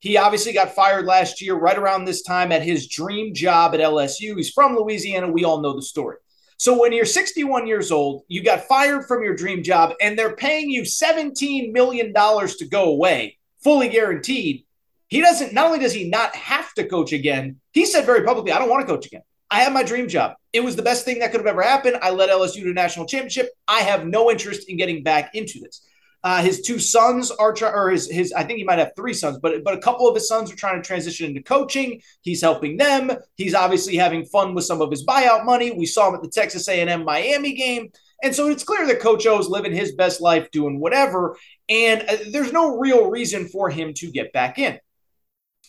He 0.00 0.16
obviously 0.16 0.52
got 0.52 0.74
fired 0.74 1.06
last 1.06 1.40
year, 1.40 1.54
right 1.54 1.78
around 1.78 2.06
this 2.06 2.22
time, 2.22 2.50
at 2.50 2.62
his 2.62 2.88
dream 2.88 3.34
job 3.34 3.72
at 3.72 3.78
LSU. 3.78 4.36
He's 4.36 4.50
from 4.50 4.74
Louisiana. 4.74 5.30
We 5.30 5.44
all 5.44 5.60
know 5.60 5.76
the 5.76 5.82
story. 5.82 6.16
So 6.56 6.80
when 6.80 6.92
you're 6.92 7.04
61 7.04 7.68
years 7.68 7.92
old, 7.92 8.24
you 8.26 8.42
got 8.42 8.64
fired 8.64 9.04
from 9.06 9.22
your 9.22 9.36
dream 9.36 9.62
job, 9.62 9.94
and 10.00 10.18
they're 10.18 10.34
paying 10.34 10.70
you 10.70 10.82
$17 10.82 11.70
million 11.70 12.12
to 12.12 12.68
go 12.68 12.86
away, 12.86 13.38
fully 13.62 13.90
guaranteed. 13.90 14.64
He 15.06 15.20
doesn't, 15.20 15.52
not 15.52 15.66
only 15.66 15.78
does 15.78 15.94
he 15.94 16.10
not 16.10 16.34
have 16.34 16.74
to 16.74 16.84
coach 16.84 17.12
again, 17.12 17.60
he 17.70 17.86
said 17.86 18.06
very 18.06 18.24
publicly, 18.24 18.50
I 18.50 18.58
don't 18.58 18.68
want 18.68 18.84
to 18.84 18.92
coach 18.92 19.06
again. 19.06 19.22
I 19.50 19.60
have 19.60 19.72
my 19.72 19.82
dream 19.82 20.08
job. 20.08 20.34
It 20.52 20.60
was 20.60 20.76
the 20.76 20.82
best 20.82 21.04
thing 21.04 21.20
that 21.20 21.30
could 21.30 21.40
have 21.40 21.46
ever 21.46 21.62
happened. 21.62 21.98
I 22.02 22.10
led 22.10 22.28
LSU 22.28 22.62
to 22.62 22.70
a 22.70 22.74
national 22.74 23.06
championship. 23.06 23.50
I 23.66 23.80
have 23.80 24.06
no 24.06 24.30
interest 24.30 24.68
in 24.68 24.76
getting 24.76 25.02
back 25.02 25.34
into 25.34 25.60
this. 25.60 25.86
Uh, 26.24 26.42
his 26.42 26.62
two 26.62 26.78
sons 26.78 27.30
are 27.30 27.52
trying, 27.52 27.74
or 27.74 27.90
his 27.90 28.10
his 28.10 28.32
I 28.32 28.42
think 28.42 28.58
he 28.58 28.64
might 28.64 28.80
have 28.80 28.92
three 28.96 29.14
sons, 29.14 29.38
but 29.40 29.62
but 29.62 29.74
a 29.74 29.80
couple 29.80 30.08
of 30.08 30.16
his 30.16 30.26
sons 30.26 30.52
are 30.52 30.56
trying 30.56 30.82
to 30.82 30.86
transition 30.86 31.26
into 31.26 31.42
coaching. 31.42 32.02
He's 32.22 32.40
helping 32.40 32.76
them. 32.76 33.12
He's 33.36 33.54
obviously 33.54 33.96
having 33.96 34.24
fun 34.24 34.52
with 34.52 34.64
some 34.64 34.82
of 34.82 34.90
his 34.90 35.06
buyout 35.06 35.44
money. 35.44 35.70
We 35.70 35.86
saw 35.86 36.08
him 36.08 36.16
at 36.16 36.22
the 36.22 36.28
Texas 36.28 36.68
A&M 36.68 37.04
Miami 37.04 37.54
game, 37.54 37.92
and 38.22 38.34
so 38.34 38.48
it's 38.48 38.64
clear 38.64 38.84
that 38.88 38.98
Coach 39.00 39.26
O 39.28 39.38
is 39.38 39.48
living 39.48 39.72
his 39.72 39.92
best 39.92 40.20
life, 40.20 40.50
doing 40.50 40.80
whatever, 40.80 41.36
and 41.68 42.02
uh, 42.02 42.16
there's 42.32 42.52
no 42.52 42.78
real 42.78 43.08
reason 43.08 43.46
for 43.46 43.70
him 43.70 43.94
to 43.94 44.10
get 44.10 44.32
back 44.32 44.58
in. 44.58 44.80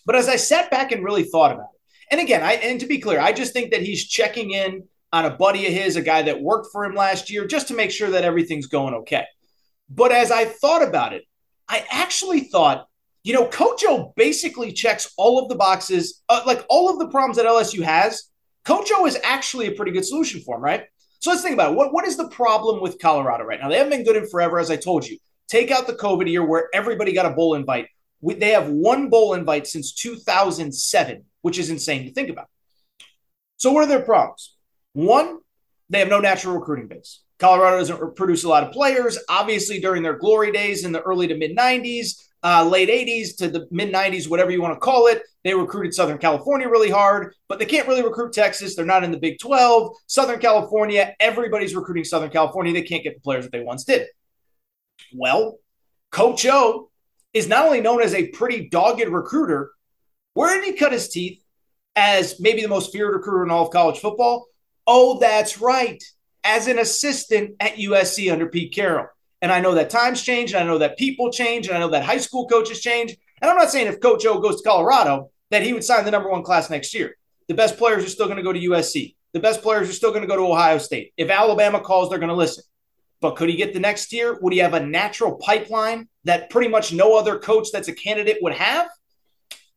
But 0.08 0.16
as 0.16 0.28
I 0.28 0.38
sat 0.38 0.72
back 0.72 0.92
and 0.92 1.04
really 1.04 1.24
thought 1.24 1.52
about 1.52 1.69
and 2.12 2.20
again, 2.20 2.44
I 2.44 2.54
and 2.54 2.80
to 2.80 2.88
be 2.88 3.00
clear, 3.00 3.20
I 3.20 3.32
just 3.32 3.54
think 3.54 3.72
that 3.72 3.82
he's 3.82 4.08
checking 4.08 4.52
in 4.52 4.84
on 5.12 5.26
a 5.26 5.32
buddy 5.32 5.66
of 5.68 5.74
his, 5.74 5.96
a 5.96 6.02
guy 6.02 6.22
that 6.24 6.42
worked 6.42 6.68
for 6.72 6.86
him 6.86 6.96
last 6.96 7.30
year, 7.30 7.48
just 7.48 7.68
to 7.70 7.74
make 7.74 7.92
sure 7.92 8.12
that 8.12 8.24
everything's 8.24 8.68
going 8.68 8.94
okay. 8.94 9.26
But 9.90 10.12
as 10.12 10.32
I 10.32 10.46
thought 10.46 10.88
about 10.88 11.14
it, 11.14 11.24
I 11.68 11.86
actually 11.90 12.42
thought, 12.42 12.88
you 13.24 13.34
know, 13.34 13.48
Coach 13.48 13.84
O 13.88 14.14
basically 14.16 14.72
checks 14.72 15.12
all 15.18 15.42
of 15.42 15.50
the 15.50 15.56
boxes, 15.56 16.22
uh, 16.30 16.42
like 16.46 16.66
all 16.70 16.90
of 16.90 17.00
the 17.00 17.10
problems 17.10 17.38
that 17.38 17.46
LSU 17.46 17.82
has. 17.82 18.26
Coach 18.66 18.92
O 18.94 19.06
is 19.06 19.18
actually 19.24 19.68
a 19.68 19.72
pretty 19.72 19.92
good 19.92 20.06
solution 20.06 20.42
for 20.42 20.58
him, 20.58 20.62
right? 20.62 20.84
So 21.20 21.32
let's 21.32 21.42
think 21.42 21.54
about 21.54 21.72
it. 21.72 21.76
What, 21.76 21.94
what 21.94 22.08
is 22.08 22.18
the 22.18 22.30
problem 22.30 22.82
with 22.82 23.00
Colorado 23.00 23.44
right 23.44 23.60
now? 23.60 23.68
They 23.68 23.78
haven't 23.78 23.92
been 23.92 24.06
good 24.06 24.16
in 24.16 24.30
forever, 24.30 24.60
as 24.60 24.72
I 24.72 24.78
told 24.78 25.06
you. 25.06 25.18
Take 25.48 25.72
out 25.72 25.88
the 25.88 25.94
COVID 25.94 26.30
year 26.30 26.46
where 26.46 26.70
everybody 26.74 27.12
got 27.14 27.26
a 27.26 27.32
bowl 27.32 27.56
invite. 27.56 27.88
We, 28.22 28.36
they 28.36 28.50
have 28.50 28.70
one 28.70 29.10
bowl 29.10 29.34
invite 29.34 29.68
since 29.68 29.94
2007, 29.94 31.26
which 31.42 31.58
is 31.58 31.70
insane 31.70 32.06
to 32.06 32.12
think 32.14 32.30
about. 32.30 32.48
So, 33.58 33.72
what 33.72 33.84
are 33.84 33.88
their 33.88 34.02
problems? 34.02 34.56
One, 34.94 35.40
they 35.90 36.00
have 36.00 36.10
no 36.10 36.20
natural 36.20 36.56
recruiting 36.56 36.88
base. 36.88 37.22
Colorado 37.40 37.78
doesn't 37.78 38.16
produce 38.16 38.44
a 38.44 38.50
lot 38.50 38.64
of 38.64 38.72
players. 38.72 39.18
Obviously, 39.30 39.80
during 39.80 40.04
their 40.04 40.18
glory 40.18 40.52
days 40.52 40.84
in 40.84 40.92
the 40.92 41.02
early 41.02 41.28
to 41.28 41.38
mid 41.38 41.56
90s, 41.56 42.26
uh, 42.44 42.66
late 42.66 42.90
80s 42.90 43.38
to 43.38 43.50
the 43.50 43.68
mid 43.72 43.94
90s, 43.94 44.30
whatever 44.30 44.52
you 44.52 44.62
want 44.62 44.74
to 44.74 44.80
call 44.80 45.08
it, 45.08 45.24
they 45.44 45.54
recruited 45.54 45.94
Southern 45.94 46.18
California 46.18 46.68
really 46.68 46.90
hard, 46.90 47.34
but 47.48 47.60
they 47.60 47.66
can't 47.66 47.88
really 47.88 48.04
recruit 48.04 48.34
Texas. 48.34 48.76
They're 48.76 48.86
not 48.86 49.04
in 49.04 49.12
the 49.12 49.18
Big 49.18 49.40
12. 49.40 49.96
Southern 50.08 50.40
California, 50.40 51.16
everybody's 51.20 51.76
recruiting 51.76 52.04
Southern 52.04 52.30
California. 52.30 52.74
They 52.74 52.82
can't 52.82 53.04
get 53.04 53.16
the 53.16 53.22
players 53.22 53.46
that 53.46 53.52
they 53.52 53.64
once 53.64 53.86
did. 53.86 54.08
Well, 55.14 55.58
Coach 56.12 56.46
O 56.46 56.89
is 57.34 57.48
not 57.48 57.66
only 57.66 57.82
known 57.82 58.02
as 58.02 58.14
a 58.14 58.28
pretty 58.28 58.70
dogged 58.70 59.08
recruiter, 59.08 59.72
where 60.34 60.56
did 60.56 60.66
he 60.66 60.78
cut 60.78 60.92
his 60.92 61.10
teeth 61.10 61.44
as 61.96 62.40
maybe 62.40 62.62
the 62.62 62.68
most 62.68 62.92
feared 62.92 63.14
recruiter 63.14 63.44
in 63.44 63.52
all 63.52 63.66
of 63.66 63.72
college 63.72 64.00
football? 64.00 64.48
Oh, 64.88 65.20
that's 65.20 65.60
right 65.60 66.02
as 66.44 66.68
an 66.68 66.80
assistant 66.80 67.56
at 67.60 67.76
USC 67.76 68.32
under 68.32 68.48
Pete 68.48 68.74
Carroll. 68.74 69.08
And 69.42 69.52
I 69.52 69.62
know 69.62 69.76
that 69.76 69.90
times 69.90 70.22
change, 70.22 70.54
and 70.54 70.64
I 70.64 70.68
know 70.68 70.80
that 70.80 70.98
people 70.98 71.32
change, 71.32 71.68
and 71.68 71.78
I 71.78 71.80
know 71.80 71.90
that 71.90 72.04
high 72.04 72.18
school 72.18 72.48
coaches 72.48 72.82
change. 72.82 73.16
And 73.42 73.50
I'm 73.50 73.58
not 73.58 73.70
saying 73.70 73.88
if 73.88 74.02
Coach 74.02 74.26
O 74.26 74.40
goes 74.40 74.62
to 74.62 74.68
Colorado 74.68 75.32
that 75.52 75.64
he 75.64 75.74
would 75.74 75.84
sign 75.84 76.06
the 76.06 76.12
number 76.12 76.30
one 76.30 76.44
class 76.44 76.70
next 76.70 76.94
year. 76.94 77.16
The 77.48 77.54
best 77.54 77.78
players 77.78 78.04
are 78.04 78.10
still 78.10 78.26
going 78.26 78.38
to 78.38 78.44
go 78.44 78.54
to 78.54 78.60
USC. 78.60 79.16
The 79.34 79.40
best 79.40 79.62
players 79.62 79.90
are 79.90 79.94
still 79.94 80.12
going 80.12 80.22
to 80.22 80.28
go 80.28 80.36
to 80.36 80.52
Ohio 80.52 80.78
State. 80.78 81.14
If 81.18 81.30
Alabama 81.30 81.80
calls, 81.80 82.10
they're 82.10 82.20
going 82.20 82.30
to 82.30 82.36
listen. 82.36 82.64
But 83.22 83.36
could 83.36 83.50
he 83.50 83.56
get 83.56 83.74
the 83.74 83.80
next 83.80 84.14
year? 84.14 84.38
Would 84.42 84.54
he 84.54 84.60
have 84.60 84.74
a 84.74 84.86
natural 84.86 85.36
pipeline 85.36 86.08
that 86.24 86.50
pretty 86.50 86.70
much 86.70 86.94
no 86.94 87.18
other 87.18 87.38
coach 87.38 87.68
that's 87.72 87.90
a 87.90 87.94
candidate 87.94 88.38
would 88.42 88.54
have? 88.54 88.90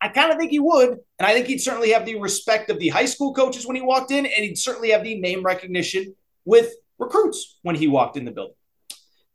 I 0.01 0.09
kind 0.09 0.33
of 0.33 0.39
think 0.39 0.51
he 0.51 0.59
would. 0.59 0.91
And 0.91 1.27
I 1.27 1.33
think 1.33 1.47
he'd 1.47 1.61
certainly 1.61 1.91
have 1.91 2.05
the 2.05 2.19
respect 2.19 2.71
of 2.71 2.79
the 2.79 2.89
high 2.89 3.05
school 3.05 3.33
coaches 3.33 3.67
when 3.67 3.77
he 3.77 3.83
walked 3.83 4.11
in, 4.11 4.27
and 4.27 4.45
he'd 4.45 4.59
certainly 4.59 4.91
have 4.91 5.05
the 5.05 5.21
name 5.21 5.45
recognition 5.45 6.15
with 6.45 6.73
recruits 6.99 7.59
when 7.63 7.77
he 7.77 7.89
walked 7.89 8.17
in 8.17 8.25
the 8.25 8.31
building. 8.31 8.57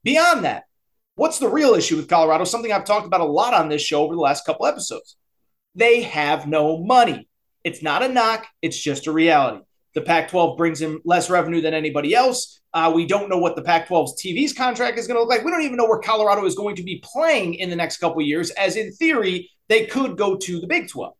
Beyond 0.03 0.45
that, 0.45 0.63
what's 1.15 1.39
the 1.39 1.49
real 1.49 1.73
issue 1.73 1.95
with 1.95 2.09
Colorado? 2.09 2.43
Something 2.43 2.71
I've 2.71 2.85
talked 2.85 3.05
about 3.05 3.21
a 3.21 3.25
lot 3.25 3.53
on 3.53 3.69
this 3.69 3.81
show 3.81 4.03
over 4.03 4.15
the 4.15 4.21
last 4.21 4.45
couple 4.45 4.65
episodes. 4.65 5.17
They 5.75 6.01
have 6.01 6.47
no 6.47 6.77
money. 6.83 7.27
It's 7.63 7.81
not 7.81 8.03
a 8.03 8.07
knock, 8.07 8.47
it's 8.61 8.77
just 8.77 9.07
a 9.07 9.11
reality. 9.11 9.63
The 9.93 10.01
Pac 10.01 10.29
12 10.29 10.57
brings 10.57 10.81
in 10.81 10.99
less 11.05 11.29
revenue 11.29 11.61
than 11.61 11.73
anybody 11.73 12.13
else. 12.13 12.59
Uh, 12.73 12.91
we 12.93 13.05
don't 13.05 13.29
know 13.29 13.37
what 13.37 13.55
the 13.55 13.61
Pac 13.61 13.87
12's 13.87 14.21
TV's 14.21 14.53
contract 14.53 14.99
is 14.99 15.07
going 15.07 15.15
to 15.15 15.21
look 15.21 15.29
like. 15.29 15.43
We 15.43 15.51
don't 15.51 15.63
even 15.63 15.77
know 15.77 15.87
where 15.87 15.99
Colorado 15.99 16.45
is 16.45 16.55
going 16.55 16.75
to 16.75 16.83
be 16.83 17.01
playing 17.03 17.55
in 17.55 17.69
the 17.69 17.75
next 17.75 17.97
couple 17.97 18.21
years, 18.21 18.51
as 18.51 18.75
in 18.75 18.91
theory, 18.93 19.49
they 19.69 19.85
could 19.85 20.17
go 20.17 20.37
to 20.37 20.59
the 20.59 20.67
Big 20.67 20.89
12. 20.89 21.13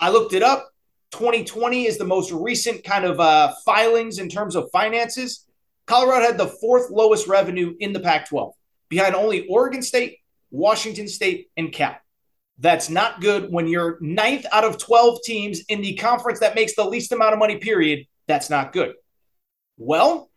I 0.00 0.10
looked 0.10 0.32
it 0.32 0.42
up. 0.42 0.68
2020 1.12 1.86
is 1.86 1.98
the 1.98 2.04
most 2.04 2.32
recent 2.32 2.84
kind 2.84 3.04
of 3.04 3.20
uh, 3.20 3.52
filings 3.64 4.18
in 4.18 4.28
terms 4.28 4.56
of 4.56 4.70
finances. 4.72 5.46
Colorado 5.86 6.24
had 6.24 6.38
the 6.38 6.46
fourth 6.46 6.90
lowest 6.90 7.26
revenue 7.26 7.74
in 7.80 7.92
the 7.92 8.00
Pac 8.00 8.28
12, 8.28 8.54
behind 8.88 9.14
only 9.14 9.46
Oregon 9.48 9.82
State, 9.82 10.18
Washington 10.50 11.08
State, 11.08 11.50
and 11.56 11.72
Cal. 11.72 11.96
That's 12.60 12.90
not 12.90 13.22
good 13.22 13.50
when 13.50 13.66
you're 13.66 13.96
ninth 14.00 14.44
out 14.52 14.64
of 14.64 14.76
12 14.76 15.20
teams 15.24 15.60
in 15.68 15.80
the 15.80 15.94
conference 15.96 16.40
that 16.40 16.54
makes 16.54 16.76
the 16.76 16.84
least 16.84 17.10
amount 17.10 17.32
of 17.32 17.38
money, 17.38 17.56
period. 17.56 18.06
That's 18.28 18.50
not 18.50 18.72
good. 18.72 18.94
Well, 19.78 20.30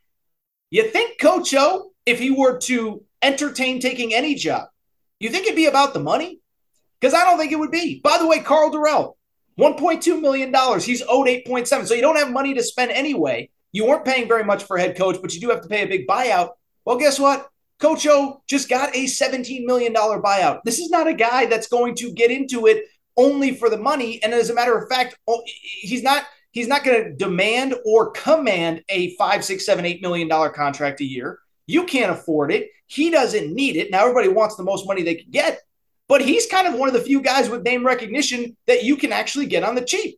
you 0.71 0.89
think 0.89 1.19
Coach 1.19 1.53
O, 1.53 1.91
if 2.05 2.19
he 2.19 2.31
were 2.31 2.57
to 2.59 3.03
entertain 3.21 3.81
taking 3.81 4.13
any 4.13 4.35
job, 4.35 4.69
you 5.19 5.29
think 5.29 5.45
it'd 5.45 5.57
be 5.57 5.65
about 5.65 5.93
the 5.93 5.99
money? 5.99 6.39
Because 6.99 7.13
I 7.13 7.25
don't 7.25 7.37
think 7.37 7.51
it 7.51 7.59
would 7.59 7.71
be. 7.71 7.99
By 8.01 8.17
the 8.17 8.27
way, 8.27 8.39
Karl 8.39 8.71
Dorrell, 8.71 9.15
$1.2 9.59 10.21
million. 10.21 10.53
He's 10.79 11.03
owed 11.07 11.27
8.7. 11.27 11.87
So 11.87 11.93
you 11.93 12.01
don't 12.01 12.15
have 12.17 12.31
money 12.31 12.53
to 12.53 12.63
spend 12.63 12.91
anyway. 12.91 13.49
You 13.73 13.85
weren't 13.85 14.05
paying 14.05 14.29
very 14.29 14.45
much 14.45 14.63
for 14.63 14.77
head 14.77 14.95
coach, 14.95 15.17
but 15.21 15.33
you 15.33 15.41
do 15.41 15.49
have 15.49 15.61
to 15.61 15.67
pay 15.67 15.83
a 15.83 15.87
big 15.87 16.07
buyout. 16.07 16.51
Well, 16.85 16.97
guess 16.97 17.19
what? 17.19 17.49
Coach 17.83 18.07
O 18.07 18.41
just 18.47 18.69
got 18.69 18.95
a 18.95 19.03
$17 19.03 19.65
million 19.65 19.93
buyout. 19.93 20.61
This 20.63 20.79
is 20.79 20.89
not 20.89 21.05
a 21.05 21.13
guy 21.13 21.47
that's 21.47 21.67
going 21.67 21.95
to 21.95 22.13
get 22.13 22.31
into 22.31 22.65
it 22.65 22.85
only 23.17 23.53
for 23.53 23.69
the 23.69 23.77
money. 23.77 24.23
And 24.23 24.33
as 24.33 24.49
a 24.49 24.53
matter 24.53 24.77
of 24.77 24.87
fact, 24.87 25.17
oh, 25.27 25.43
he's 25.81 26.01
not 26.01 26.23
he's 26.51 26.69
not 26.69 26.85
going 26.85 27.03
to 27.03 27.13
demand 27.13 27.75
or 27.83 28.11
command 28.11 28.85
a 28.87 29.13
five, 29.17 29.43
six, 29.43 29.65
seven, 29.65 29.85
eight 29.85 30.01
million 30.01 30.29
dollar 30.29 30.49
contract 30.49 31.01
a 31.01 31.03
year. 31.03 31.39
You 31.67 31.83
can't 31.83 32.09
afford 32.09 32.53
it. 32.53 32.69
He 32.87 33.09
doesn't 33.09 33.53
need 33.53 33.75
it. 33.75 33.91
Now 33.91 34.03
everybody 34.03 34.29
wants 34.29 34.55
the 34.55 34.63
most 34.63 34.87
money 34.87 35.03
they 35.03 35.15
can 35.15 35.29
get, 35.29 35.59
but 36.07 36.21
he's 36.21 36.45
kind 36.45 36.67
of 36.67 36.75
one 36.75 36.87
of 36.87 36.93
the 36.93 37.01
few 37.01 37.21
guys 37.21 37.49
with 37.49 37.63
name 37.63 37.85
recognition 37.85 38.55
that 38.65 38.85
you 38.85 38.95
can 38.95 39.11
actually 39.11 39.47
get 39.47 39.63
on 39.63 39.75
the 39.75 39.83
cheap. 39.83 40.17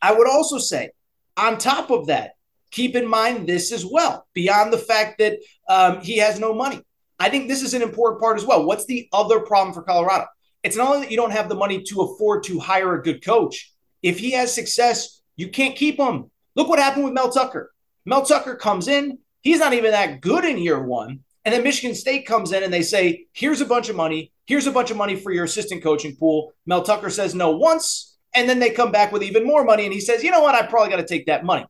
I 0.00 0.14
would 0.14 0.26
also 0.26 0.56
say 0.56 0.92
on 1.36 1.58
top 1.58 1.90
of 1.90 2.06
that, 2.06 2.37
keep 2.70 2.96
in 2.96 3.06
mind 3.06 3.46
this 3.46 3.72
as 3.72 3.84
well, 3.84 4.26
beyond 4.34 4.72
the 4.72 4.78
fact 4.78 5.18
that 5.18 5.38
um, 5.68 6.00
he 6.00 6.18
has 6.18 6.38
no 6.38 6.54
money. 6.54 6.80
I 7.18 7.30
think 7.30 7.48
this 7.48 7.62
is 7.62 7.74
an 7.74 7.82
important 7.82 8.20
part 8.20 8.38
as 8.38 8.44
well. 8.44 8.64
What's 8.64 8.86
the 8.86 9.08
other 9.12 9.40
problem 9.40 9.74
for 9.74 9.82
Colorado? 9.82 10.26
It's 10.62 10.76
not 10.76 10.88
only 10.88 11.00
that 11.02 11.10
you 11.10 11.16
don't 11.16 11.32
have 11.32 11.48
the 11.48 11.54
money 11.54 11.82
to 11.84 12.02
afford 12.02 12.44
to 12.44 12.58
hire 12.58 12.94
a 12.94 13.02
good 13.02 13.24
coach. 13.24 13.72
If 14.02 14.18
he 14.18 14.32
has 14.32 14.54
success, 14.54 15.20
you 15.36 15.48
can't 15.48 15.76
keep 15.76 15.98
him. 15.98 16.30
Look 16.54 16.68
what 16.68 16.78
happened 16.78 17.04
with 17.04 17.14
Mel 17.14 17.30
Tucker. 17.30 17.72
Mel 18.04 18.24
Tucker 18.24 18.56
comes 18.56 18.88
in, 18.88 19.18
he's 19.42 19.60
not 19.60 19.72
even 19.72 19.92
that 19.92 20.20
good 20.20 20.44
in 20.44 20.58
year 20.58 20.82
one. 20.82 21.20
And 21.44 21.54
then 21.54 21.62
Michigan 21.62 21.94
State 21.94 22.26
comes 22.26 22.52
in 22.52 22.62
and 22.62 22.72
they 22.72 22.82
say, 22.82 23.26
here's 23.32 23.60
a 23.60 23.66
bunch 23.66 23.88
of 23.88 23.96
money. 23.96 24.32
Here's 24.46 24.66
a 24.66 24.72
bunch 24.72 24.90
of 24.90 24.96
money 24.96 25.16
for 25.16 25.32
your 25.32 25.44
assistant 25.44 25.82
coaching 25.82 26.16
pool. 26.16 26.52
Mel 26.66 26.82
Tucker 26.82 27.10
says 27.10 27.34
no 27.34 27.50
once. 27.50 28.16
And 28.34 28.48
then 28.48 28.58
they 28.58 28.70
come 28.70 28.92
back 28.92 29.12
with 29.12 29.22
even 29.22 29.46
more 29.46 29.64
money. 29.64 29.84
And 29.84 29.92
he 29.92 30.00
says, 30.00 30.22
you 30.22 30.30
know 30.30 30.42
what? 30.42 30.54
I 30.54 30.66
probably 30.66 30.90
got 30.90 30.96
to 30.96 31.06
take 31.06 31.26
that 31.26 31.44
money. 31.44 31.64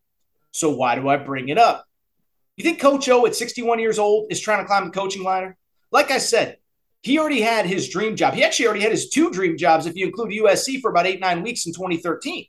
So 0.52 0.70
why 0.70 0.94
do 0.94 1.08
I 1.08 1.16
bring 1.16 1.48
it 1.48 1.58
up? 1.58 1.84
You 2.56 2.64
think 2.64 2.80
Coach 2.80 3.08
O 3.08 3.26
at 3.26 3.36
61 3.36 3.78
years 3.78 3.98
old 3.98 4.32
is 4.32 4.40
trying 4.40 4.62
to 4.62 4.66
climb 4.66 4.86
the 4.86 4.90
coaching 4.90 5.22
ladder? 5.22 5.56
Like 5.92 6.10
I 6.10 6.18
said, 6.18 6.56
he 7.02 7.18
already 7.18 7.40
had 7.40 7.66
his 7.66 7.88
dream 7.88 8.16
job. 8.16 8.34
He 8.34 8.42
actually 8.42 8.66
already 8.66 8.82
had 8.82 8.90
his 8.90 9.10
two 9.10 9.30
dream 9.30 9.56
jobs 9.56 9.86
if 9.86 9.94
you 9.94 10.06
include 10.06 10.32
USC 10.32 10.80
for 10.80 10.90
about 10.90 11.06
eight, 11.06 11.20
nine 11.20 11.42
weeks 11.42 11.66
in 11.66 11.72
2013. 11.72 12.46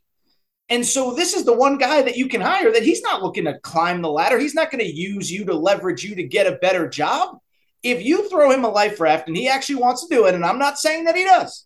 And 0.70 0.86
so 0.86 1.14
this 1.14 1.34
is 1.34 1.46
the 1.46 1.54
one 1.54 1.78
guy 1.78 2.02
that 2.02 2.18
you 2.18 2.28
can 2.28 2.42
hire 2.42 2.72
that 2.72 2.84
he's 2.84 3.02
not 3.02 3.24
looking 3.24 3.46
to 3.46 3.60
climb 3.60 4.02
the 4.02 4.10
ladder. 4.10 4.38
He's 4.38 4.54
not 4.54 4.72
going 4.72 4.84
to 4.84 4.92
use 4.92 5.32
you 5.32 5.46
to 5.46 5.54
leverage 5.54 6.04
you 6.04 6.16
to 6.16 6.24
get 6.24 6.48
a 6.48 6.58
better 6.58 6.88
job. 6.88 7.38
If 7.82 8.04
you 8.04 8.30
throw 8.30 8.52
him 8.52 8.66
a 8.66 8.70
life 8.70 9.00
raft 9.00 9.28
and 9.28 9.38
he 9.38 9.48
actually 9.48 9.76
wants 9.76 10.06
to 10.06 10.14
do 10.14 10.26
it, 10.26 10.36
and 10.36 10.46
I'm 10.46 10.60
not 10.60 10.78
saying 10.78 11.06
that 11.06 11.16
he 11.16 11.24
does, 11.24 11.66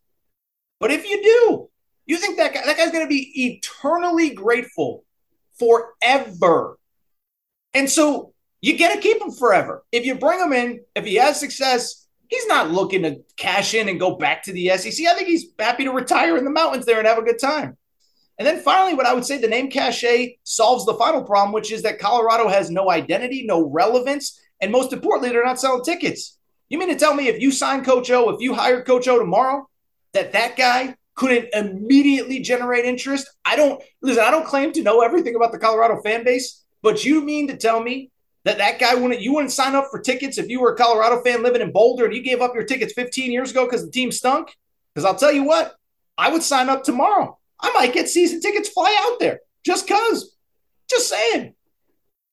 but 0.80 0.92
if 0.92 1.10
you 1.10 1.22
do, 1.22 1.70
you 2.06 2.18
think 2.18 2.38
that 2.38 2.54
guy, 2.54 2.62
that 2.66 2.78
guy's 2.78 2.92
going 2.92 3.06
to 3.06 3.10
be 3.10 3.32
eternally 3.48 4.30
grateful 4.30 5.04
forever. 5.64 6.78
And 7.74 7.90
so 7.90 8.34
you 8.62 8.78
get 8.78 8.96
to 8.96 9.02
keep 9.02 9.22
him 9.22 9.32
forever. 9.32 9.84
If 9.92 10.06
you 10.06 10.16
bring 10.16 10.40
him 10.40 10.54
in, 10.54 10.82
if 10.96 11.06
he 11.06 11.16
has 11.16 11.40
success, 11.40 12.08
he's 12.28 12.48
not 12.48 12.72
looking 12.72 13.04
to 13.04 13.22
cash 13.38 13.74
in 13.74 13.90
and 13.90 14.00
go 14.00 14.16
back 14.16 14.44
to 14.44 14.54
the 14.54 14.70
SEC. 14.78 15.06
I 15.06 15.16
think 15.16 15.28
he's 15.28 15.48
happy 15.58 15.84
to 15.86 15.92
retire 15.92 16.38
in 16.38 16.46
the 16.46 16.52
mountains 16.52 16.86
there 16.86 17.00
and 17.00 17.08
have 17.08 17.18
a 17.18 17.24
good 17.24 17.40
time. 17.40 17.78
And 18.38 18.48
then 18.48 18.62
finally, 18.62 18.96
what 18.96 19.06
I 19.06 19.14
would 19.14 19.26
say 19.26 19.38
the 19.38 19.48
name 19.48 19.70
cachet 19.70 20.38
solves 20.44 20.86
the 20.86 20.96
final 20.96 21.24
problem, 21.24 21.54
which 21.54 21.72
is 21.72 21.84
that 21.84 22.00
Colorado 22.00 22.48
has 22.48 22.72
no 22.72 22.90
identity, 22.90 23.46
no 23.46 23.70
relevance, 23.70 24.40
and 24.60 24.72
most 24.72 24.92
importantly, 24.92 25.30
they're 25.30 25.46
not 25.46 25.60
selling 25.60 25.84
tickets. 25.84 26.38
You 26.70 26.80
mean 26.80 26.90
to 26.90 26.96
tell 26.96 27.14
me 27.14 27.28
if 27.28 27.40
you 27.40 27.52
sign 27.52 27.84
Coach 27.84 28.10
O, 28.10 28.30
if 28.30 28.42
you 28.42 28.54
hire 28.54 28.82
Coach 28.84 29.08
O 29.08 29.20
tomorrow, 29.20 29.70
that 30.14 30.32
that 30.32 30.58
guy 30.58 30.96
couldn't 31.16 31.50
immediately 31.54 32.40
generate 32.40 32.86
interest? 32.86 33.30
I 33.46 33.56
don't 33.56 33.82
listen, 34.02 34.24
I 34.24 34.32
don't 34.32 34.46
claim 34.46 34.72
to 34.74 34.84
know 34.84 35.02
everything 35.02 35.36
about 35.36 35.52
the 35.52 35.60
Colorado 35.60 36.02
fan 36.02 36.24
base, 36.24 36.64
but 36.82 37.06
you 37.06 37.22
mean 37.22 37.48
to 37.48 37.58
tell 37.58 37.82
me 37.82 38.12
That 38.46 38.58
that 38.58 38.80
guy 38.80 38.96
wouldn't 38.96 39.22
you 39.22 39.34
wouldn't 39.34 39.54
sign 39.54 39.76
up 39.76 39.88
for 39.90 40.00
tickets 40.00 40.38
if 40.38 40.50
you 40.50 40.60
were 40.60 40.74
a 40.74 40.78
Colorado 40.78 41.22
fan 41.22 41.44
living 41.44 41.62
in 41.62 41.72
Boulder 41.72 42.06
and 42.06 42.14
you 42.14 42.22
gave 42.22 42.42
up 42.42 42.54
your 42.54 42.66
tickets 42.66 42.94
15 42.94 43.32
years 43.32 43.52
ago 43.52 43.66
because 43.66 43.86
the 43.86 43.92
team 43.92 44.12
stunk? 44.12 44.56
Because 44.94 45.06
I'll 45.06 45.16
tell 45.16 45.32
you 45.32 45.44
what, 45.44 45.76
I 46.18 46.30
would 46.32 46.44
sign 46.44 46.70
up 46.70 46.84
tomorrow. 46.84 47.40
I 47.60 47.72
might 47.74 47.94
get 47.94 48.10
season 48.10 48.42
tickets, 48.42 48.70
fly 48.70 48.94
out 49.08 49.20
there 49.20 49.40
just 49.64 49.88
because. 49.88 50.36
Just 50.90 51.10
saying. 51.10 51.56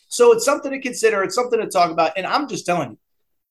So 0.09 0.33
it's 0.33 0.45
something 0.45 0.73
to 0.73 0.81
consider. 0.81 1.23
It's 1.23 1.37
something 1.37 1.61
to 1.61 1.69
talk 1.69 1.93
about. 1.93 2.13
And 2.17 2.27
I'm 2.27 2.49
just 2.49 2.67
telling 2.67 2.91
you, 2.91 2.99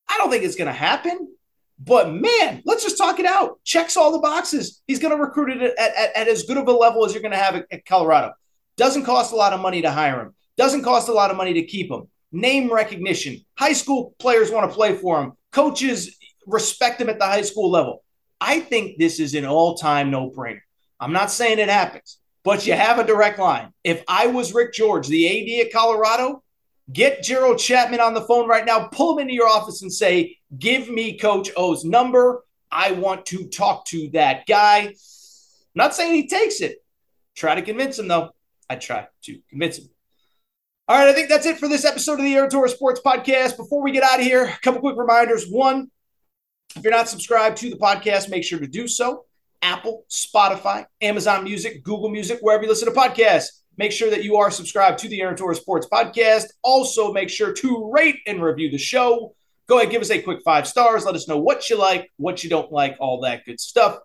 I 0.09 0.17
don't 0.17 0.29
think 0.29 0.43
it's 0.43 0.57
going 0.57 0.67
to 0.67 0.73
happen. 0.73 1.33
But 1.79 2.13
man, 2.13 2.61
let's 2.65 2.83
just 2.83 2.97
talk 2.97 3.19
it 3.19 3.25
out. 3.25 3.63
Checks 3.63 3.95
all 3.95 4.11
the 4.11 4.19
boxes. 4.19 4.81
He's 4.85 4.99
going 4.99 5.15
to 5.15 5.21
recruit 5.21 5.49
it 5.49 5.73
at, 5.77 5.95
at, 5.95 6.15
at, 6.15 6.27
as 6.27 6.43
good 6.43 6.57
of 6.57 6.67
a 6.67 6.71
level 6.71 7.05
as 7.05 7.13
you're 7.13 7.21
going 7.21 7.31
to 7.31 7.37
have 7.37 7.55
at, 7.55 7.65
at 7.71 7.85
Colorado. 7.85 8.33
Doesn't 8.75 9.05
cost 9.05 9.31
a 9.31 9.35
lot 9.35 9.53
of 9.53 9.61
money 9.61 9.81
to 9.81 9.91
hire 9.91 10.21
him. 10.21 10.35
Doesn't 10.57 10.83
cost 10.83 11.07
a 11.07 11.13
lot 11.13 11.31
of 11.31 11.37
money 11.37 11.53
to 11.53 11.63
keep 11.63 11.89
him. 11.89 12.09
Name 12.31 12.71
recognition. 12.71 13.45
High 13.57 13.73
school 13.73 14.13
players 14.19 14.51
want 14.51 14.69
to 14.69 14.75
play 14.75 14.95
for 14.95 15.21
him. 15.21 15.33
Coaches 15.51 16.17
respect 16.45 16.99
him 16.99 17.09
at 17.09 17.17
the 17.17 17.25
high 17.25 17.41
school 17.41 17.71
level. 17.71 18.03
I 18.41 18.59
think 18.59 18.97
this 18.97 19.19
is 19.19 19.35
an 19.35 19.45
all 19.45 19.75
time 19.75 20.11
no 20.11 20.29
brainer. 20.29 20.61
I'm 20.99 21.13
not 21.13 21.31
saying 21.31 21.59
it 21.59 21.69
happens, 21.69 22.19
but 22.43 22.67
you 22.67 22.73
have 22.73 22.99
a 22.99 23.07
direct 23.07 23.39
line. 23.39 23.73
If 23.83 24.03
I 24.07 24.27
was 24.27 24.53
Rick 24.53 24.73
George, 24.73 25.07
the 25.07 25.27
AD 25.61 25.65
at 25.65 25.73
Colorado, 25.73 26.43
get 26.91 27.23
Gerald 27.23 27.59
Chapman 27.59 27.99
on 27.99 28.13
the 28.13 28.21
phone 28.21 28.47
right 28.47 28.65
now, 28.65 28.87
pull 28.87 29.13
him 29.13 29.19
into 29.19 29.33
your 29.33 29.47
office 29.47 29.81
and 29.81 29.91
say, 29.91 30.37
Give 30.57 30.89
me 30.89 31.17
Coach 31.17 31.51
O's 31.55 31.85
number. 31.85 32.43
I 32.71 32.91
want 32.91 33.25
to 33.27 33.47
talk 33.47 33.85
to 33.85 34.09
that 34.13 34.45
guy. 34.47 34.79
I'm 34.79 34.95
not 35.75 35.95
saying 35.95 36.13
he 36.13 36.27
takes 36.27 36.61
it. 36.61 36.77
Try 37.35 37.55
to 37.55 37.61
convince 37.61 37.99
him, 37.99 38.07
though. 38.07 38.31
I 38.69 38.75
try 38.75 39.07
to 39.23 39.39
convince 39.49 39.77
him. 39.77 39.89
All 40.87 40.97
right, 40.97 41.07
I 41.07 41.13
think 41.13 41.29
that's 41.29 41.45
it 41.45 41.59
for 41.59 41.67
this 41.67 41.85
episode 41.85 42.19
of 42.19 42.25
the 42.25 42.47
Torres 42.49 42.73
Sports 42.73 43.01
Podcast. 43.05 43.57
Before 43.57 43.83
we 43.83 43.91
get 43.91 44.03
out 44.03 44.19
of 44.19 44.25
here, 44.25 44.45
a 44.45 44.59
couple 44.63 44.81
quick 44.81 44.97
reminders. 44.97 45.47
One, 45.47 45.91
if 46.75 46.83
you're 46.83 46.91
not 46.91 47.07
subscribed 47.07 47.57
to 47.57 47.69
the 47.69 47.77
podcast, 47.77 48.29
make 48.29 48.43
sure 48.43 48.59
to 48.59 48.67
do 48.67 48.87
so. 48.87 49.25
Apple, 49.61 50.05
Spotify, 50.09 50.85
Amazon 51.01 51.43
Music, 51.43 51.83
Google 51.83 52.09
Music, 52.09 52.39
wherever 52.41 52.63
you 52.63 52.69
listen 52.69 52.91
to 52.91 52.99
podcasts. 52.99 53.47
Make 53.77 53.91
sure 53.91 54.09
that 54.09 54.23
you 54.23 54.37
are 54.37 54.51
subscribed 54.51 54.99
to 54.99 55.07
the 55.07 55.21
Aaron 55.21 55.37
Sports 55.55 55.87
Podcast. 55.91 56.45
Also, 56.63 57.13
make 57.13 57.29
sure 57.29 57.53
to 57.53 57.91
rate 57.93 58.17
and 58.25 58.41
review 58.41 58.69
the 58.69 58.77
show. 58.77 59.35
Go 59.69 59.77
ahead, 59.77 59.91
give 59.91 60.01
us 60.01 60.09
a 60.09 60.19
quick 60.19 60.41
five 60.43 60.67
stars. 60.67 61.05
Let 61.05 61.13
us 61.13 61.27
know 61.27 61.37
what 61.37 61.69
you 61.69 61.77
like, 61.77 62.11
what 62.17 62.43
you 62.43 62.49
don't 62.49 62.71
like, 62.71 62.97
all 62.99 63.21
that 63.21 63.45
good 63.45 63.59
stuff. 63.59 63.99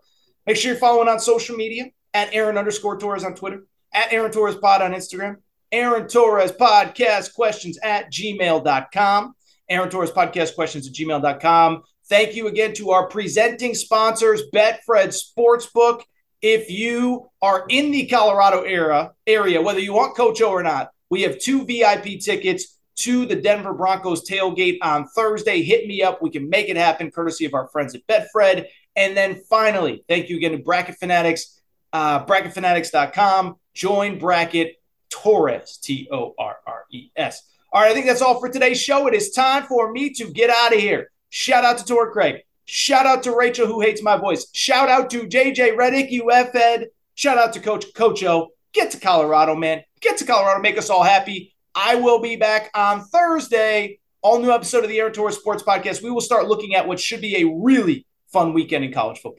Make 0.47 0.59
sure 0.59 0.73
you're 0.73 0.79
following 0.79 1.09
on 1.09 1.19
social 1.19 1.57
media 1.57 1.87
at 2.13 2.29
Aaron 2.35 2.59
underscore 2.59 2.99
Torres 2.99 3.25
on 3.25 3.35
Twitter, 3.35 3.65
at 3.91 4.13
Aaron 4.13 4.31
Torres 4.31 4.57
Pod 4.57 4.83
on 4.83 4.93
Instagram, 4.93 5.37
Aaron 5.73 6.07
Torres 6.07 6.53
Podcast 6.53 7.33
Questions 7.33 7.79
at 7.83 8.13
gmail.com. 8.13 9.35
Aaron 9.71 9.89
Torres 9.89 10.11
Podcast 10.11 10.55
Questions 10.55 10.87
at 10.87 10.93
gmail.com. 10.93 11.83
Thank 12.11 12.37
you 12.37 12.49
again 12.49 12.75
to 12.75 12.91
our 12.91 13.09
presenting 13.09 13.75
sponsors, 13.75 14.43
Betfred 14.55 15.19
Sportsbook. 15.19 16.03
If 16.43 16.71
you 16.71 17.31
are 17.41 17.65
in 17.71 17.91
the 17.91 18.05
Colorado 18.05 18.65
era 18.65 19.13
area, 19.27 19.63
whether 19.63 19.81
you 19.81 19.95
want 19.95 20.15
Coach 20.15 20.43
O 20.43 20.51
or 20.51 20.63
not, 20.63 20.91
we 21.09 21.23
have 21.23 21.39
two 21.39 21.65
VIP 21.65 22.21
tickets 22.21 22.74
to 22.97 23.27
the 23.27 23.37
Denver 23.37 23.73
Broncos 23.73 24.29
tailgate 24.29 24.79
on 24.83 25.07
Thursday. 25.09 25.63
Hit 25.63 25.87
me 25.87 26.03
up. 26.03 26.23
We 26.23 26.31
can 26.31 26.49
make 26.49 26.69
it 26.69 26.77
happen, 26.77 27.11
courtesy 27.11 27.45
of 27.45 27.55
our 27.55 27.69
friends 27.69 27.95
at 27.95 28.07
Betfred. 28.07 28.67
And 28.97 29.17
then 29.17 29.43
finally, 29.49 30.05
thank 30.09 30.29
you 30.29 30.37
again 30.37 30.53
to 30.53 30.59
Bracket 30.59 30.97
Fanatics, 30.97 31.61
uh, 31.93 32.25
bracketfanatics.com. 32.25 33.57
Join 33.75 34.19
Bracket 34.19 34.77
Torres, 35.11 35.79
T 35.79 36.09
O 36.13 36.35
R 36.39 36.57
R 36.67 36.85
E 36.91 37.11
S. 37.17 37.43
All 37.73 37.83
right, 37.83 37.91
I 37.91 37.95
think 37.95 38.07
that's 38.07 38.23
all 38.23 38.39
for 38.39 38.49
today's 38.49 38.81
show. 38.81 39.09
It 39.09 39.15
is 39.15 39.33
time 39.33 39.65
for 39.65 39.91
me 39.91 40.11
to 40.11 40.31
get 40.31 40.49
out 40.49 40.73
of 40.73 40.79
here. 40.79 41.11
Shout 41.31 41.65
out 41.65 41.79
to 41.79 41.85
Tor 41.85 42.13
Craig. 42.13 42.43
Shout 42.67 43.07
out 43.07 43.25
to 43.25 43.37
Rachel, 43.37 43.67
who 43.67 43.81
hates 43.81 44.03
my 44.03 44.17
voice. 44.17 44.47
Shout 44.53 44.89
out 44.89 45.11
to 45.11 45.27
JJ 45.27 45.77
Reddick, 45.77 46.09
UF 46.13 46.55
Ed. 46.55 46.89
Shout 47.15 47.37
out 47.37 47.53
to 47.55 47.61
Coach 47.61 47.87
Cocho. 47.95 48.49
Get 48.73 48.93
to 48.93 49.01
Colorado, 49.01 49.55
man. 49.55 49.83
Get 50.01 50.19
to 50.19 50.25
Colorado. 50.25 50.61
Make 50.61 50.79
us 50.79 50.91
all 50.91 51.03
happy. 51.03 51.54
I 51.75 51.97
will 51.97 52.21
be 52.21 52.37
back 52.37 52.71
on 52.75 53.05
Thursday. 53.05 53.99
All 54.23 54.39
new 54.39 54.53
episode 54.53 54.85
of 54.85 54.91
the 54.91 54.99
Aaron 55.01 55.13
Torres 55.13 55.37
Sports 55.37 55.63
Podcast. 55.63 56.03
We 56.03 56.11
will 56.11 56.21
start 56.21 56.47
looking 56.47 56.75
at 56.75 56.87
what 56.87 57.01
should 57.01 57.21
be 57.21 57.43
a 57.43 57.53
really 57.61 58.07
fun 58.33 58.53
weekend 58.53 58.85
in 58.85 58.93
college 58.93 59.19
football. 59.19 59.33